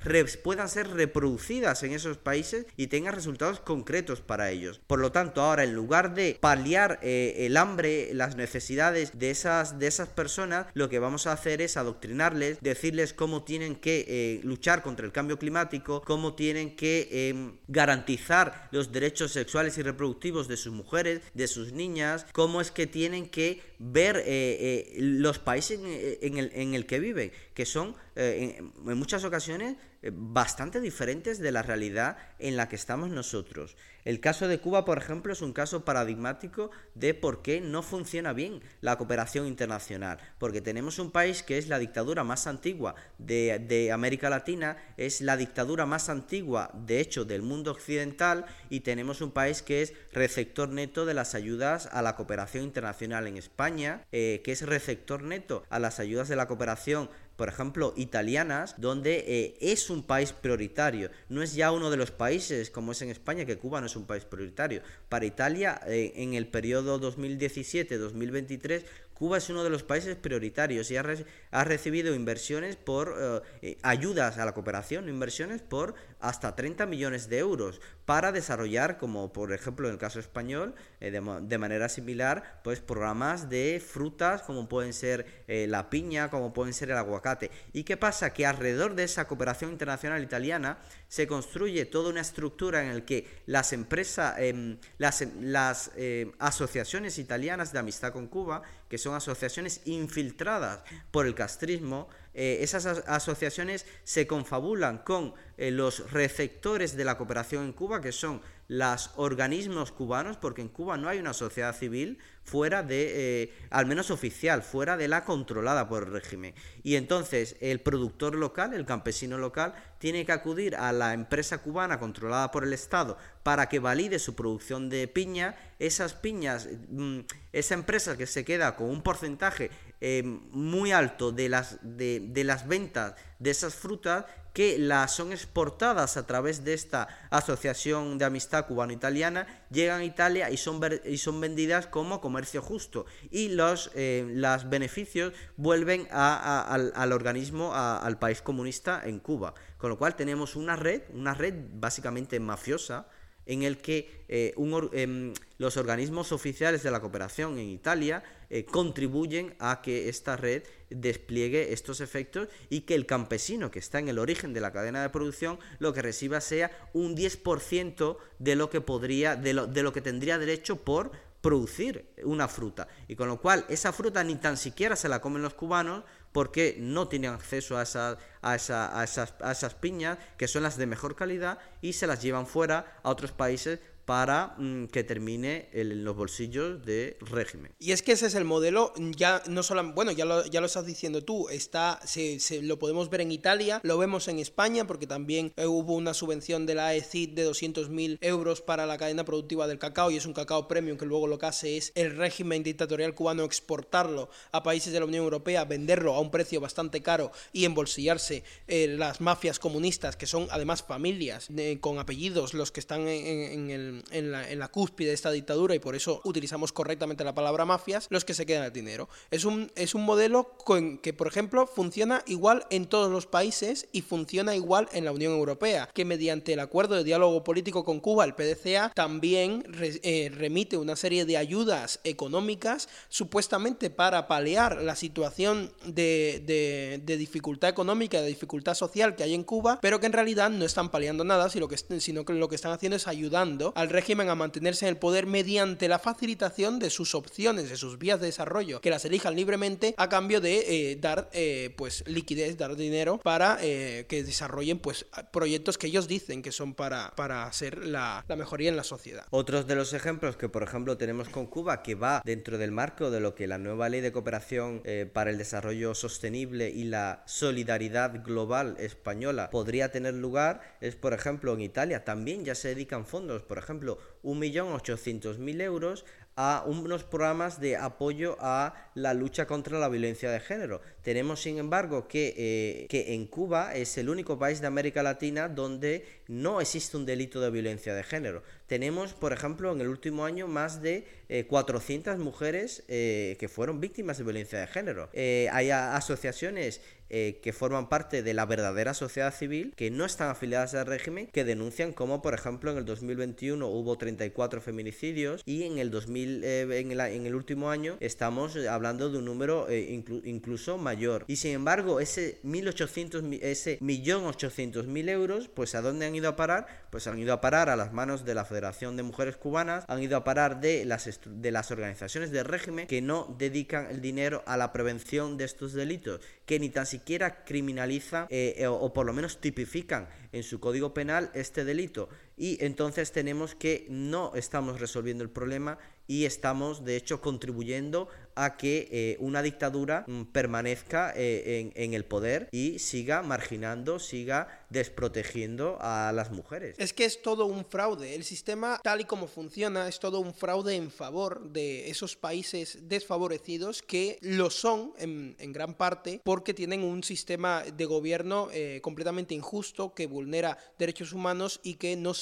puedan 0.43 0.69
ser 0.69 0.89
reproducidas 0.89 1.83
en 1.83 1.93
esos 1.93 2.19
países 2.19 2.67
y 2.77 2.87
tengan 2.87 3.15
resultados 3.15 3.61
concretos 3.61 4.21
para 4.21 4.51
ellos. 4.51 4.81
Por 4.87 5.01
lo 5.01 5.13
tanto, 5.13 5.43
ahora 5.43 5.65
en 5.65 5.75
lugar 5.75 6.15
de 6.15 6.39
paliar 6.41 6.99
eh, 7.03 7.47
el 7.47 7.57
hambre, 7.57 8.11
las 8.15 8.37
necesidades 8.37 9.19
de 9.19 9.31
esas, 9.31 9.79
de 9.79 9.87
esas 9.87 10.09
personas, 10.09 10.67
lo 10.75 10.89
que 10.89 10.99
vamos 11.01 11.27
a 11.27 11.33
hacer 11.33 11.63
es 11.63 11.77
adoctrinarles, 11.77 12.61
decirles 12.61 13.13
cómo 13.13 13.43
tienen 13.43 13.77
que 13.77 14.05
eh, 14.09 14.41
luchar 14.45 14.83
contra 14.83 15.07
el 15.07 15.13
cambio 15.13 15.39
climático, 15.39 16.03
cómo 16.03 16.35
tienen 16.35 16.77
que 16.77 17.29
em, 17.29 17.53
garantizar 17.69 18.69
los 18.71 18.93
derechos 18.93 19.33
sexuales 19.33 19.79
y 19.79 19.83
reproductivos 19.83 20.49
de 20.49 20.57
sus 20.57 20.73
mujeres, 20.73 21.21
de 21.35 21.49
sus 21.49 21.73
niñas, 21.73 22.27
cómo 22.33 22.61
es 22.61 22.71
que 22.71 22.87
tienen 22.87 23.29
que 23.29 23.63
ver 23.79 24.17
eh, 24.17 24.23
eh, 24.27 24.97
los 24.99 25.39
países 25.39 25.81
en, 25.81 26.39
el, 26.39 26.51
en, 26.55 26.75
el, 26.75 26.87
que 26.87 27.01
viven, 27.01 27.33
que 27.55 27.65
son 27.65 27.97
en, 28.21 28.73
muchas 28.99 29.25
ocasiones 29.25 29.77
bastante 30.13 30.81
diferentes 30.81 31.39
de 31.39 31.53
la 31.53 31.63
realidad 31.63 32.17
en 32.39 32.57
la 32.57 32.69
que 32.69 32.77
estamos 32.77 33.11
nosotros. 33.11 33.77
El 34.05 34.21
caso 34.21 34.49
de 34.49 34.59
Cuba, 34.59 34.85
por 34.85 34.99
ejemplo, 34.99 35.33
es 35.33 35.43
un 35.43 35.53
caso 35.53 35.85
paradigmático 35.85 36.71
de 36.95 37.13
por 37.13 37.43
qué 37.43 37.61
no 37.61 37.83
funciona 37.83 38.33
bien 38.33 38.63
la 38.81 38.97
cooperación 38.97 39.47
internacional, 39.47 40.19
porque 40.39 40.61
tenemos 40.61 40.99
un 40.99 41.11
país 41.11 41.43
que 41.43 41.59
es 41.59 41.69
la 41.69 41.79
dictadura 41.79 42.25
más 42.25 42.47
antigua 42.47 42.95
de, 43.19 43.91
América 43.93 44.31
Latina, 44.31 44.77
es 44.97 45.21
la 45.21 45.37
dictadura 45.37 45.87
más 45.87 46.09
antigua, 46.09 46.71
de 46.75 47.01
hecho, 47.01 47.25
del 47.25 47.43
mundo 47.43 47.71
occidental, 47.71 48.47
y 48.71 48.81
tenemos 48.81 49.21
un 49.21 49.33
país 49.33 49.63
que 49.63 49.83
es 49.83 49.93
receptor 50.13 50.69
neto 50.69 51.05
de 51.05 51.15
las 51.15 51.35
ayudas 51.35 51.89
a 51.93 52.03
la 52.03 52.17
cooperación 52.17 52.65
internacional 52.65 53.27
en 53.27 53.37
España, 53.37 54.07
eh, 54.13 54.41
que 54.45 54.53
es 54.53 54.63
receptor 54.63 55.23
neto 55.23 55.65
a 55.69 55.79
las 55.79 56.01
ayudas 56.01 56.29
de 56.29 56.37
la 56.37 56.47
cooperación 56.47 57.11
por 57.41 57.49
ejemplo, 57.49 57.95
italianas, 57.97 58.75
donde 58.77 59.25
eh, 59.27 59.57
es 59.63 59.89
un 59.89 60.03
país 60.03 60.31
prioritario. 60.31 61.11
No 61.31 61.43
es 61.43 61.55
ya 61.55 61.73
uno 61.73 61.91
de 61.91 61.97
los 61.97 62.11
países, 62.11 62.69
como 62.69 62.93
es 62.93 63.01
en 63.01 63.09
España, 63.09 63.47
que 63.47 63.57
Cuba 63.57 63.81
no 63.81 63.87
es 63.87 63.97
un 63.97 64.05
país 64.05 64.27
prioritario. 64.27 64.83
Para 65.09 65.25
Italia, 65.25 65.81
eh, 65.87 66.13
en 66.17 66.35
el 66.35 66.49
periodo 66.49 67.01
2017-2023, 67.01 68.83
Cuba 69.15 69.39
es 69.39 69.49
uno 69.49 69.65
de 69.65 69.71
los 69.71 69.83
países 69.83 70.17
prioritarios 70.17 70.91
y 70.91 70.99
ha, 70.99 71.65
recibido 71.65 72.15
inversiones 72.15 72.77
por 72.77 73.43
eh, 73.63 73.79
ayudas 73.81 74.37
a 74.37 74.45
la 74.45 74.53
cooperación, 74.53 75.09
inversiones 75.09 75.63
por 75.63 75.95
hasta 76.21 76.55
30 76.55 76.87
millones 76.87 77.29
de 77.29 77.39
euros 77.39 77.81
para 78.05 78.33
desarrollar, 78.33 78.99
como 78.99 79.33
por 79.33 79.53
ejemplo 79.53 79.87
en 79.87 79.95
el 79.95 79.99
caso 79.99 80.21
español, 80.21 80.75
eh, 81.01 81.11
de, 81.11 81.59
manera 81.59 81.89
similar, 81.89 82.61
pues 82.65 82.81
programas 82.81 83.49
de 83.49 83.83
frutas 83.85 84.43
como 84.43 84.69
pueden 84.69 84.93
ser 84.93 85.45
la 85.47 85.91
piña, 85.91 86.31
como 86.31 86.53
pueden 86.53 86.73
ser 86.73 86.91
el 86.91 86.97
aguacate. 86.97 87.51
¿Y 87.73 87.85
qué 87.85 87.97
pasa? 87.97 88.33
Que 88.33 88.47
alrededor 88.47 88.95
de 88.95 89.05
esa 89.05 89.27
cooperación 89.27 89.73
internacional 89.73 90.23
italiana 90.23 90.79
se 91.09 91.27
construye 91.27 91.85
toda 91.87 92.11
una 92.11 92.21
estructura 92.21 92.83
en 92.83 92.95
la 92.95 93.05
que 93.05 93.27
las 93.47 93.73
empresas, 93.73 94.37
em, 94.39 94.79
las, 94.99 95.25
las 95.41 95.91
asociaciones 96.39 97.19
italianas 97.19 97.73
de 97.73 97.79
amistad 97.79 98.13
con 98.13 98.29
Cuba, 98.29 98.63
que 98.89 98.99
son 98.99 99.15
asociaciones 99.15 99.83
infiltradas 99.85 100.81
por 101.11 101.27
el 101.27 101.35
castrismo, 101.35 102.09
eh, 102.33 102.59
esas 102.61 102.87
asociaciones 102.87 103.87
se 104.05 104.27
confabulan 104.27 104.99
con 104.99 105.35
eh, 105.57 105.71
los 105.71 106.13
receptores 106.13 106.97
de 106.97 107.05
la 107.05 107.19
cooperación 107.19 107.65
en 107.65 107.73
Cuba, 107.73 108.01
que 108.01 108.13
son 108.13 108.41
los 108.69 109.11
organismos 109.17 109.91
cubanos, 109.91 110.37
porque 110.37 110.63
en 110.63 110.69
Cuba 110.69 110.97
no 110.97 111.09
hay 111.09 111.19
una 111.19 111.33
sociedad 111.33 111.77
civil 111.77 112.19
fuera 112.45 112.85
de, 112.85 113.43
eh, 113.43 113.53
al 113.71 113.87
menos 113.87 114.13
oficial, 114.13 114.63
fuera 114.63 114.97
de 114.97 115.09
la 115.09 115.25
controlada 115.25 115.89
por 115.89 116.05
el 116.05 116.13
régimen. 116.13 116.55
Y 116.85 116.95
entonces 116.95 117.57
el 117.61 117.81
productor 117.81 118.37
local, 118.37 118.73
el 118.73 118.87
campesino 118.87 119.39
local, 119.39 119.75
tiene 119.99 120.25
que 120.25 120.31
acudir 120.31 120.77
a 120.77 120.93
la 120.93 121.15
empresa 121.15 121.59
cubana 121.59 121.99
controlada 121.99 122.53
por 122.53 122.63
el 122.63 122.73
Estado 122.73 123.19
para 123.43 123.69
que 123.69 123.81
valide 123.81 124.21
su 124.21 124.37
producción 124.37 124.89
de 124.89 125.09
piña. 125.09 125.57
Esas 125.81 126.15
piñas, 126.15 126.69
mm, 126.91 127.21
esa 127.53 127.75
empresa 127.75 128.17
que 128.17 128.27
se 128.27 128.45
queda 128.45 128.77
con 128.77 128.89
un 128.89 129.03
porcentaje 129.03 129.73
eh, 130.01 130.23
muy 130.25 130.93
alto 130.93 131.33
de 131.33 131.49
las, 131.49 131.79
de, 131.83 132.21
de 132.21 132.45
las 132.45 132.67
ventas 132.67 133.15
de 133.39 133.51
esas 133.51 133.75
frutas 133.75 134.25
que 134.53 134.79
las 134.79 135.13
son 135.15 135.33
exportadas 135.33 136.17
a 136.17 136.27
través 136.27 136.65
de 136.65 136.75
esta 136.75 137.09
asociación 137.31 138.19
de 138.19 138.25
amistad 138.25 138.67
cubano-italiana, 138.67 139.47
llegan 139.71 140.01
a 140.01 140.05
Italia 140.05 140.51
y 140.51 140.57
son, 140.57 140.81
y 141.05 141.19
son 141.19 141.41
vendidas 141.41 141.87
como 141.87 142.21
comercio 142.21 142.61
justo 142.63 143.07
y 143.31 143.51
los, 143.51 143.91
eh, 143.95 144.27
beneficios 144.67 145.33
vuelven 145.57 146.09
al, 146.11 146.93
al, 146.95 147.13
organismo, 147.13 147.73
al 147.75 148.19
país 148.19 148.43
comunista 148.43 149.03
en 149.05 149.21
Cuba. 149.21 149.55
Con 149.79 149.91
lo 149.91 149.99
cual 149.99 150.17
tenemos 150.17 150.57
una 150.57 150.77
red, 150.77 151.03
una 151.15 151.35
red 151.35 151.55
básicamente 151.75 152.41
mafiosa, 152.41 153.07
en 153.51 153.65
el 153.65 153.79
que 153.79 154.23
eh, 154.29 154.55
em, 154.93 155.35
los 155.59 155.77
organismos 155.77 156.31
oficiales 156.31 156.85
de 156.85 156.93
la 156.93 157.01
cooperación 157.01 157.59
en 157.59 157.69
Italia 157.69 158.23
eh, 158.49 158.65
contribuyen 158.65 159.57
a 159.59 159.83
que 159.83 160.09
esta 160.09 160.37
red 160.37 160.63
despliegue 160.89 161.73
estos 161.73 162.01
efectos 162.01 162.49
y 162.69 162.83
que 162.83 162.95
el 162.95 163.07
campesino 163.07 163.73
que 163.73 163.81
está 163.81 163.99
en 163.99 164.09
el 164.09 164.21
origen 164.21 164.55
de 164.55 164.61
la 164.61 164.73
cadena 164.73 165.03
de 165.03 165.09
producción 165.09 165.59
lo 165.81 165.93
que 165.93 166.01
reciba 166.01 166.41
sea 166.41 166.71
un 166.93 167.17
10% 167.17 168.19
de 168.39 168.55
lo 168.55 168.71
que 168.71 168.81
podría, 168.81 169.35
de 169.35 169.53
lo, 169.53 169.67
de 169.67 169.83
lo 169.83 169.93
que 169.93 170.01
tendría 170.01 170.39
derecho 170.39 170.77
por 170.77 171.11
producir 171.41 172.07
una 172.23 172.47
fruta. 172.47 172.87
Y 173.09 173.17
con 173.17 173.27
lo 173.27 173.41
cual 173.41 173.65
esa 173.69 173.93
fruta 173.93 174.23
ni 174.23 174.37
tan 174.37 174.57
siquiera 174.57 174.95
se 174.95 175.09
la 175.09 175.21
comen 175.21 175.43
los 175.43 175.55
cubanos 175.55 176.05
porque 176.33 176.77
no 176.79 177.09
tienen 177.09 177.33
acceso 177.33 177.77
a, 177.77 177.83
esa, 177.83 178.19
a, 178.43 178.55
esa, 178.55 178.99
a, 178.99 179.05
esas, 179.05 179.35
a 179.41 179.53
esas 179.53 179.75
piñas 179.75 180.19
que 180.37 180.49
son 180.49 180.63
las 180.63 180.77
de 180.77 180.87
mejor 180.87 181.17
calidad 181.17 181.59
y 181.81 181.95
se 181.95 182.07
las 182.07 182.23
llevan 182.23 182.47
fuera 182.47 182.99
a 183.03 183.11
otros 183.11 183.33
países 183.33 183.81
para 184.11 184.57
mm, 184.59 184.87
que 184.87 185.05
termine 185.05 185.69
en 185.73 186.03
los 186.03 186.17
bolsillos 186.17 186.85
de 186.85 187.17
régimen. 187.21 187.71
Y 187.79 187.93
es 187.93 188.03
que 188.03 188.11
ese 188.11 188.27
es 188.27 188.35
el 188.35 188.45
modelo, 188.45 188.93
ya 189.17 189.41
no 189.47 189.63
solo, 189.63 189.93
bueno, 189.93 190.11
ya 190.11 190.25
lo, 190.25 190.45
ya 190.47 190.59
lo 190.59 190.67
estás 190.67 190.85
diciendo 190.85 191.23
tú, 191.23 191.49
está, 191.49 192.01
se, 192.05 192.41
lo 192.63 192.77
podemos 192.81 193.09
ver 193.09 193.21
en 193.21 193.31
Italia, 193.31 193.79
lo 193.85 193.99
vemos 193.99 194.27
en 194.27 194.41
España, 194.41 194.85
porque 194.85 195.07
también 195.07 195.53
eh, 195.57 195.67
hubo 195.67 195.95
una 195.95 196.13
subvención 196.13 196.67
de 196.67 196.75
la 196.75 196.89
AECID 196.89 197.35
de 197.35 197.49
200.000 197.49 198.19
euros 198.21 198.63
para 198.63 198.85
la 198.85 198.99
cadena 198.99 199.25
productiva 199.25 199.69
del 199.69 199.79
cacao, 199.79 200.11
y 200.11 200.17
es 200.17 200.27
un 200.27 200.33
cacao 200.33 200.67
premium 200.67 200.99
que 200.99 201.07
luego 201.07 201.29
lo 201.29 201.39
que 201.39 201.47
hace 201.47 201.77
es 201.77 201.93
el 201.95 202.17
régimen 202.17 202.65
dictatorial 202.65 203.15
cubano 203.15 203.45
exportarlo 203.45 204.29
a 204.51 204.65
países 204.65 204.93
de 204.93 204.99
la 204.99 205.07
Unión 205.07 205.23
Europea, 205.23 205.65
venderlo 205.67 206.17
a 206.17 206.21
un 206.21 206.33
precio 206.33 206.61
bastante 206.61 207.01
caro 207.01 207.31
y 207.53 207.65
embolsillarse 207.65 208.43
eh, 208.67 208.89
las 208.89 209.21
mafias 209.21 209.61
comunistas, 209.61 210.17
que 210.17 210.27
son 210.27 210.49
además 210.51 210.83
familias 210.83 211.47
eh, 211.57 211.79
con 211.81 212.01
apellidos 212.01 212.55
los 212.55 212.73
que 212.73 212.81
están 212.81 213.07
en 213.07 213.71
el 213.71 214.00
en, 214.11 214.31
la, 214.31 214.69
cúspide 214.69 215.09
de 215.09 215.15
esta 215.15 215.31
dictadura 215.31 215.75
y 215.75 215.79
por 215.79 215.97
eso 215.97 216.21
utilizamos 216.25 216.73
correctamente 216.73 217.25
la 217.25 217.35
palabra 217.35 217.65
mafias, 217.65 218.07
los 218.11 218.25
que 218.25 218.35
se 218.35 218.47
quedan 218.47 218.65
el 218.65 218.73
dinero. 218.73 219.09
Es 219.31 219.45
un, 219.45 219.71
es 219.75 219.95
un 219.95 220.05
modelo 220.05 220.57
que, 221.03 221.13
por 221.13 221.27
ejemplo, 221.27 221.67
funciona 221.67 222.23
igual 222.27 222.67
en 222.71 222.87
todos 222.87 223.11
los 223.11 223.27
países 223.27 223.89
y 223.93 224.03
funciona 224.03 224.55
igual 224.55 224.89
en 224.93 225.05
la 225.05 225.13
Unión 225.13 225.33
Europea, 225.33 225.89
que 225.93 226.05
mediante 226.05 226.53
el 226.53 226.61
acuerdo 226.61 226.95
de 226.97 227.05
diálogo 227.05 227.45
político 227.45 227.85
con 227.85 228.01
Cuba, 228.01 228.25
el 228.25 228.35
PDCA, 228.35 228.93
también 228.95 229.65
eh, 229.81 230.31
remite 230.35 230.77
una 230.77 230.97
serie 230.97 231.25
de 231.25 231.37
ayudas 231.37 232.01
económicas 232.05 232.89
supuestamente 233.09 233.91
para 233.91 234.29
paliar 234.29 234.83
la 234.83 234.97
situación 234.97 235.73
de, 235.85 237.01
de, 237.05 237.17
dificultad 237.17 237.71
económica, 237.71 238.21
de 238.21 238.29
dificultad 238.29 238.75
social 238.75 239.17
que 239.17 239.25
hay 239.25 239.35
en 239.35 239.45
Cuba, 239.45 239.79
pero 239.83 240.01
que 240.01 240.07
en 240.07 240.13
realidad 240.13 240.51
no 240.51 240.65
están 240.65 240.91
paliando 240.91 241.25
nada, 241.25 241.51
sino 241.51 241.69
que, 241.69 241.77
sino 241.77 242.25
que 242.25 242.33
lo 242.33 242.49
que 242.49 242.55
están 242.55 242.73
haciendo 242.73 242.97
es 242.97 243.07
ayudando 243.07 243.73
al 243.81 243.89
régimen 243.89 244.29
a 244.29 244.35
mantenerse 244.35 244.85
en 244.85 244.91
el 244.91 244.99
poder 244.99 245.27
mediante 245.27 245.89
la 245.89 245.99
facilitación 245.99 246.79
de 246.79 246.91
sus 246.91 247.15
opciones, 247.15 247.71
de 247.71 247.77
sus 247.79 247.99
vías 247.99 248.21
de 248.21 248.27
desarrollo, 248.27 248.83
que 248.83 248.91
las 248.91 249.07
elijan 249.07 249.35
libremente 249.35 249.95
a 249.97 250.11
cambio 250.11 250.43
de 250.43 250.91
eh, 250.91 250.97
dar 251.01 251.31
eh, 251.33 251.73
pues 251.79 252.05
liquidez, 252.07 252.59
dar 252.59 252.77
dinero 252.77 253.19
para 253.19 253.57
eh, 253.63 254.05
que 254.07 254.23
desarrollen 254.23 254.79
pues 254.79 255.07
proyectos 255.33 255.79
que 255.79 255.87
ellos 255.87 256.09
dicen 256.09 256.43
que 256.43 256.53
son 256.53 256.75
para, 256.75 257.15
para 257.17 257.47
hacer 257.47 257.87
la, 257.87 258.23
la 258.29 258.37
mejoría 258.37 258.69
en 258.69 258.77
la 258.77 258.85
sociedad. 258.85 259.25
Otros 259.31 259.67
de 259.67 259.77
los 259.77 259.95
ejemplos 259.95 260.37
que 260.37 260.51
por 260.51 260.63
ejemplo 260.63 260.99
tenemos 260.99 261.31
con 261.31 261.47
Cuba, 261.47 261.83
que 261.83 261.95
va 261.95 262.21
dentro 262.23 262.59
del 262.59 262.73
marco 262.73 263.11
de 263.11 263.21
lo 263.21 263.35
que 263.35 263.47
la 263.47 263.57
nueva 263.57 263.89
ley 263.89 264.03
de 264.03 264.13
cooperación 264.13 264.83
para 265.15 265.31
el 265.31 265.39
desarrollo 265.39 265.95
sostenible 265.95 266.69
y 266.69 266.85
la 266.85 267.23
solidaridad 267.27 268.23
global 268.23 268.77
española 268.79 269.49
podría 269.51 269.91
tener 269.91 270.15
lugar, 270.15 270.77
es 270.83 270.97
por 270.97 271.15
ejemplo 271.15 271.55
en 271.55 271.63
Italia 271.63 272.05
también 272.05 272.45
ya 272.45 272.55
se 272.55 272.69
dedican 272.69 273.07
fondos, 273.07 273.43
por 273.43 273.57
ejemplo, 273.57 273.70
ejemplo, 273.71 273.99
1.800.000 274.25 275.63
euros 275.63 276.05
a 276.37 276.65
unos 276.67 277.05
programas 277.05 277.61
de 277.61 277.77
apoyo 277.77 278.37
a 278.41 278.75
la 278.95 279.15
lucha 279.15 279.47
contra 279.47 279.79
la 279.79 279.89
violencia 279.89 280.31
de 280.31 280.41
género. 280.41 280.81
Tenemos, 281.03 281.43
sin 281.43 281.59
embargo, 281.59 282.09
que, 282.09 282.35
eh, 282.37 282.87
que 282.89 283.15
en 283.15 283.27
Cuba 283.27 283.75
es 283.75 283.99
el 283.99 284.09
único 284.09 284.39
país 284.39 284.61
de 284.61 284.67
América 284.67 285.03
Latina 285.03 285.49
donde 285.49 286.07
no 286.29 286.61
existe 286.61 286.97
un 286.97 287.05
delito 287.05 287.41
de 287.41 287.51
violencia 287.51 287.95
de 287.95 288.03
género. 288.03 288.43
Tenemos, 288.67 289.13
por 289.13 289.33
ejemplo, 289.33 289.73
en 289.73 289.81
el 289.81 289.89
último 289.89 290.25
año 290.25 290.47
más 290.47 290.81
de 290.81 291.07
400 291.49 292.15
eh, 292.15 292.19
mujeres 292.19 292.85
eh, 292.89 293.37
que 293.39 293.49
fueron 293.49 293.81
víctimas 293.81 294.19
de 294.19 294.25
violencia 294.25 294.61
de 294.61 294.67
género. 294.67 295.11
hay 295.13 295.71
asociaciones 295.71 296.81
que 297.11 297.53
forman 297.53 297.89
parte 297.89 298.23
de 298.23 298.35
la 298.35 298.47
verdadera 298.47 298.95
sociedad 298.95 299.35
civil 299.35 299.75
que 299.77 299.91
no 299.91 300.05
están 300.05 300.31
afiliadas 300.31 300.75
al 300.75 300.87
régimen 300.87 301.27
que 301.27 301.45
denuncian 301.45 301.93
como, 301.93 302.23
por 302.23 302.35
ejemplo, 302.35 302.71
en 302.71 302.79
el 302.79 302.85
2021 302.85 303.67
hubo 303.67 303.99
34 303.99 304.61
feminicidios 304.61 305.43
y 305.45 305.65
en 305.65 305.79
el 305.79 305.91
2000 305.91 306.45
eh, 306.45 306.81
en, 306.81 307.27
el, 307.27 307.35
último 307.35 307.71
año 307.71 307.97
estamos 308.01 308.57
hablando 308.57 309.11
de 309.11 309.19
un 309.19 309.25
número 309.25 309.69
eh, 309.69 310.03
incluso 310.25 310.79
mayor. 310.79 311.25
Y 311.27 311.37
sin 311.37 311.53
embargo, 311.53 312.01
ese 312.01 312.39
1800, 312.43 313.25
ese 313.41 313.79
millón 313.81 314.25
ochocientos 314.27 314.87
mil 314.87 315.09
euros, 315.09 315.49
pues 315.49 315.75
¿a 315.75 315.81
dónde 315.81 316.07
han 316.07 316.15
ido 316.15 316.29
a 316.29 316.37
parar? 316.37 316.67
Pues 316.91 317.07
han 317.07 317.19
ido 317.19 317.33
a 317.33 317.41
parar 317.41 317.69
a 317.69 317.77
las 317.77 317.93
manos 317.93 318.25
de 318.25 318.35
la 318.35 318.45
Federación 318.45 318.97
de 318.97 319.03
Mujeres 319.03 319.37
Cubanas, 319.37 319.85
han 319.89 320.03
ido 320.03 320.17
a 320.17 320.25
parar 320.25 320.61
de 320.61 320.85
las, 320.85 321.21
de 321.25 321.51
las 321.51 321.71
organizaciones 321.71 322.31
de 322.31 322.43
régimen 322.43 322.87
que 322.87 323.03
no 323.03 323.35
dedican 323.39 323.87
el 323.91 324.01
dinero 324.01 324.43
a 324.47 324.57
la 324.57 324.73
prevención 324.73 325.37
de 325.37 325.45
estos 325.45 325.73
delitos, 325.73 326.21
que 326.47 326.59
ni 326.59 326.69
tan 326.69 326.87
siquiera 326.87 327.00
criminalizan 327.45 328.27
eh, 328.31 328.67
o 328.69 328.93
por 328.93 329.07
lo 329.07 329.13
menos 329.13 329.41
tipifican 329.41 330.09
en 330.33 330.43
su 330.43 330.61
código 330.61 330.95
penal 330.95 331.31
este 331.35 331.65
delito. 331.65 332.09
Y 332.41 332.57
entonces 332.65 333.13
tenemos 333.13 333.55
que 333.55 333.85
no 333.91 334.33
estamos 334.35 334.81
resolviendo 334.81 335.23
el 335.23 335.29
problema 335.29 335.77
y 336.11 336.25
estamos 336.25 336.85
de 336.85 336.97
hecho 336.97 337.21
contribuyendo 337.21 338.09
a 338.35 338.57
que 338.57 338.89
eh, 338.91 339.17
una 339.21 339.43
dictadura 339.43 340.05
mm, 340.09 340.23
permanezca 340.33 341.13
eh, 341.15 341.71
en, 341.75 341.95
el 341.95 342.05
poder 342.05 342.49
y 342.51 342.79
siga 342.79 343.23
marginando, 343.23 343.99
siga 343.99 344.65
desprotegiendo 344.71 345.79
a 345.81 346.11
las 346.13 346.33
mujeres. 346.33 346.75
Es 346.79 346.93
que 346.93 347.05
es 347.05 347.23
todo 347.23 347.47
un 347.47 347.65
fraude. 347.65 348.15
El 348.15 348.25
sistema 348.25 348.81
tal 348.83 349.03
y 349.03 349.05
como 349.05 349.29
funciona 349.29 349.87
es 349.89 350.01
todo 350.01 350.19
un 350.19 350.35
fraude 350.35 350.75
en 350.75 350.91
favor 350.91 351.51
de 351.51 351.91
esos 351.91 352.17
países 352.17 352.79
desfavorecidos 352.89 353.83
que 353.83 354.19
lo 354.23 354.51
son 354.51 354.95
en, 354.99 355.37
gran 355.53 355.75
parte 355.75 356.21
porque 356.25 356.55
tienen 356.55 356.83
un 356.83 357.05
sistema 357.05 357.63
de 357.63 357.85
gobierno 357.85 358.49
eh, 358.53 358.81
completamente 358.83 359.35
injusto 359.35 359.95
que 359.95 360.07
vulnera 360.07 360.59
derechos 360.79 361.13
humanos 361.13 361.61
y 361.63 361.75
que 361.75 361.95
no 361.95 362.15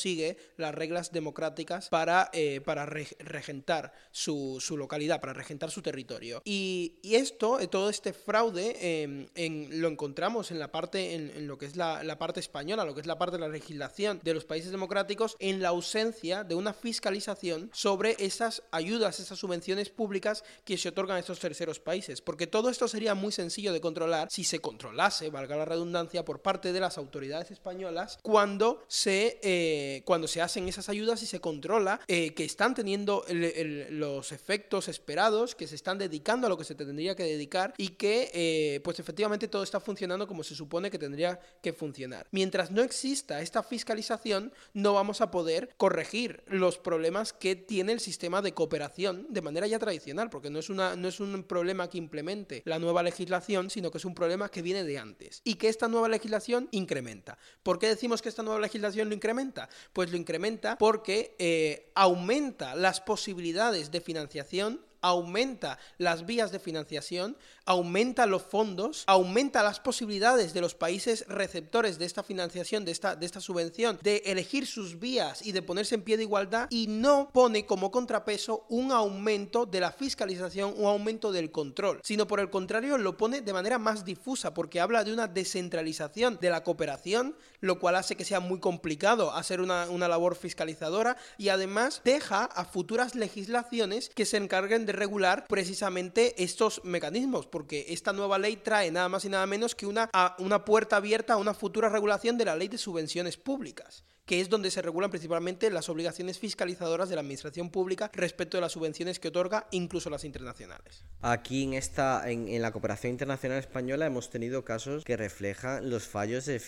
las 0.56 0.74
reglas 0.74 1.12
democráticas 1.12 1.88
para, 1.88 2.30
para 2.64 2.86
regentar 2.86 3.92
su, 4.10 4.58
su 4.60 4.76
localidad, 4.76 5.20
para 5.20 5.32
regentar 5.32 5.70
su 5.70 5.82
territorio. 5.82 6.42
Y, 6.44 6.98
esto, 7.02 7.60
eh, 7.60 7.68
todo 7.68 7.90
este 7.90 8.12
fraude, 8.12 9.02
em, 9.02 9.70
lo 9.70 9.88
encontramos 9.88 10.50
en 10.50 10.58
la 10.58 10.70
parte, 10.70 11.14
en, 11.14 11.46
lo 11.46 11.58
que 11.58 11.66
es 11.66 11.76
la, 11.76 12.18
parte 12.18 12.40
española, 12.40 12.84
lo 12.84 12.94
que 12.94 13.00
es 13.00 13.06
la 13.06 13.18
parte 13.18 13.36
de 13.36 13.40
la 13.40 13.48
legislación 13.48 14.20
de 14.22 14.34
los 14.34 14.44
países 14.44 14.70
democráticos, 14.70 15.36
en 15.38 15.62
la 15.62 15.68
ausencia 15.68 16.44
de 16.44 16.54
una 16.54 16.72
fiscalización 16.72 17.70
sobre 17.72 18.16
esas 18.18 18.62
ayudas, 18.70 19.20
esas 19.20 19.38
subvenciones 19.38 19.90
públicas 19.90 20.44
que 20.64 20.76
se 20.76 20.88
otorgan 20.88 21.16
a 21.16 21.20
estos 21.20 21.38
terceros 21.38 21.80
países. 21.80 22.20
Porque 22.20 22.46
todo 22.46 22.70
esto 22.70 22.88
sería 22.88 23.14
muy 23.14 23.32
sencillo 23.32 23.72
de 23.72 23.80
controlar 23.80 24.28
si 24.30 24.44
se 24.44 24.60
controlase, 24.60 25.30
valga 25.30 25.56
la 25.56 25.64
redundancia, 25.64 26.24
por 26.24 26.42
parte 26.42 26.72
de 26.72 26.80
las 26.80 26.98
autoridades 26.98 27.50
españolas 27.50 28.18
cuando 28.22 28.82
se, 28.88 29.38
eh, 29.42 29.97
cuando 30.04 30.28
se 30.28 30.40
hacen 30.42 30.68
esas 30.68 30.88
ayudas 30.88 31.22
y 31.22 31.26
se 31.26 31.40
controla 31.40 32.00
eh, 32.08 32.34
que 32.34 32.44
están 32.44 32.74
teniendo 32.74 33.24
los 33.28 34.32
efectos 34.32 34.88
esperados, 34.88 35.54
que 35.54 35.66
se 35.66 35.74
están 35.74 35.98
dedicando 35.98 36.46
a 36.46 36.50
lo 36.50 36.58
que 36.58 36.64
se 36.64 36.74
tendría 36.74 37.14
que 37.14 37.24
dedicar 37.24 37.74
y 37.76 37.90
que 37.90 38.30
eh, 38.32 38.80
pues 38.84 38.98
efectivamente 39.00 39.48
todo 39.48 39.62
está 39.62 39.80
funcionando 39.80 40.26
como 40.26 40.42
se 40.42 40.54
supone 40.54 40.90
que 40.90 40.98
tendría 40.98 41.40
que 41.62 41.72
funcionar. 41.72 42.26
Mientras 42.30 42.70
no 42.70 42.82
exista 42.82 43.40
esta 43.40 43.62
fiscalización, 43.62 44.52
no 44.74 44.94
vamos 44.94 45.20
a 45.20 45.30
poder 45.30 45.74
corregir 45.76 46.42
los 46.46 46.78
problemas 46.78 47.32
que 47.32 47.56
tiene 47.56 47.92
el 47.92 48.00
sistema 48.00 48.42
de 48.42 48.54
cooperación 48.54 49.26
de 49.30 49.42
manera 49.42 49.66
ya 49.66 49.78
tradicional, 49.78 50.30
porque 50.30 50.50
no 50.50 50.58
es, 50.58 50.70
una, 50.70 50.96
no 50.96 51.08
es 51.08 51.20
un 51.20 51.44
problema 51.44 51.88
que 51.88 51.98
implemente 51.98 52.62
la 52.64 52.78
nueva 52.78 53.02
legislación, 53.02 53.70
sino 53.70 53.90
que 53.90 53.98
es 53.98 54.04
un 54.04 54.14
problema 54.14 54.50
que 54.50 54.62
viene 54.62 54.84
de 54.84 54.98
antes 54.98 55.40
y 55.44 55.54
que 55.54 55.68
esta 55.68 55.88
nueva 55.88 56.08
legislación 56.08 56.68
incrementa. 56.70 57.38
¿Por 57.62 57.78
qué 57.78 57.88
decimos 57.88 58.22
que 58.22 58.28
esta 58.28 58.42
nueva 58.42 58.60
legislación 58.60 59.08
lo 59.08 59.14
incrementa? 59.14 59.68
Pues 59.92 60.10
lo 60.10 60.16
incrementa 60.16 60.78
porque 60.78 61.34
eh, 61.38 61.90
aumenta 61.94 62.74
las 62.74 63.00
posibilidades 63.00 63.90
de 63.90 64.00
financiación 64.00 64.80
aumenta 65.00 65.78
las 65.96 66.26
vías 66.26 66.50
de 66.52 66.58
financiación, 66.58 67.36
aumenta 67.68 68.24
los 68.24 68.42
fondos, 68.42 69.04
aumenta 69.06 69.62
las 69.62 69.78
posibilidades 69.78 70.54
de 70.54 70.62
los 70.62 70.74
países 70.74 71.26
receptores 71.28 71.98
de 71.98 72.06
esta 72.06 72.22
financiación, 72.22 72.86
de 72.86 72.92
esta, 72.92 73.14
de 73.14 73.26
esta 73.26 73.42
subvención, 73.42 73.98
de 74.02 74.22
elegir 74.24 74.66
sus 74.66 74.98
vías 74.98 75.44
y 75.44 75.52
de 75.52 75.60
ponerse 75.60 75.94
en 75.94 76.02
pie 76.02 76.16
de 76.16 76.22
igualdad 76.22 76.66
y 76.70 76.86
no 76.86 77.28
pone 77.30 77.66
como 77.66 77.90
contrapeso 77.90 78.64
un 78.70 78.90
aumento 78.90 79.66
de 79.66 79.80
la 79.80 79.92
fiscalización, 79.92 80.72
un 80.78 80.86
aumento 80.86 81.30
del 81.30 81.50
control, 81.50 82.00
sino 82.02 82.26
por 82.26 82.40
el 82.40 82.48
contrario 82.48 82.96
lo 82.96 83.18
pone 83.18 83.42
de 83.42 83.52
manera 83.52 83.78
más 83.78 84.02
difusa 84.02 84.54
porque 84.54 84.80
habla 84.80 85.04
de 85.04 85.12
una 85.12 85.26
descentralización 85.26 86.38
de 86.40 86.48
la 86.48 86.64
cooperación, 86.64 87.36
lo 87.60 87.78
cual 87.78 87.96
hace 87.96 88.16
que 88.16 88.24
sea 88.24 88.40
muy 88.40 88.60
complicado 88.60 89.34
hacer 89.34 89.60
una, 89.60 89.90
una 89.90 90.08
labor 90.08 90.36
fiscalizadora 90.36 91.18
y 91.36 91.50
además 91.50 92.00
deja 92.02 92.44
a 92.44 92.64
futuras 92.64 93.14
legislaciones 93.14 94.08
que 94.08 94.24
se 94.24 94.38
encarguen 94.38 94.86
de 94.86 94.92
regular 94.94 95.44
precisamente 95.48 96.42
estos 96.42 96.80
mecanismos, 96.82 97.46
porque 97.58 97.86
esta 97.88 98.12
nueva 98.12 98.38
ley 98.38 98.54
trae 98.54 98.92
nada 98.92 99.08
más 99.08 99.24
y 99.24 99.28
nada 99.28 99.44
menos 99.44 99.74
que 99.74 99.84
una, 99.84 100.08
una 100.38 100.64
puerta 100.64 100.94
abierta 100.94 101.32
a 101.32 101.38
una 101.38 101.54
futura 101.54 101.88
regulación 101.88 102.38
de 102.38 102.44
la 102.44 102.54
ley 102.54 102.68
de 102.68 102.78
subvenciones 102.78 103.36
públicas 103.36 104.04
que 104.26 104.40
es 104.40 104.48
donde 104.48 104.70
se 104.70 104.82
regulan 104.82 105.10
principalmente 105.10 105.70
las 105.70 105.88
obligaciones 105.88 106.38
fiscalizadoras 106.38 107.08
de 107.08 107.14
la 107.14 107.22
administración 107.22 107.70
pública 107.70 108.10
respecto 108.12 108.58
de 108.58 108.60
las 108.60 108.72
subvenciones 108.72 109.18
que 109.18 109.28
otorga, 109.28 109.66
incluso 109.70 110.10
las 110.10 110.22
internacionales. 110.22 111.02
Aquí 111.22 111.64
en 111.64 111.72
esta, 111.72 112.30
en, 112.30 112.60
la 112.60 112.70
cooperación 112.70 113.12
internacional 113.12 113.58
española 113.58 114.04
hemos 114.04 114.28
tenido 114.28 114.66
casos 114.66 115.02
que 115.02 115.16
reflejan 115.16 115.88
los 115.88 116.06
fallos 116.06 116.44
de, 116.44 116.58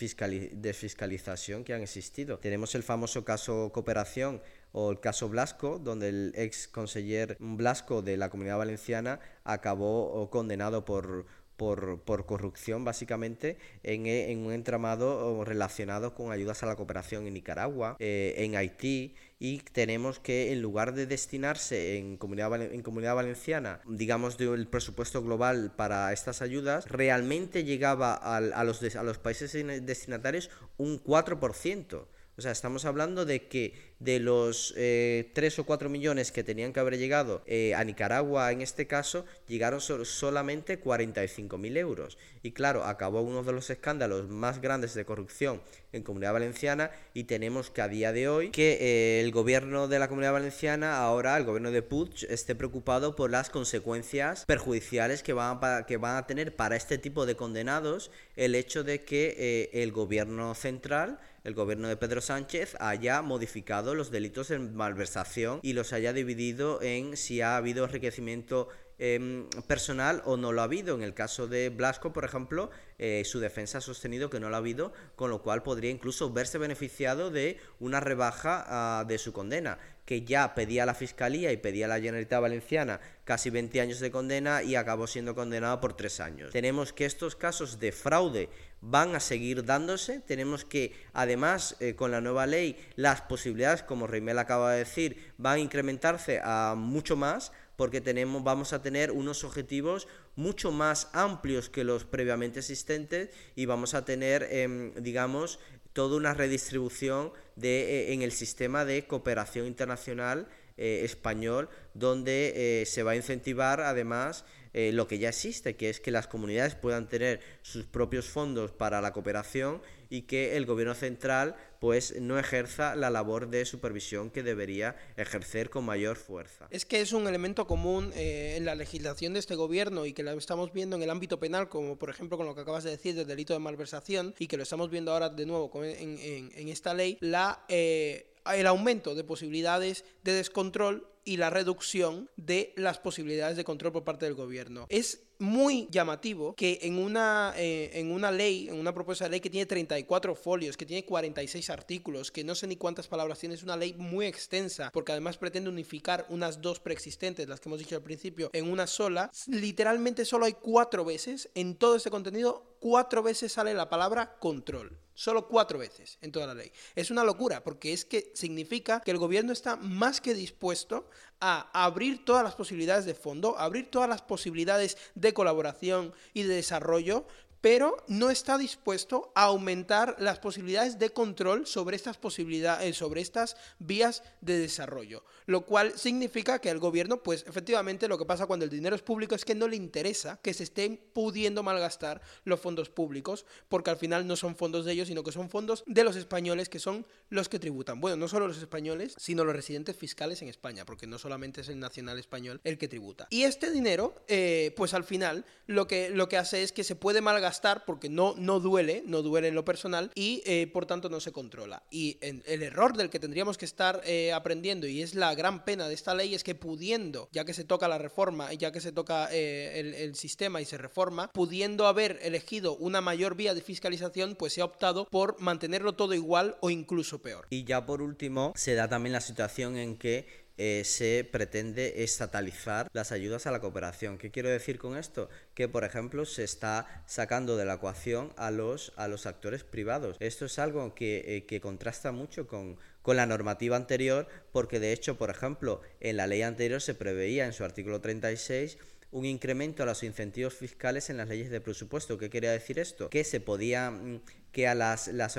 de 0.53 0.73
fiscalización 0.73 1.63
que 1.63 1.75
han 1.75 1.81
existido. 1.81 2.39
Tenemos 2.39 2.73
el 2.73 2.81
famoso 2.81 3.23
caso 3.23 3.69
cooperación 3.71 4.41
o 4.71 4.91
el 4.91 4.99
caso 4.99 5.29
Blasco, 5.29 5.79
donde 5.79 6.09
el 6.09 6.33
ex 6.35 6.67
conseller 6.67 7.37
Blasco 7.39 8.01
de 8.01 8.17
la 8.17 8.29
Comunidad 8.29 8.57
Valenciana 8.57 9.19
acabó 9.43 10.29
condenado 10.29 10.85
por 10.85 11.25
por, 11.61 12.25
corrupción, 12.25 12.83
básicamente, 12.83 13.57
en, 13.83 14.07
en, 14.07 14.39
un 14.39 14.51
entramado 14.51 15.45
relacionado 15.45 16.15
con 16.15 16.31
ayudas 16.31 16.63
a 16.63 16.65
la 16.65 16.75
cooperación 16.75 17.27
en 17.27 17.35
Nicaragua, 17.35 17.97
eh, 17.99 18.33
en 18.37 18.55
Haití, 18.55 19.13
y 19.37 19.59
tenemos 19.59 20.17
que 20.17 20.53
en 20.53 20.61
lugar 20.63 20.95
de 20.95 21.05
destinarse 21.05 21.97
en 21.97 22.17
comunidad, 22.17 22.59
en 22.61 22.81
comunidad 22.81 23.13
valenciana, 23.13 23.79
digamos, 23.87 24.39
del 24.39 24.67
presupuesto 24.67 25.21
global 25.21 25.71
para 25.75 26.11
estas 26.13 26.41
ayudas, 26.41 26.89
realmente 26.89 27.63
llegaba 27.63 28.15
a, 28.15 28.63
los, 28.63 28.95
a 28.95 29.03
los 29.03 29.19
países 29.19 29.53
destinatarios 29.85 30.49
un 30.77 30.99
4%. 31.03 32.05
O 32.41 32.43
sea, 32.43 32.53
estamos 32.53 32.85
hablando 32.85 33.23
de 33.23 33.45
que 33.47 33.91
de 33.99 34.19
los 34.19 34.73
eh, 34.75 35.29
3 35.35 35.59
o 35.59 35.63
4 35.63 35.89
millones 35.89 36.31
que 36.31 36.43
tenían 36.43 36.73
que 36.73 36.79
haber 36.79 36.97
llegado 36.97 37.43
eh, 37.45 37.75
a 37.75 37.83
Nicaragua 37.83 38.51
en 38.51 38.61
este 38.61 38.87
caso, 38.87 39.27
llegaron 39.47 39.79
solamente 39.79 40.83
45.000 40.83 41.77
euros. 41.77 42.17
Y 42.41 42.53
claro, 42.53 42.83
acabó 42.83 43.21
uno 43.21 43.43
de 43.43 43.51
los 43.51 43.69
escándalos 43.69 44.27
más 44.27 44.59
grandes 44.59 44.95
de 44.95 45.05
corrupción 45.05 45.61
en 45.93 46.01
Comunidad 46.01 46.33
Valenciana 46.33 46.89
y 47.13 47.25
tenemos 47.25 47.69
que 47.69 47.83
a 47.83 47.87
día 47.87 48.11
de 48.11 48.27
hoy 48.27 48.49
que 48.49 48.79
eh, 48.81 49.21
el 49.21 49.31
gobierno 49.31 49.87
de 49.87 49.99
la 49.99 50.07
Comunidad 50.07 50.33
Valenciana, 50.33 50.97
ahora 50.97 51.37
el 51.37 51.43
gobierno 51.43 51.69
de 51.69 51.83
Puig, 51.83 52.25
esté 52.27 52.55
preocupado 52.55 53.15
por 53.15 53.29
las 53.29 53.51
consecuencias 53.51 54.45
perjudiciales 54.45 55.21
que 55.21 55.33
van 55.33 55.59
a, 55.61 55.85
que 55.85 55.97
van 55.97 56.17
a 56.17 56.25
tener 56.25 56.55
para 56.55 56.75
este 56.75 56.97
tipo 56.97 57.27
de 57.27 57.35
condenados 57.35 58.09
el 58.35 58.55
hecho 58.55 58.83
de 58.83 59.03
que 59.03 59.35
eh, 59.37 59.83
el 59.83 59.91
gobierno 59.91 60.55
central 60.55 61.19
el 61.43 61.53
gobierno 61.55 61.87
de 61.87 61.97
Pedro 61.97 62.21
Sánchez 62.21 62.75
haya 62.79 63.21
modificado 63.21 63.95
los 63.95 64.11
delitos 64.11 64.51
en 64.51 64.75
malversación 64.75 65.59
y 65.63 65.73
los 65.73 65.93
haya 65.93 66.13
dividido 66.13 66.81
en 66.81 67.17
si 67.17 67.41
ha 67.41 67.57
habido 67.57 67.85
enriquecimiento 67.85 68.67
em, 69.01 69.49
personal 69.67 70.21
o 70.25 70.37
no 70.37 70.51
lo 70.51 70.61
ha 70.61 70.65
habido. 70.65 70.93
En 70.95 71.01
el 71.01 71.15
caso 71.15 71.47
de 71.47 71.69
Blasco, 71.69 72.13
por 72.13 72.23
ejemplo, 72.23 72.69
eh, 72.99 73.23
su 73.25 73.39
defensa 73.39 73.79
ha 73.79 73.81
sostenido 73.81 74.29
que 74.29 74.39
no 74.39 74.49
lo 74.49 74.55
ha 74.55 74.59
habido, 74.59 74.93
con 75.15 75.31
lo 75.31 75.41
cual 75.41 75.63
podría 75.63 75.89
incluso 75.89 76.31
verse 76.31 76.59
beneficiado 76.59 77.31
de 77.31 77.57
una 77.79 77.99
rebaja 77.99 78.63
ah, 78.67 79.05
de 79.07 79.17
su 79.17 79.33
condena 79.33 79.79
que 80.05 80.23
ya 80.23 80.53
pedía 80.55 80.85
la 80.85 80.93
Fiscalía 80.93 81.51
y 81.51 81.57
pedía 81.57 81.87
la 81.87 81.95
Generalitat 81.95 82.41
Valenciana 82.41 82.99
casi 83.23 83.49
20 83.49 83.79
años 83.81 83.99
de 83.99 84.11
condena 84.11 84.61
y 84.61 84.75
acabó 84.75 85.07
siendo 85.07 85.35
condenado 85.35 85.79
por 85.79 85.95
3 85.95 86.19
años. 86.19 86.51
Tenemos 86.51 86.91
que 86.91 87.05
estos 87.05 87.35
casos 87.35 87.79
de 87.79 87.91
fraude 87.91 88.49
van 88.81 89.15
a 89.15 89.19
seguir 89.19 89.63
dándose, 89.63 90.19
tenemos 90.19 90.65
que 90.65 90.93
además 91.13 91.77
eh, 91.79 91.95
con 91.95 92.11
la 92.11 92.19
nueva 92.19 92.45
ley 92.45 92.75
las 92.95 93.21
posibilidades, 93.21 93.83
como 93.83 94.05
Reimel 94.05 94.39
acaba 94.39 94.73
de 94.73 94.79
decir, 94.79 95.31
van 95.37 95.55
a 95.55 95.59
incrementarse 95.59 96.41
a 96.43 96.75
mucho 96.75 97.15
más 97.15 97.51
porque 97.81 97.99
tenemos, 97.99 98.43
vamos 98.43 98.73
a 98.73 98.83
tener 98.83 99.09
unos 99.09 99.43
objetivos 99.43 100.07
mucho 100.35 100.71
más 100.71 101.09
amplios 101.13 101.67
que 101.67 101.83
los 101.83 102.05
previamente 102.05 102.59
existentes 102.59 103.31
y 103.55 103.65
vamos 103.65 103.95
a 103.95 104.05
tener, 104.05 104.47
em, 104.51 104.93
digamos, 105.01 105.57
toda 105.91 106.15
una 106.15 106.35
redistribución 106.35 107.33
de, 107.55 107.81
eh, 107.81 108.13
en 108.13 108.21
el 108.21 108.33
sistema 108.33 108.85
de 108.85 109.07
cooperación 109.07 109.65
internacional 109.65 110.47
eh, 110.77 111.01
español, 111.05 111.69
donde 111.95 112.81
eh, 112.81 112.85
se 112.85 113.01
va 113.01 113.13
a 113.13 113.15
incentivar 113.15 113.81
además 113.81 114.45
lo 114.73 115.05
que 115.05 115.17
ya 115.17 115.29
existe, 115.29 115.75
que 115.75 115.89
es 115.89 115.99
que 115.99 116.11
las 116.11 116.27
comunidades 116.27 116.75
puedan 116.75 117.09
tener 117.09 117.41
sus 117.61 117.85
propios 117.85 118.29
fondos 118.29 118.71
para 118.71 119.01
la 119.01 119.11
cooperación 119.11 119.81
y 120.09 120.21
que 120.21 120.55
el 120.55 120.65
gobierno 120.65 120.93
central 120.93 121.57
pues 121.81 122.13
no 122.21 122.37
ejerza 122.37 122.95
la 122.95 123.09
labor 123.09 123.49
de 123.49 123.65
supervisión 123.65 124.29
que 124.29 124.43
debería 124.43 124.95
ejercer 125.17 125.71
con 125.71 125.83
mayor 125.83 126.15
fuerza. 126.15 126.67
Es 126.69 126.85
que 126.85 127.01
es 127.01 127.11
un 127.11 127.27
elemento 127.27 127.65
común 127.65 128.13
en 128.15 128.65
la 128.65 128.75
legislación 128.75 129.33
de 129.33 129.39
este 129.39 129.55
gobierno 129.55 130.05
y 130.05 130.13
que 130.13 130.21
lo 130.21 130.31
estamos 130.33 130.71
viendo 130.73 130.95
en 130.95 131.01
el 131.01 131.09
ámbito 131.09 131.39
penal, 131.39 131.69
como 131.69 131.97
por 131.97 132.11
ejemplo 132.11 132.37
con 132.37 132.45
lo 132.45 132.53
que 132.53 132.61
acabas 132.61 132.83
de 132.83 132.91
decir 132.91 133.15
del 133.15 133.25
delito 133.25 133.53
de 133.53 133.59
malversación 133.59 134.35
y 134.37 134.45
que 134.45 134.57
lo 134.57 134.63
estamos 134.63 134.91
viendo 134.91 135.11
ahora 135.11 135.29
de 135.29 135.47
nuevo 135.47 135.71
en, 135.83 136.69
esta 136.69 136.93
ley, 136.93 137.17
la 137.19 137.65
el 137.67 138.67
aumento 138.67 139.15
de 139.15 139.23
posibilidades 139.23 140.05
de 140.23 140.33
descontrol 140.33 141.07
y 141.23 141.37
la 141.37 141.49
reducción 141.49 142.29
de 142.35 142.73
las 142.75 142.99
posibilidades 142.99 143.57
de 143.57 143.63
control 143.63 143.91
por 143.91 144.03
parte 144.03 144.25
del 144.25 144.33
gobierno. 144.35 144.87
Es 144.89 145.23
muy 145.41 145.87
llamativo 145.91 146.55
que 146.55 146.79
en 146.83 146.97
una, 146.97 147.53
eh, 147.57 147.91
en 147.93 148.11
una 148.11 148.31
ley, 148.31 148.69
en 148.69 148.79
una 148.79 148.93
propuesta 148.93 149.25
de 149.25 149.31
ley 149.31 149.39
que 149.39 149.49
tiene 149.49 149.65
34 149.65 150.35
folios, 150.35 150.77
que 150.77 150.85
tiene 150.85 151.03
46 151.03 151.69
artículos, 151.69 152.31
que 152.31 152.43
no 152.43 152.55
sé 152.55 152.67
ni 152.67 152.75
cuántas 152.77 153.07
palabras 153.07 153.39
tiene, 153.39 153.55
es 153.55 153.63
una 153.63 153.75
ley 153.75 153.93
muy 153.97 154.27
extensa, 154.27 154.91
porque 154.93 155.11
además 155.11 155.37
pretende 155.37 155.69
unificar 155.69 156.25
unas 156.29 156.61
dos 156.61 156.79
preexistentes, 156.79 157.47
las 157.49 157.59
que 157.59 157.69
hemos 157.69 157.79
dicho 157.79 157.95
al 157.95 158.03
principio, 158.03 158.49
en 158.53 158.71
una 158.71 158.87
sola. 158.87 159.31
Literalmente 159.47 160.25
solo 160.25 160.45
hay 160.45 160.53
cuatro 160.53 161.03
veces 161.03 161.49
en 161.55 161.75
todo 161.75 161.95
este 161.95 162.11
contenido, 162.11 162.77
cuatro 162.79 163.23
veces 163.23 163.51
sale 163.51 163.73
la 163.73 163.89
palabra 163.89 164.37
control. 164.39 164.97
Solo 165.21 165.47
cuatro 165.47 165.77
veces 165.77 166.17
en 166.23 166.31
toda 166.31 166.47
la 166.47 166.55
ley. 166.55 166.71
Es 166.95 167.11
una 167.11 167.23
locura 167.23 167.63
porque 167.63 167.93
es 167.93 168.05
que 168.05 168.31
significa 168.33 169.01
que 169.01 169.11
el 169.11 169.19
gobierno 169.19 169.53
está 169.53 169.75
más 169.75 170.19
que 170.19 170.33
dispuesto 170.33 171.07
a 171.39 171.69
abrir 171.73 172.25
todas 172.25 172.43
las 172.43 172.55
posibilidades 172.55 173.05
de 173.05 173.13
fondo, 173.13 173.55
abrir 173.59 173.91
todas 173.91 174.09
las 174.09 174.23
posibilidades 174.23 174.97
de 175.13 175.31
colaboración 175.35 176.11
y 176.33 176.41
de 176.41 176.55
desarrollo 176.55 177.27
pero 177.61 178.03
no 178.07 178.29
está 178.29 178.57
dispuesto 178.57 179.31
a 179.35 179.43
aumentar 179.43 180.15
las 180.19 180.39
posibilidades 180.39 180.97
de 180.99 181.11
control 181.11 181.67
sobre 181.67 181.95
estas 181.95 182.17
posibilidades, 182.17 182.89
eh, 182.89 182.93
sobre 182.93 183.21
estas 183.21 183.55
vías 183.79 184.23
de 184.41 184.57
desarrollo. 184.57 185.23
Lo 185.45 185.65
cual 185.65 185.97
significa 185.97 186.59
que 186.59 186.69
el 186.69 186.79
gobierno, 186.79 187.21
pues 187.21 187.45
efectivamente 187.47 188.07
lo 188.07 188.17
que 188.17 188.25
pasa 188.25 188.47
cuando 188.47 188.65
el 188.65 188.71
dinero 188.71 188.95
es 188.95 189.01
público 189.01 189.35
es 189.35 189.45
que 189.45 189.55
no 189.55 189.67
le 189.67 189.75
interesa 189.75 190.39
que 190.41 190.53
se 190.53 190.63
estén 190.63 190.99
pudiendo 191.13 191.63
malgastar 191.63 192.21
los 192.43 192.59
fondos 192.59 192.89
públicos, 192.89 193.45
porque 193.69 193.91
al 193.91 193.97
final 193.97 194.25
no 194.27 194.35
son 194.35 194.55
fondos 194.55 194.85
de 194.85 194.93
ellos, 194.93 195.07
sino 195.07 195.23
que 195.23 195.31
son 195.31 195.49
fondos 195.49 195.83
de 195.85 196.03
los 196.03 196.15
españoles 196.15 196.69
que 196.69 196.79
son 196.79 197.05
los 197.29 197.47
que 197.47 197.59
tributan. 197.59 198.01
Bueno, 198.01 198.17
no 198.17 198.27
solo 198.27 198.47
los 198.47 198.57
españoles, 198.57 199.13
sino 199.17 199.43
los 199.43 199.55
residentes 199.55 199.95
fiscales 199.95 200.41
en 200.41 200.47
España, 200.47 200.85
porque 200.85 201.05
no 201.05 201.19
solamente 201.19 201.61
es 201.61 201.69
el 201.69 201.79
nacional 201.79 202.17
español 202.17 202.59
el 202.63 202.77
que 202.77 202.87
tributa. 202.87 203.27
Y 203.29 203.43
este 203.43 203.71
dinero, 203.71 204.15
eh, 204.27 204.73
pues 204.75 204.93
al 204.93 205.03
final 205.03 205.45
lo 205.67 205.87
que, 205.87 206.09
lo 206.09 206.27
que 206.27 206.37
hace 206.37 206.63
es 206.63 206.71
que 206.71 206.83
se 206.83 206.95
puede 206.95 207.21
malgastar 207.21 207.50
porque 207.85 208.09
no, 208.09 208.35
no 208.37 208.59
duele, 208.59 209.03
no 209.05 209.21
duele 209.21 209.49
en 209.49 209.55
lo 209.55 209.65
personal 209.65 210.11
y 210.15 210.41
eh, 210.45 210.67
por 210.67 210.85
tanto 210.85 211.09
no 211.09 211.19
se 211.19 211.31
controla. 211.31 211.83
Y 211.91 212.17
el 212.21 212.63
error 212.63 212.95
del 212.95 213.09
que 213.09 213.19
tendríamos 213.19 213.57
que 213.57 213.65
estar 213.65 214.01
eh, 214.05 214.31
aprendiendo 214.33 214.87
y 214.87 215.01
es 215.01 215.15
la 215.15 215.33
gran 215.35 215.65
pena 215.65 215.87
de 215.87 215.93
esta 215.93 216.15
ley 216.15 216.33
es 216.33 216.43
que 216.43 216.55
pudiendo, 216.55 217.29
ya 217.31 217.45
que 217.45 217.53
se 217.53 217.63
toca 217.63 217.87
la 217.87 217.97
reforma, 217.97 218.53
ya 218.53 218.71
que 218.71 218.79
se 218.79 218.91
toca 218.91 219.29
eh, 219.31 219.79
el, 219.97 220.15
sistema 220.15 220.61
y 220.61 220.65
se 220.65 220.77
reforma, 220.77 221.31
pudiendo 221.31 221.87
haber 221.87 222.19
elegido 222.21 222.75
una 222.75 223.01
mayor 223.01 223.35
vía 223.35 223.53
de 223.53 223.61
fiscalización, 223.61 224.35
pues 224.35 224.53
se 224.53 224.61
ha 224.61 224.65
optado 224.65 225.05
por 225.05 225.39
mantenerlo 225.39 225.93
todo 225.93 226.13
igual 226.13 226.57
o 226.59 226.69
incluso 226.69 227.21
peor. 227.21 227.47
Y 227.49 227.63
ya 227.63 227.85
por 227.85 228.01
último, 228.01 228.53
se 228.55 228.75
da 228.75 228.87
también 228.87 229.13
la 229.13 229.21
situación 229.21 229.77
en 229.77 229.97
que 229.97 230.40
eh, 230.63 230.83
se 230.85 231.27
pretende 231.29 232.03
estatalizar 232.03 232.87
las 232.93 233.11
ayudas 233.11 233.47
a 233.47 233.51
la 233.51 233.61
cooperación. 233.61 234.19
¿Qué 234.19 234.29
quiero 234.29 234.47
decir 234.47 234.77
con 234.77 234.95
esto? 234.95 235.27
Que, 235.55 235.67
por 235.67 235.83
ejemplo, 235.83 236.23
se 236.23 236.43
está 236.43 237.03
sacando 237.07 237.57
de 237.57 237.65
la 237.65 237.73
ecuación 237.73 238.31
a 238.37 238.51
los, 238.51 238.93
a 238.95 239.07
los 239.07 239.25
actores 239.25 239.63
privados. 239.63 240.17
Esto 240.19 240.45
es 240.45 240.59
algo 240.59 240.93
que, 240.93 241.45
que 241.47 241.61
contrasta 241.61 242.11
mucho 242.11 242.45
con, 242.45 242.77
con 243.01 243.17
la 243.17 243.25
normativa 243.25 243.75
anterior, 243.75 244.27
porque 244.51 244.79
de 244.79 244.93
hecho, 244.93 245.17
por 245.17 245.31
ejemplo, 245.31 245.81
en 245.99 246.17
la 246.17 246.27
ley 246.27 246.43
anterior 246.43 246.79
se 246.79 246.93
preveía 246.93 247.47
en 247.47 247.53
su 247.53 247.63
artículo 247.63 247.99
36 247.99 248.77
un 249.11 249.25
incremento 249.25 249.83
a 249.83 249.85
los 249.85 250.03
incentivos 250.03 250.53
fiscales 250.53 251.09
en 251.09 251.17
las 251.17 251.27
leyes 251.27 251.49
de 251.49 251.61
presupuesto. 251.61 252.17
¿Qué 252.17 252.29
quería 252.29 252.51
decir 252.51 252.79
esto? 252.79 253.09
Que 253.09 253.23
se 253.23 253.39
podía 253.39 253.91
mm, 253.91 254.21
que 254.51 254.67
a 254.67 254.75
las, 254.75 255.07
las, 255.07 255.37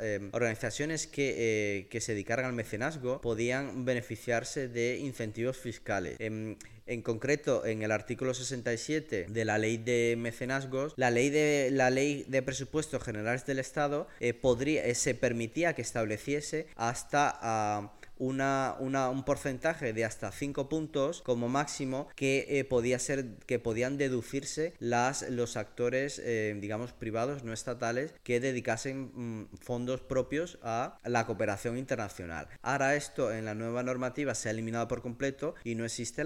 em, 0.00 0.30
organizaciones 0.32 1.06
que, 1.06 1.34
eh, 1.36 1.86
que, 1.88 2.00
se 2.00 2.12
dedicaran 2.12 2.46
al 2.46 2.52
mecenazgo 2.52 3.20
podían 3.20 3.84
beneficiarse 3.84 4.68
de 4.68 4.98
incentivos 4.98 5.56
fiscales. 5.56 6.16
En, 6.18 6.56
en, 6.86 7.02
concreto, 7.02 7.64
en 7.64 7.82
el 7.82 7.92
artículo 7.92 8.34
67 8.34 9.26
de 9.28 9.44
la 9.44 9.58
ley 9.58 9.76
de 9.76 10.16
mecenazgos, 10.18 10.94
la 10.96 11.10
ley 11.10 11.30
de, 11.30 11.70
la 11.72 11.90
ley 11.90 12.24
de 12.26 12.42
presupuestos 12.42 13.02
generales 13.02 13.46
del 13.46 13.60
Estado 13.60 14.08
eh, 14.18 14.34
podría, 14.34 14.84
eh, 14.84 14.94
se 14.94 15.14
permitía 15.14 15.74
que 15.74 15.82
estableciese 15.82 16.66
hasta... 16.76 17.90
Uh, 17.94 17.99
un 18.20 19.24
porcentaje 19.24 19.92
de 19.92 20.04
hasta 20.04 20.30
5 20.30 20.68
puntos 20.68 21.22
como 21.22 21.48
máximo 21.48 22.08
que 22.14 22.46
eh, 22.48 22.64
podía 22.64 22.98
ser 22.98 23.36
que 23.46 23.58
podían 23.58 23.96
deducirse 23.96 24.74
los 24.78 25.56
actores 25.56 26.20
eh, 26.22 26.56
digamos 26.60 26.92
privados 26.92 27.44
no 27.44 27.52
estatales 27.52 28.14
que 28.22 28.40
dedicasen 28.40 29.10
mm, 29.14 29.48
fondos 29.60 30.02
propios 30.02 30.58
a 30.62 30.98
la 31.04 31.26
cooperación 31.26 31.78
internacional. 31.78 32.48
Ahora 32.62 32.94
esto 32.94 33.32
en 33.32 33.46
la 33.46 33.54
nueva 33.54 33.82
normativa 33.82 34.34
se 34.34 34.48
ha 34.48 34.52
eliminado 34.52 34.86
por 34.86 35.02
completo 35.02 35.54
y 35.64 35.74
no 35.74 35.84
existe 35.84 36.24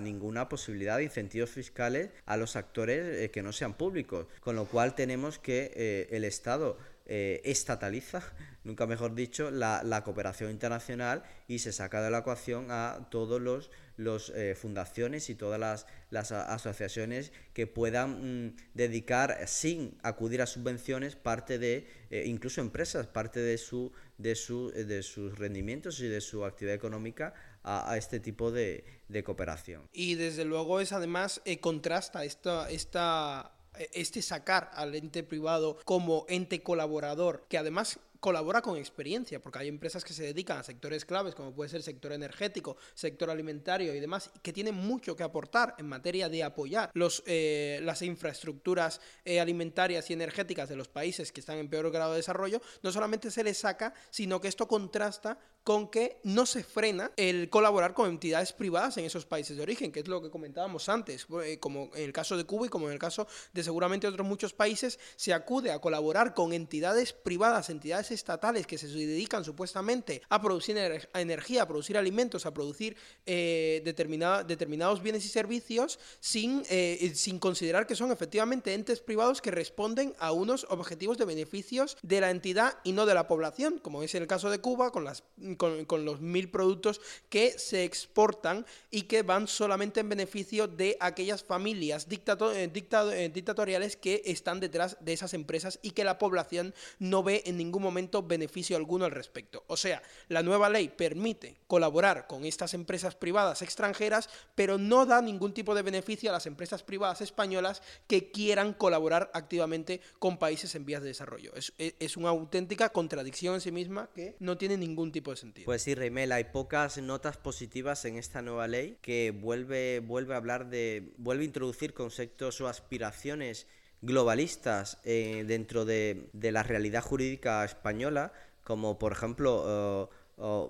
ninguna 0.00 0.48
posibilidad 0.48 0.98
de 0.98 1.04
incentivos 1.04 1.50
fiscales 1.50 2.10
a 2.26 2.36
los 2.36 2.56
actores 2.56 3.04
eh, 3.04 3.30
que 3.30 3.42
no 3.42 3.52
sean 3.52 3.74
públicos 3.74 4.26
con 4.40 4.54
lo 4.56 4.66
cual 4.66 4.94
tenemos 4.94 5.38
que 5.38 6.08
el 6.10 6.24
estado 6.24 6.78
estataliza 7.04 8.22
nunca 8.64 8.86
mejor 8.86 9.14
dicho, 9.14 9.50
la, 9.50 10.02
cooperación 10.04 10.50
internacional 10.50 11.22
y 11.48 11.58
se 11.60 11.72
saca 11.72 12.02
de 12.02 12.10
la 12.10 12.18
ecuación 12.18 12.70
a 12.70 13.08
todos 13.10 13.40
los, 13.40 13.70
los 13.96 14.30
eh, 14.30 14.54
fundaciones 14.54 15.30
y 15.30 15.34
todas 15.34 15.60
las, 15.60 15.86
las 16.10 16.32
asociaciones 16.32 17.32
que 17.52 17.66
puedan 17.66 18.46
mm, 18.46 18.56
dedicar 18.74 19.46
sin 19.46 19.98
acudir 20.02 20.42
a 20.42 20.46
subvenciones 20.46 21.16
parte 21.16 21.58
de, 21.58 21.86
eh, 22.10 22.24
incluso 22.26 22.60
empresas, 22.60 23.06
parte 23.06 23.40
de, 23.40 23.58
su, 23.58 23.92
de, 24.18 24.34
su, 24.34 24.70
de 24.70 25.02
sus 25.02 25.38
rendimientos 25.38 26.00
y 26.00 26.08
de 26.08 26.20
su 26.20 26.44
actividad 26.44 26.74
económica 26.74 27.34
a, 27.64 27.96
este 27.96 28.18
tipo 28.18 28.50
de, 28.50 28.84
de, 29.08 29.22
cooperación. 29.22 29.88
Y 29.92 30.16
desde 30.16 30.44
luego 30.44 30.80
es 30.80 30.92
además 30.92 31.40
eh, 31.44 31.60
contrasta 31.60 32.24
esta, 32.24 32.68
esta, 32.68 33.52
este 33.92 34.20
sacar 34.20 34.70
al 34.74 34.96
ente 34.96 35.22
privado 35.22 35.78
como 35.84 36.26
ente 36.28 36.62
colaborador, 36.62 37.46
que 37.48 37.58
además 37.58 38.00
colabora 38.22 38.62
con 38.62 38.76
experiencia, 38.76 39.42
porque 39.42 39.58
hay 39.58 39.68
empresas 39.68 40.04
que 40.04 40.12
se 40.12 40.22
dedican 40.22 40.56
a 40.56 40.62
sectores 40.62 41.04
claves, 41.04 41.34
como 41.34 41.52
puede 41.52 41.68
ser 41.68 41.82
sector 41.82 42.12
energético, 42.12 42.76
sector 42.94 43.28
alimentario 43.28 43.92
y 43.92 43.98
demás, 43.98 44.30
que 44.42 44.52
tienen 44.52 44.76
mucho 44.76 45.16
que 45.16 45.24
aportar 45.24 45.74
en 45.78 45.88
materia 45.88 46.28
de 46.28 46.44
apoyar 46.44 46.92
los, 46.94 47.24
eh, 47.26 47.80
las 47.82 48.00
infraestructuras 48.00 49.00
eh, 49.24 49.40
alimentarias 49.40 50.08
y 50.08 50.12
energéticas 50.12 50.68
de 50.68 50.76
los 50.76 50.86
países 50.86 51.32
que 51.32 51.40
están 51.40 51.58
en 51.58 51.68
peor 51.68 51.90
grado 51.90 52.12
de 52.12 52.18
desarrollo, 52.18 52.62
no 52.84 52.92
solamente 52.92 53.28
se 53.28 53.42
les 53.42 53.58
saca, 53.58 53.92
sino 54.10 54.40
que 54.40 54.46
esto 54.46 54.68
contrasta 54.68 55.40
con 55.64 55.88
que 55.88 56.18
no 56.24 56.46
se 56.46 56.64
frena 56.64 57.12
el 57.16 57.48
colaborar 57.50 57.94
con 57.94 58.08
entidades 58.08 58.52
privadas 58.52 58.96
en 58.96 59.04
esos 59.04 59.26
países 59.26 59.56
de 59.56 59.62
origen, 59.62 59.92
que 59.92 60.00
es 60.00 60.08
lo 60.08 60.22
que 60.22 60.30
comentábamos 60.30 60.88
antes, 60.88 61.26
eh, 61.44 61.58
como 61.58 61.90
en 61.94 62.04
el 62.04 62.12
caso 62.12 62.36
de 62.36 62.44
Cuba 62.44 62.66
y 62.66 62.68
como 62.68 62.86
en 62.86 62.92
el 62.92 62.98
caso 62.98 63.26
de 63.52 63.62
seguramente 63.62 64.06
otros 64.06 64.26
muchos 64.26 64.52
países, 64.52 64.98
se 65.16 65.32
acude 65.32 65.70
a 65.70 65.80
colaborar 65.80 66.34
con 66.34 66.52
entidades 66.52 67.12
privadas, 67.12 67.70
entidades 67.70 68.10
estatales 68.10 68.66
que 68.66 68.78
se 68.78 68.88
dedican 68.88 69.44
supuestamente 69.44 70.22
a 70.28 70.40
producir 70.40 70.76
energía, 71.14 71.62
a 71.62 71.68
producir 71.68 71.96
alimentos, 71.96 72.46
a 72.46 72.54
producir 72.54 72.96
eh, 73.26 73.82
determinados 73.84 75.02
bienes 75.02 75.24
y 75.24 75.28
servicios 75.28 75.98
sin, 76.20 76.62
eh, 76.70 77.12
sin 77.14 77.38
considerar 77.38 77.86
que 77.86 77.94
son 77.94 78.10
efectivamente 78.10 78.74
entes 78.74 79.00
privados 79.00 79.40
que 79.40 79.50
responden 79.50 80.14
a 80.18 80.32
unos 80.32 80.66
objetivos 80.70 81.18
de 81.18 81.24
beneficios 81.24 81.96
de 82.02 82.20
la 82.20 82.30
entidad 82.30 82.78
y 82.84 82.92
no 82.92 83.06
de 83.06 83.14
la 83.14 83.28
población, 83.28 83.78
como 83.78 84.02
es 84.02 84.14
el 84.14 84.26
caso 84.26 84.50
de 84.50 84.58
Cuba 84.58 84.90
con, 84.90 85.04
las, 85.04 85.24
con, 85.56 86.04
los 86.04 86.20
mil 86.20 86.50
productos 86.50 87.00
que 87.28 87.58
se 87.58 87.84
exportan 87.84 88.66
y 88.90 89.02
que 89.02 89.22
van 89.22 89.48
solamente 89.48 90.00
en 90.00 90.08
beneficio 90.08 90.68
de 90.68 90.96
aquellas 91.00 91.44
familias 91.44 92.06
eh, 92.10 93.30
dictatoriales 93.32 93.96
que 93.96 94.22
están 94.24 94.60
detrás 94.60 94.96
de 95.00 95.12
esas 95.12 95.34
empresas 95.34 95.78
y 95.82 95.90
que 95.90 96.04
la 96.04 96.18
población 96.18 96.74
no 96.98 97.22
ve 97.22 97.42
en 97.46 97.56
ningún 97.56 97.82
momento 97.82 98.22
beneficio 98.22 98.76
alguno 98.76 99.04
al 99.04 99.10
respecto. 99.10 99.64
O 99.66 99.76
sea, 99.76 100.02
la 100.28 100.42
nueva 100.42 100.68
ley 100.68 100.88
permite 100.88 101.56
colaborar 101.66 102.26
con 102.26 102.44
estas 102.44 102.74
empresas 102.74 103.14
privadas 103.14 103.62
extranjeras, 103.62 104.28
pero 104.54 104.78
no 104.78 105.06
da 105.06 105.22
ningún 105.22 105.52
tipo 105.52 105.74
de 105.74 105.82
beneficio 105.82 106.30
a 106.30 106.32
las 106.32 106.46
empresas 106.46 106.82
privadas 106.82 107.20
españolas 107.20 107.82
que 108.06 108.30
quieran 108.30 108.74
colaborar 108.74 109.30
activamente 109.34 110.00
con 110.18 110.38
países 110.38 110.74
en 110.74 110.84
vías 110.84 111.02
de 111.02 111.08
desarrollo. 111.08 111.54
Es, 111.54 111.72
es 111.78 112.16
una 112.16 112.30
auténtica 112.30 112.90
contradicción 112.90 113.54
en 113.54 113.60
sí 113.60 113.72
misma 113.72 114.08
que 114.14 114.36
no 114.38 114.56
tiene 114.56 114.76
ningún 114.76 115.12
tipo 115.12 115.30
de 115.30 115.36
Pues 115.64 115.82
sí, 115.82 115.94
Reymel, 115.94 116.32
hay 116.32 116.44
pocas 116.44 116.98
notas 116.98 117.36
positivas 117.36 118.04
en 118.04 118.16
esta 118.16 118.42
nueva 118.42 118.68
ley 118.68 118.98
que 119.02 119.30
vuelve, 119.30 120.00
vuelve 120.00 120.34
a 120.34 120.36
hablar 120.36 120.70
de, 120.70 121.12
vuelve 121.18 121.42
a 121.42 121.46
introducir 121.46 121.94
conceptos 121.94 122.60
o 122.60 122.68
aspiraciones 122.68 123.66
globalistas 124.02 124.98
eh, 125.04 125.44
dentro 125.46 125.84
de, 125.84 126.28
la 126.32 126.62
realidad 126.62 127.02
jurídica 127.02 127.64
española, 127.64 128.32
como 128.64 128.98
por 128.98 129.12
ejemplo 129.12 130.10
eh, 130.38 130.66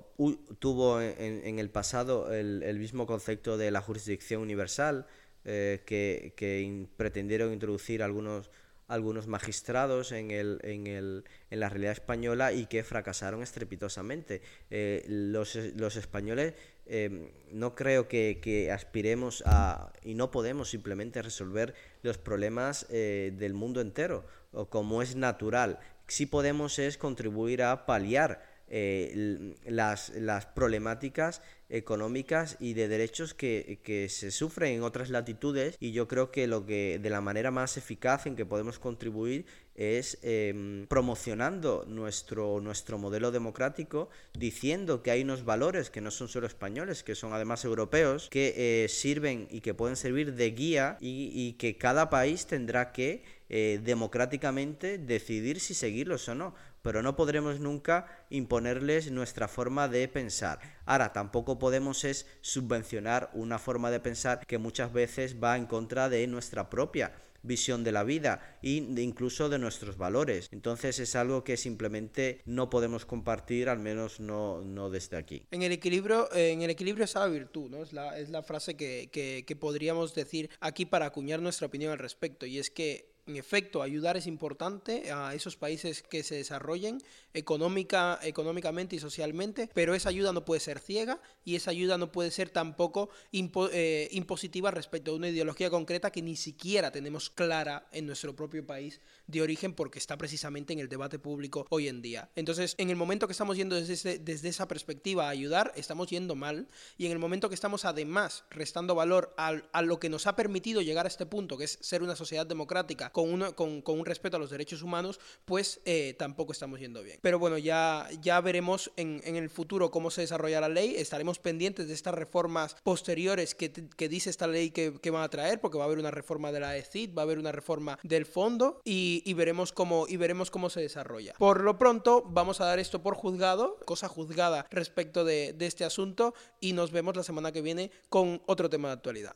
tuvo 0.59 1.01
en, 1.01 1.59
el 1.59 1.70
pasado 1.70 2.33
el, 2.33 2.79
mismo 2.79 3.07
concepto 3.07 3.57
de 3.57 3.70
la 3.70 3.81
jurisdicción 3.81 4.43
universal, 4.43 5.07
eh, 5.45 5.83
que, 5.87 6.87
pretendieron 6.97 7.53
introducir 7.53 8.03
algunos, 8.03 8.51
algunos 8.93 9.26
magistrados 9.26 10.12
en, 10.12 10.30
el, 10.30 10.61
en, 10.62 10.86
el, 10.86 11.24
en 11.51 11.61
la 11.61 11.68
realidad 11.68 11.93
española 11.93 12.53
y 12.53 12.66
que 12.66 12.84
fracasaron 12.84 13.43
estrepitosamente. 13.43 14.43
los, 14.70 15.57
los 15.76 15.97
españoles 15.97 16.55
Em, 16.86 17.30
no 17.53 17.74
creo 17.74 18.09
que, 18.09 18.70
aspiremos 18.72 19.43
a, 19.47 19.93
y 20.03 20.14
no 20.14 20.30
podemos 20.30 20.70
simplemente 20.70 21.22
resolver 21.22 21.74
los 22.03 22.18
problemas 22.18 22.86
eh, 22.90 23.32
del 23.36 23.55
mundo 23.55 23.80
entero, 23.80 24.26
o 24.53 24.68
como 24.68 25.01
es 25.01 25.14
natural. 25.14 25.78
Sí 26.09 26.26
podemos 26.26 26.78
es 26.78 26.99
contribuir 26.99 27.62
a 27.62 27.86
paliar 27.86 28.45
eh, 28.68 29.55
las, 29.64 30.11
las, 30.11 30.47
problemáticas 30.47 31.43
económicas 31.73 32.57
y 32.61 32.75
de 32.75 32.87
derechos 32.87 33.35
que, 33.35 33.81
se 34.09 34.31
sufren 34.31 34.75
en 34.75 34.83
otras 34.83 35.11
latitudes. 35.11 35.77
Y 35.81 35.93
yo 35.93 36.07
creo 36.07 36.31
que 36.31 36.47
lo 36.47 36.66
que 36.66 37.01
de 37.03 37.11
la 37.11 37.20
manera 37.20 37.51
más 37.51 37.77
eficaz 37.77 38.27
en 38.27 38.37
que 38.37 38.47
podemos 38.47 38.79
contribuir 38.79 39.47
es 39.75 40.18
em, 40.23 40.87
promocionando 40.87 41.87
nuestro, 41.89 42.61
nuestro 42.61 42.99
modelo 42.99 43.31
democrático, 43.31 44.11
diciendo 44.35 45.03
que 45.03 45.11
hay 45.11 45.23
unos 45.23 45.45
valores 45.45 45.89
que 45.89 46.03
no 46.03 46.11
son 46.11 46.29
solo 46.29 46.47
españoles, 46.47 47.03
que 47.03 47.14
son 47.14 47.33
además 47.33 47.64
europeos, 47.64 48.29
que 48.31 48.85
eh, 48.85 48.89
sirven 48.89 49.49
y 49.51 49.62
que 49.62 49.73
pueden 49.73 49.97
servir 49.97 50.35
de 50.35 50.51
guía 50.51 50.99
y, 51.01 51.55
que 51.55 51.79
cada 51.79 52.11
país 52.11 52.47
tendrá 52.47 52.93
que 52.93 53.25
eh, 53.49 53.81
democráticamente 53.83 54.99
decidir 54.99 55.61
si 55.61 55.75
seguirlos 55.75 56.29
o 56.29 56.35
no 56.35 56.55
pero 56.83 57.03
no 57.03 57.16
podremos 57.16 57.61
nunca 57.61 58.26
imponerles 58.30 59.11
nuestra 59.11 59.49
forma 59.49 59.89
de 59.89 60.07
pensar. 60.09 60.61
Ahora, 60.85 61.12
tampoco 61.12 61.59
podemos 61.59 62.05
es 62.05 62.26
subvencionar 62.41 63.30
una 63.33 63.59
forma 63.59 63.91
de 63.91 64.01
pensar 64.01 64.47
que 64.47 64.59
muchas 64.59 64.93
veces 64.93 65.43
va 65.43 65.57
en 65.57 65.66
contra 65.66 66.09
de 66.09 66.26
nuestra 66.26 66.68
propia 66.68 67.12
visión 67.43 67.85
de 67.85 67.93
la 67.93 68.05
vida 68.05 68.59
e 68.62 68.70
incluso 68.70 69.49
de 69.49 69.59
nuestros 69.59 69.97
valores. 69.97 70.49
Entonces 70.53 70.99
es 70.99 71.14
algo 71.16 71.45
que 71.45 71.57
simplemente 71.57 72.41
no 72.45 72.70
podemos 72.70 73.05
compartir, 73.05 73.68
al 73.68 73.78
menos 73.78 74.20
no, 74.20 74.62
no 74.62 74.91
desde 74.91 75.16
aquí. 75.16 75.47
En 75.51 75.62
el 75.62 75.72
equilibrio, 75.72 76.33
en 76.35 76.62
el 76.62 76.70
equilibrio 76.70 77.05
está 77.05 77.20
la 77.20 77.26
virtud, 77.26 77.70
¿no? 77.70 77.83
Es 77.83 77.93
la, 77.93 78.18
es 78.18 78.30
la 78.30 78.43
frase 78.43 78.76
que, 78.76 79.11
que, 79.12 79.45
que 79.47 79.57
podríamos 79.57 80.14
decir 80.14 80.51
aquí 80.61 80.87
para 80.87 81.07
acuñar 81.07 81.41
nuestra 81.41 81.66
opinión 81.66 81.93
al 81.93 81.99
respecto. 81.99 82.47
Y 82.47 82.59
es 82.59 82.70
que 82.70 83.12
en 83.27 83.37
efecto, 83.37 83.83
ayudar 83.83 84.16
es 84.16 84.27
importante 84.27 85.12
a 85.12 85.35
esos 85.35 85.57
países 85.57 86.03
que 86.03 86.23
se 86.23 86.37
desarrollen 86.37 86.99
económica, 87.35 88.18
económicamente 88.23 88.97
y 88.97 88.99
socialmente, 88.99 89.70
pero 89.75 89.95
esa 89.95 90.09
ayuda 90.09 90.33
no 90.33 90.45
puede 90.45 90.61
ser 90.61 90.81
ciega 90.81 91.20
y 91.45 91.55
esa 91.55 91.70
ayuda 91.70 91.99
no 91.99 92.11
puede 92.11 92.31
ser 92.31 92.51
tampoco 92.51 93.11
eh, 93.33 94.09
impositiva 94.11 94.70
respecto 94.70 95.12
a 95.12 95.14
una 95.14 95.29
ideología 95.29 95.70
concreta 95.70 96.11
que 96.11 96.23
ni 96.23 96.37
siquiera 96.37 96.91
tenemos 96.91 97.31
clara 97.31 97.87
en 97.93 98.07
nuestro 98.07 98.35
propio 98.35 98.66
país 98.66 99.01
de 99.33 99.43
origen 99.43 99.74
porque 99.74 99.99
está 99.99 100.16
precisamente 100.16 100.72
en 100.72 100.78
el 100.78 100.89
debate 100.89 101.18
público 101.18 101.66
hoy 101.70 101.89
en 101.89 102.03
día. 102.03 102.30
Entonces, 102.37 102.74
en 102.78 102.91
el 102.91 102.97
momento 102.97 103.26
que 103.26 103.33
estamos 103.33 103.57
yendo 103.57 103.74
desde, 103.74 104.18
desde 104.18 104.49
esa 104.49 104.68
perspectiva 104.68 105.26
a 105.26 105.30
ayudar, 105.30 105.72
estamos 105.74 106.09
yendo 106.09 106.37
mal 106.37 106.68
y 106.97 107.07
en 107.07 107.12
el 107.12 107.18
momento 107.18 107.49
que 107.49 107.55
estamos 107.55 107.85
además 107.85 108.45
restando 108.51 108.95
valor 108.95 109.35
a, 109.37 109.55
a 109.72 109.83
lo 109.83 109.99
que 109.99 110.09
nos 110.09 110.26
ha 110.26 110.37
permitido 110.37 110.83
llegar 110.83 111.07
a 111.07 111.09
este 111.09 111.26
punto, 111.26 111.57
que 111.57 111.64
es 111.64 111.78
ser 111.80 112.03
una 112.03 112.14
sociedad 112.14 112.47
democrática 112.47 113.11
con, 113.11 113.53
con, 113.53 113.83
un 113.85 114.07
respeto 114.07 114.37
a 114.37 114.41
los 114.41 114.51
derechos 114.51 114.83
humanos, 114.83 115.18
pues 115.45 115.80
eh, 115.85 116.14
tampoco 116.18 116.53
estamos 116.53 116.78
yendo 116.80 117.03
bien. 117.03 117.18
Pero 117.22 117.39
bueno, 117.39 117.59
ya, 117.59 118.09
ya 118.20 118.41
veremos 118.41 118.93
en, 118.97 119.20
en, 119.24 119.37
el 119.37 119.51
futuro 119.51 119.91
cómo 119.91 120.11
se 120.11 120.20
desarrolla 120.20 120.61
la 120.61 120.68
ley, 120.68 120.95
estaremos 120.97 121.39
pendientes 121.39 121.89
de 121.89 121.95
estas 121.95 122.14
reformas 122.14 122.76
posteriores 122.83 123.55
que, 123.55 123.72
que 123.72 124.09
dice 124.09 124.30
esta 124.30 124.47
ley 124.47 124.70
que, 124.70 125.01
que, 125.01 125.11
van 125.11 125.22
a 125.22 125.28
traer, 125.28 125.61
porque 125.61 125.78
va 125.78 125.85
a 125.85 125.87
haber 125.87 125.99
una 125.99 126.11
reforma 126.11 126.53
de 126.53 126.61
la 126.61 126.76
ECID, 126.76 127.14
va 127.16 127.22
a 127.22 127.24
haber 127.24 127.39
una 127.39 127.53
reforma 127.53 127.99
del 128.03 128.26
fondo 128.26 128.80
y, 129.25 129.35
veremos, 129.35 129.73
cómo, 129.73 130.07
y 130.09 130.16
veremos 130.16 130.51
cómo 130.51 130.70
se 130.70 130.81
desarrolla. 130.81 131.35
Por 131.39 131.62
lo 131.62 131.79
pronto, 131.79 132.25
vamos 132.27 132.61
a 132.61 132.66
dar 132.66 132.79
esto 132.79 133.03
por 133.03 133.14
juzgado, 133.14 133.79
cosa 133.85 134.09
juzgada 134.09 134.66
respecto 134.70 135.25
de 135.25 135.55
este 135.61 135.85
asunto 135.85 136.35
y 136.61 136.73
nos 136.73 136.91
vemos 136.91 137.16
la 137.16 137.23
semana 137.23 137.53
que 137.53 137.62
viene 137.62 137.91
con 138.09 138.43
otro 138.47 138.68
tema 138.68 138.89
de 138.89 138.95
actualidad. 138.95 139.31